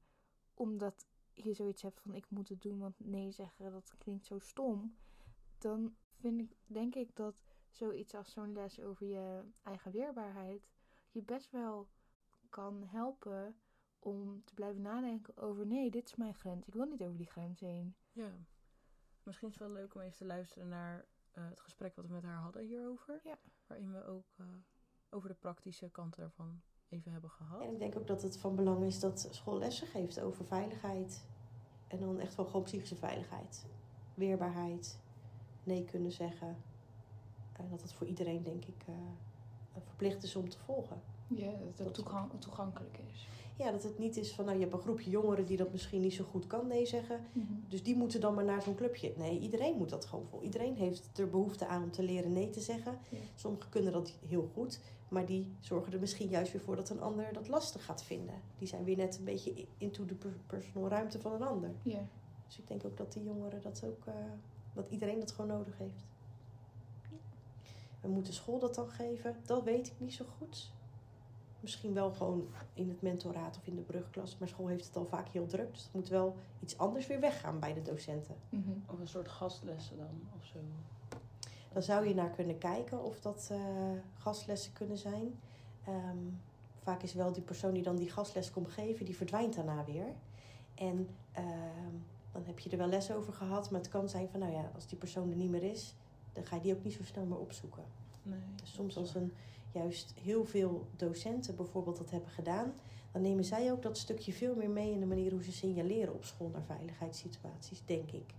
omdat 0.53 1.07
je 1.33 1.53
zoiets 1.53 1.81
hebt 1.81 1.99
van 1.99 2.13
ik 2.13 2.29
moet 2.29 2.49
het 2.49 2.61
doen, 2.61 2.79
want 2.79 2.99
nee 2.99 3.31
zeggen 3.31 3.71
dat 3.71 3.97
klinkt 3.97 4.25
zo 4.25 4.39
stom, 4.39 4.97
dan 5.57 5.95
vind 6.19 6.39
ik, 6.39 6.55
denk 6.65 6.95
ik 6.95 7.15
dat 7.15 7.35
zoiets 7.69 8.15
als 8.15 8.31
zo'n 8.31 8.53
les 8.53 8.79
over 8.79 9.07
je 9.07 9.43
eigen 9.63 9.91
weerbaarheid 9.91 10.72
je 11.13 11.21
best 11.21 11.51
wel 11.51 11.89
kan 12.49 12.83
helpen 12.83 13.55
om 13.99 14.43
te 14.43 14.53
blijven 14.53 14.81
nadenken 14.81 15.37
over 15.37 15.65
nee, 15.65 15.91
dit 15.91 16.05
is 16.05 16.15
mijn 16.15 16.35
grens, 16.35 16.65
ik 16.65 16.73
wil 16.73 16.85
niet 16.85 17.03
over 17.03 17.17
die 17.17 17.29
grens 17.29 17.59
heen. 17.59 17.95
Ja. 18.11 18.31
Misschien 19.23 19.47
is 19.47 19.53
het 19.53 19.63
wel 19.63 19.77
leuk 19.77 19.95
om 19.95 20.01
even 20.01 20.17
te 20.17 20.25
luisteren 20.25 20.67
naar 20.67 21.05
eh, 21.31 21.49
het 21.49 21.59
gesprek 21.59 21.95
wat 21.95 22.05
we 22.05 22.13
met 22.13 22.23
haar 22.23 22.41
hadden 22.41 22.63
hierover. 22.63 23.19
Ja. 23.23 23.37
Waarin 23.67 23.91
we 23.91 24.05
ook 24.05 24.25
eh, 24.37 24.45
over 25.09 25.29
de 25.29 25.35
praktische 25.35 25.89
kant 25.89 26.17
ervan 26.17 26.61
even 26.89 27.11
hebben 27.11 27.29
gehad. 27.29 27.61
En 27.61 27.71
ik 27.71 27.79
denk 27.79 27.97
ook 27.97 28.07
dat 28.07 28.21
het 28.21 28.37
van 28.37 28.55
belang 28.55 28.83
is 28.83 28.99
dat 28.99 29.27
school 29.31 29.57
lessen 29.57 29.87
geeft 29.87 30.19
over 30.19 30.45
veiligheid. 30.45 31.27
En 31.87 31.99
dan 31.99 32.19
echt 32.19 32.35
wel 32.35 32.45
gewoon 32.45 32.63
psychische 32.63 32.95
veiligheid. 32.95 33.65
Weerbaarheid. 34.13 34.99
Nee 35.63 35.85
kunnen 35.85 36.11
zeggen. 36.11 36.57
En 37.53 37.69
dat 37.69 37.81
het 37.81 37.93
voor 37.93 38.07
iedereen, 38.07 38.43
denk 38.43 38.65
ik, 38.65 38.83
eh, 38.87 38.95
verplicht 39.81 40.23
is 40.23 40.35
om 40.35 40.49
te 40.49 40.57
volgen. 40.65 41.01
Ja, 41.27 41.51
dat 41.75 41.85
het 41.85 42.41
toegankelijk 42.41 42.99
is. 43.13 43.27
Ja, 43.57 43.71
dat 43.71 43.83
het 43.83 43.97
niet 43.99 44.17
is 44.17 44.33
van, 44.33 44.45
nou, 44.45 44.57
je 44.57 44.63
hebt 44.63 44.75
een 44.75 44.81
groepje 44.81 45.09
jongeren 45.09 45.45
die 45.45 45.57
dat 45.57 45.71
misschien 45.71 46.01
niet 46.01 46.13
zo 46.13 46.23
goed 46.23 46.47
kan 46.47 46.67
nee 46.67 46.85
zeggen. 46.85 47.19
Dus 47.67 47.83
die 47.83 47.95
moeten 47.95 48.21
dan 48.21 48.33
maar 48.33 48.43
naar 48.43 48.61
zo'n 48.61 48.75
clubje. 48.75 49.13
Nee, 49.17 49.39
iedereen 49.39 49.77
moet 49.77 49.89
dat 49.89 50.05
gewoon 50.05 50.25
vol. 50.25 50.41
Iedereen 50.43 50.75
heeft 50.75 51.17
er 51.19 51.29
behoefte 51.29 51.67
aan 51.67 51.83
om 51.83 51.91
te 51.91 52.03
leren 52.03 52.33
nee 52.33 52.49
te 52.49 52.59
zeggen. 52.59 52.97
Ja. 53.09 53.17
Sommigen 53.35 53.69
kunnen 53.69 53.91
dat 53.91 54.13
heel 54.27 54.49
goed. 54.53 54.79
Maar 55.09 55.25
die 55.25 55.51
zorgen 55.59 55.93
er 55.93 55.99
misschien 55.99 56.27
juist 56.29 56.51
weer 56.51 56.61
voor 56.61 56.75
dat 56.75 56.89
een 56.89 57.01
ander 57.01 57.33
dat 57.33 57.47
lastig 57.47 57.85
gaat 57.85 58.03
vinden. 58.03 58.35
Die 58.57 58.67
zijn 58.67 58.83
weer 58.83 58.97
net 58.97 59.17
een 59.17 59.23
beetje 59.23 59.65
into 59.77 60.05
de 60.05 60.15
per- 60.15 60.37
personal 60.47 60.89
ruimte 60.89 61.19
van 61.19 61.33
een 61.33 61.43
ander. 61.43 61.71
Ja. 61.81 62.07
Dus 62.47 62.57
ik 62.57 62.67
denk 62.67 62.85
ook 62.85 62.97
dat 62.97 63.13
die 63.13 63.23
jongeren 63.23 63.61
dat 63.61 63.83
ook... 63.85 64.05
eh, 64.05 64.13
dat 64.73 64.87
iedereen 64.89 65.19
dat 65.19 65.31
gewoon 65.31 65.49
nodig 65.57 65.77
heeft. 65.77 66.05
En 68.03 68.09
moet 68.09 68.25
de 68.25 68.31
school 68.31 68.59
dat 68.59 68.75
dan 68.75 68.89
geven? 68.89 69.35
Dat 69.45 69.63
weet 69.63 69.87
ik 69.87 69.93
niet 69.97 70.13
zo 70.13 70.25
goed. 70.37 70.71
Misschien 71.59 71.93
wel 71.93 72.11
gewoon 72.11 72.47
in 72.73 72.89
het 72.89 73.01
mentoraat 73.01 73.57
of 73.57 73.67
in 73.67 73.75
de 73.75 73.81
brugklas. 73.81 74.37
Maar 74.37 74.47
school 74.47 74.67
heeft 74.67 74.85
het 74.85 74.95
al 74.95 75.05
vaak 75.05 75.27
heel 75.27 75.45
druk. 75.45 75.73
Dus 75.73 75.83
er 75.83 75.89
moet 75.93 76.07
wel 76.07 76.35
iets 76.59 76.77
anders 76.77 77.07
weer 77.07 77.19
weggaan 77.19 77.59
bij 77.59 77.73
de 77.73 77.81
docenten. 77.81 78.35
Mhm. 78.49 78.71
Of 78.87 78.99
een 78.99 79.07
soort 79.07 79.27
gastlessen 79.27 79.97
dan, 79.97 80.21
of 80.37 80.45
zo. 80.45 80.57
Dan 81.73 81.83
zou 81.83 82.07
je 82.07 82.13
naar 82.13 82.29
kunnen 82.29 82.57
kijken 82.57 83.03
of 83.03 83.19
dat 83.19 83.47
eh, 83.51 83.59
gastlessen 84.17 84.73
kunnen 84.73 84.97
zijn. 84.97 85.39
Ehm, 85.85 86.17
vaak 86.81 87.01
is 87.03 87.13
wel 87.13 87.31
die 87.31 87.43
persoon 87.43 87.73
die 87.73 87.83
dan 87.83 87.95
die 87.95 88.09
gastles 88.09 88.51
komt 88.51 88.69
geven, 88.69 89.05
die 89.05 89.15
verdwijnt 89.15 89.55
daarna 89.55 89.85
weer. 89.85 90.13
En 90.75 91.09
ehm, 91.31 91.95
dan 92.31 92.43
heb 92.45 92.59
je 92.59 92.69
er 92.69 92.77
wel 92.77 92.87
les 92.87 93.11
over 93.11 93.33
gehad, 93.33 93.71
maar 93.71 93.81
het 93.81 93.89
kan 93.89 94.09
zijn 94.09 94.29
van, 94.29 94.39
nou 94.39 94.51
ja, 94.51 94.71
als 94.75 94.87
die 94.87 94.97
persoon 94.97 95.29
er 95.29 95.35
niet 95.35 95.49
meer 95.49 95.63
is, 95.63 95.95
dan 96.33 96.45
ga 96.45 96.55
je 96.55 96.61
die 96.61 96.73
ook 96.75 96.83
niet 96.83 96.93
zo 96.93 97.03
snel 97.03 97.25
meer 97.25 97.37
opzoeken. 97.39 97.83
Nee. 98.23 98.39
Dus 98.55 98.73
soms 98.73 98.97
als 98.97 99.15
een, 99.15 99.33
juist 99.71 100.13
heel 100.21 100.45
veel 100.45 100.87
docenten 100.95 101.55
bijvoorbeeld 101.55 101.97
dat 101.97 102.11
hebben 102.11 102.29
gedaan, 102.29 102.73
dan 103.11 103.21
nemen 103.21 103.43
zij 103.45 103.71
ook 103.71 103.81
dat 103.81 103.97
stukje 103.97 104.33
veel 104.33 104.55
meer 104.55 104.69
mee 104.69 104.91
in 104.91 104.99
de 104.99 105.05
manier 105.05 105.31
hoe 105.31 105.43
ze 105.43 105.51
signaleren 105.51 106.13
op 106.13 106.23
school 106.25 106.49
naar 106.49 106.63
veiligheidssituaties, 106.63 107.81
denk 107.85 108.11
ik. 108.11 108.33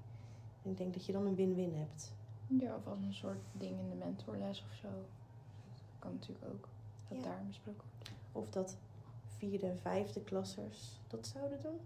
En 0.63 0.71
ik 0.71 0.77
denk 0.77 0.95
dat 0.95 1.07
je 1.07 1.13
dan 1.13 1.27
een 1.27 1.35
win-win 1.35 1.75
hebt. 1.75 2.13
Ja, 2.47 2.77
of 2.77 2.87
als 2.87 2.99
een 3.01 3.15
soort 3.15 3.39
ding 3.53 3.79
in 3.79 3.89
de 3.89 3.95
mentorles 3.95 4.65
of 4.71 4.75
zo. 4.77 4.89
Dat 4.89 5.99
kan 5.99 6.13
natuurlijk 6.13 6.45
ook. 6.53 6.69
Dat 7.09 7.19
Ja. 7.19 7.25
daar 7.25 7.45
besproken 7.47 7.83
wordt. 7.93 8.13
Of 8.33 8.51
dat 8.51 8.77
vierde 9.27 9.67
en 9.67 9.79
vijfde 9.79 10.21
klassers 10.21 11.01
dat 11.09 11.27
zouden 11.27 11.63
doen. 11.63 11.79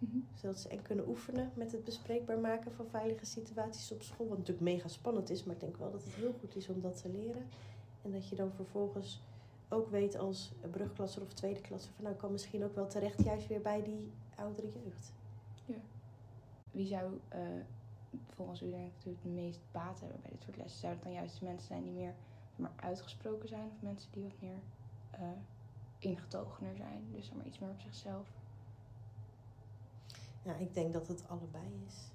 Mhm. 0.00 0.18
Zodat 0.34 0.58
ze 0.58 0.68
en 0.68 0.82
kunnen 0.82 1.08
oefenen 1.08 1.50
met 1.54 1.72
het 1.72 1.84
bespreekbaar 1.84 2.38
maken 2.38 2.72
van 2.72 2.86
veilige 2.86 3.26
situaties 3.26 3.92
op 3.92 4.02
school. 4.02 4.28
Wat 4.28 4.38
natuurlijk 4.38 4.66
mega 4.66 4.88
spannend 4.88 5.30
is, 5.30 5.44
maar 5.44 5.54
ik 5.54 5.60
denk 5.60 5.76
wel 5.76 5.90
dat 5.90 6.04
het 6.04 6.12
heel 6.12 6.34
goed 6.40 6.56
is 6.56 6.68
om 6.68 6.80
dat 6.80 7.02
te 7.02 7.08
leren. 7.08 7.46
En 8.02 8.10
dat 8.10 8.28
je 8.28 8.36
dan 8.36 8.52
vervolgens 8.52 9.20
ook 9.68 9.90
weet 9.90 10.16
als 10.16 10.52
brugklasser 10.70 11.22
of 11.22 11.32
tweede 11.32 11.60
klasser 11.60 11.92
van 11.92 12.02
nou 12.02 12.14
ik 12.14 12.20
kan 12.20 12.32
misschien 12.32 12.64
ook 12.64 12.74
wel 12.74 12.86
terecht 12.86 13.22
juist 13.22 13.46
weer 13.46 13.60
bij 13.60 13.82
die 13.82 14.12
oudere 14.34 14.68
jeugd. 14.68 15.12
Wie 16.70 16.86
zou 16.86 17.12
uh, 17.34 17.40
volgens 18.34 18.62
u 18.62 18.70
denk 18.70 18.92
natuurlijk 18.94 19.22
het 19.22 19.32
meest 19.32 19.60
baat 19.72 20.00
hebben 20.00 20.20
bij 20.22 20.30
dit 20.30 20.42
soort 20.42 20.56
lessen? 20.56 20.80
Zou 20.80 20.92
het 20.92 21.02
dan 21.02 21.12
juist 21.12 21.38
de 21.38 21.44
mensen 21.44 21.66
zijn 21.66 21.82
die 21.82 21.92
meer 21.92 22.14
maar 22.56 22.72
uitgesproken 22.76 23.48
zijn 23.48 23.66
of 23.74 23.82
mensen 23.82 24.10
die 24.12 24.22
wat 24.22 24.40
meer 24.40 24.58
uh, 25.14 25.28
ingetogener 25.98 26.76
zijn, 26.76 27.04
dus 27.12 27.32
maar 27.32 27.46
iets 27.46 27.58
meer 27.58 27.70
op 27.70 27.80
zichzelf? 27.80 28.39
Ja, 30.42 30.54
ik 30.54 30.74
denk 30.74 30.92
dat 30.92 31.08
het 31.08 31.28
allebei 31.28 31.82
is. 31.86 32.10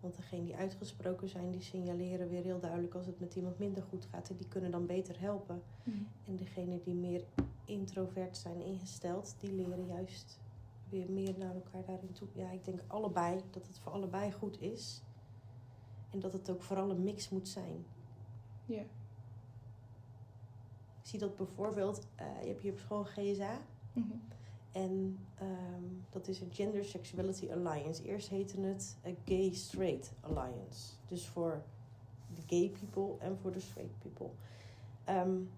Want 0.00 0.16
degenen 0.16 0.44
die 0.44 0.56
uitgesproken 0.56 1.28
zijn, 1.28 1.50
die 1.50 1.62
signaleren 1.62 2.28
weer 2.28 2.42
heel 2.42 2.60
duidelijk 2.60 2.94
als 2.94 3.06
het 3.06 3.20
met 3.20 3.34
iemand 3.34 3.58
minder 3.58 3.82
goed 3.82 4.04
gaat. 4.10 4.30
En 4.30 4.36
die 4.36 4.48
kunnen 4.48 4.70
dan 4.70 4.86
beter 4.86 5.20
helpen. 5.20 5.62
Mm. 5.84 6.06
En 6.24 6.36
degenen 6.36 6.82
die 6.82 6.94
meer 6.94 7.24
introvert 7.64 8.36
zijn 8.36 8.60
ingesteld, 8.60 9.34
die 9.38 9.52
leren 9.52 9.86
juist 9.86 10.40
weer 10.88 11.10
meer 11.10 11.38
naar 11.38 11.54
elkaar 11.54 11.84
daarin 11.84 12.12
toe. 12.12 12.28
Ja, 12.32 12.50
ik 12.50 12.64
denk 12.64 12.80
allebei, 12.86 13.40
dat 13.50 13.66
het 13.66 13.78
voor 13.78 13.92
allebei 13.92 14.32
goed 14.32 14.60
is. 14.60 15.02
En 16.10 16.20
dat 16.20 16.32
het 16.32 16.50
ook 16.50 16.62
vooral 16.62 16.90
een 16.90 17.02
mix 17.02 17.28
moet 17.28 17.48
zijn. 17.48 17.84
Ja. 18.66 18.80
Ik 21.00 21.08
zie 21.08 21.18
dat 21.18 21.36
bijvoorbeeld, 21.36 22.06
uh, 22.20 22.42
je 22.42 22.48
hebt 22.48 22.60
hier 22.60 22.72
op 22.72 22.78
school 22.78 23.04
GSA. 23.04 23.60
Mm 23.92 24.02
-hmm. 24.02 24.20
En 24.72 25.18
um, 25.42 26.04
dat 26.10 26.28
is 26.28 26.40
een 26.40 26.52
Gender 26.52 26.84
Sexuality 26.84 27.50
Alliance. 27.50 28.02
Eerst 28.02 28.28
heette 28.28 28.60
het 28.60 28.96
a 29.06 29.10
Gay 29.24 29.54
Straight 29.54 30.12
Alliance. 30.20 30.92
Dus 31.06 31.26
voor 31.26 31.62
de 32.34 32.42
gay 32.46 32.72
people 32.80 33.26
en 33.26 33.38
voor 33.38 33.52
de 33.52 33.60
straight 33.60 33.98
people. 33.98 34.30
Um, 35.08 35.50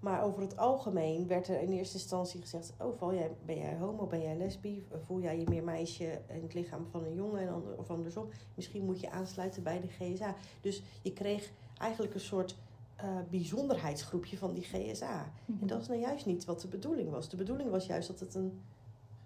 maar 0.00 0.22
over 0.22 0.42
het 0.42 0.56
algemeen 0.56 1.26
werd 1.26 1.48
er 1.48 1.60
in 1.60 1.72
eerste 1.72 1.96
instantie 1.96 2.40
gezegd: 2.40 2.72
Oh, 2.78 2.98
val 2.98 3.14
jij, 3.14 3.30
ben 3.44 3.58
jij 3.58 3.76
homo, 3.76 4.06
ben 4.06 4.22
jij 4.22 4.36
lesbi? 4.36 4.86
Voel 5.04 5.20
jij 5.20 5.38
je 5.38 5.48
meer 5.48 5.64
meisje 5.64 6.20
in 6.26 6.42
het 6.42 6.54
lichaam 6.54 6.86
van 6.90 7.04
een 7.04 7.14
jongen 7.14 7.40
en 7.40 7.62
of 7.76 7.90
andersom? 7.90 8.28
Misschien 8.54 8.84
moet 8.84 9.00
je 9.00 9.10
aansluiten 9.10 9.62
bij 9.62 9.80
de 9.80 9.88
GSA. 9.88 10.34
Dus 10.60 10.82
je 11.02 11.12
kreeg 11.12 11.52
eigenlijk 11.78 12.14
een 12.14 12.20
soort 12.20 12.56
uh, 13.04 13.10
bijzonderheidsgroepje 13.30 14.38
van 14.38 14.52
die 14.52 14.62
GSA. 14.64 15.32
Mhm. 15.44 15.60
En 15.60 15.66
dat 15.66 15.80
is 15.80 15.88
nou 15.88 16.00
juist 16.00 16.26
niet 16.26 16.44
wat 16.44 16.60
de 16.60 16.68
bedoeling 16.68 17.10
was. 17.10 17.28
De 17.28 17.36
bedoeling 17.36 17.70
was 17.70 17.86
juist 17.86 18.08
dat 18.08 18.20
het 18.20 18.34
een 18.34 18.60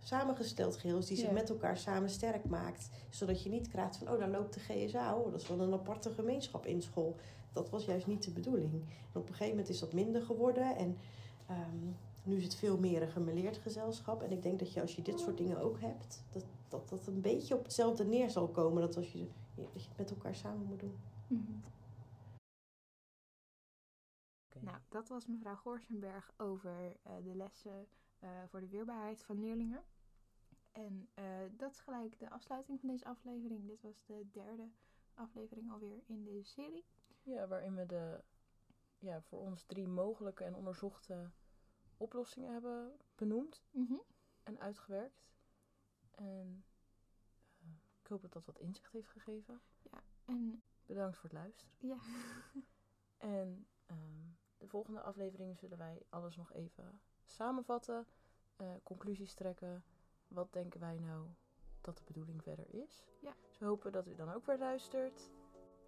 samengesteld 0.00 0.76
geheel 0.76 0.98
is 0.98 1.06
die 1.06 1.16
zich 1.16 1.30
met 1.30 1.50
elkaar 1.50 1.76
samen 1.76 2.10
sterk 2.10 2.44
maakt. 2.44 2.88
Zodat 3.10 3.42
je 3.42 3.50
niet 3.50 3.68
krijgt 3.68 3.96
van, 3.96 4.08
oh, 4.10 4.18
daar 4.18 4.30
loopt 4.30 4.54
de 4.54 4.60
GSA. 4.60 5.16
Oh, 5.16 5.32
dat 5.32 5.40
is 5.40 5.48
wel 5.48 5.60
een 5.60 5.72
aparte 5.72 6.10
gemeenschap 6.10 6.66
in 6.66 6.82
school. 6.82 7.16
Dat 7.52 7.70
was 7.70 7.84
juist 7.84 8.06
niet 8.06 8.24
de 8.24 8.30
bedoeling. 8.30 8.72
En 8.72 9.20
op 9.20 9.28
een 9.28 9.34
gegeven 9.34 9.48
moment 9.48 9.68
is 9.68 9.78
dat 9.78 9.92
minder 9.92 10.22
geworden. 10.22 10.76
En 10.76 10.96
um, 11.50 11.96
nu 12.22 12.36
is 12.36 12.44
het 12.44 12.54
veel 12.54 12.78
meer 12.78 13.02
een 13.02 13.08
gemeleerd 13.08 13.56
gezelschap. 13.56 14.22
En 14.22 14.32
ik 14.32 14.42
denk 14.42 14.58
dat 14.58 14.72
je 14.72 14.80
als 14.80 14.96
je 14.96 15.02
dit 15.02 15.20
soort 15.20 15.36
dingen 15.36 15.60
ook 15.60 15.80
hebt, 15.80 16.22
dat 16.32 16.44
dat, 16.74 16.88
dat 16.88 17.06
een 17.06 17.20
beetje 17.20 17.54
op 17.54 17.62
hetzelfde 17.62 18.04
neer 18.04 18.30
zal 18.30 18.48
komen. 18.48 18.82
Dat, 18.82 18.96
als 18.96 19.12
je, 19.12 19.26
dat 19.54 19.82
je 19.82 19.88
het 19.88 19.98
met 19.98 20.10
elkaar 20.10 20.34
samen 20.34 20.66
moet 20.66 20.80
doen. 20.80 20.94
-hmm. 21.26 21.62
Nou, 24.64 24.78
dat 24.88 25.08
was 25.08 25.26
mevrouw 25.26 25.56
Gorsenberg 25.56 26.32
over 26.36 26.96
uh, 27.06 27.16
de 27.22 27.34
lessen 27.34 27.88
uh, 28.20 28.42
voor 28.48 28.60
de 28.60 28.68
weerbaarheid 28.68 29.22
van 29.22 29.38
leerlingen. 29.38 29.84
En 30.72 31.08
uh, 31.18 31.24
dat 31.50 31.72
is 31.72 31.80
gelijk 31.80 32.18
de 32.18 32.30
afsluiting 32.30 32.80
van 32.80 32.88
deze 32.88 33.04
aflevering. 33.04 33.66
Dit 33.66 33.82
was 33.82 34.04
de 34.04 34.28
derde 34.32 34.70
aflevering 35.14 35.72
alweer 35.72 36.02
in 36.06 36.24
deze 36.24 36.50
serie. 36.50 36.84
Ja, 37.22 37.46
waarin 37.46 37.74
we 37.74 37.86
de 37.86 38.24
ja, 38.98 39.22
voor 39.22 39.40
ons 39.40 39.64
drie 39.64 39.86
mogelijke 39.86 40.44
en 40.44 40.54
onderzochte 40.54 41.30
oplossingen 41.96 42.52
hebben 42.52 42.96
benoemd 43.14 43.62
mm 43.70 43.86
-hmm. 43.86 44.02
en 44.42 44.60
uitgewerkt. 44.60 45.24
En 46.10 46.64
ik 48.00 48.06
hoop 48.06 48.22
dat 48.22 48.32
dat 48.32 48.44
wat 48.44 48.58
inzicht 48.58 48.92
heeft 48.92 49.08
gegeven. 49.08 49.60
Ja, 49.82 50.02
en 50.24 50.62
bedankt 50.86 51.16
voor 51.16 51.30
het 51.30 51.38
luisteren. 51.38 51.72
Ja. 51.78 51.96
en 53.16 53.66
um, 53.90 54.36
de 54.58 54.66
volgende 54.66 55.00
afleveringen 55.00 55.56
zullen 55.56 55.78
wij 55.78 56.02
alles 56.08 56.36
nog 56.36 56.52
even 56.52 57.00
samenvatten, 57.24 58.06
eh, 58.56 58.74
conclusies 58.82 59.34
trekken. 59.34 59.84
Wat 60.28 60.52
denken 60.52 60.80
wij 60.80 60.98
nou 60.98 61.26
dat 61.80 61.96
de 61.96 62.04
bedoeling 62.04 62.42
verder 62.42 62.74
is? 62.74 63.06
Ja. 63.20 63.34
Dus 63.48 63.58
we 63.58 63.66
hopen 63.66 63.92
dat 63.92 64.06
u 64.06 64.14
dan 64.14 64.32
ook 64.32 64.46
weer 64.46 64.58
luistert. 64.58 65.30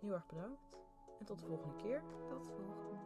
Heel 0.01 0.13
erg 0.13 0.27
bedankt 0.27 0.77
en 1.19 1.25
tot 1.25 1.39
de 1.39 1.47
volgende 1.47 1.77
keer. 1.77 2.03
Tot 2.29 2.47
de 2.47 2.53
volgende. 2.53 2.97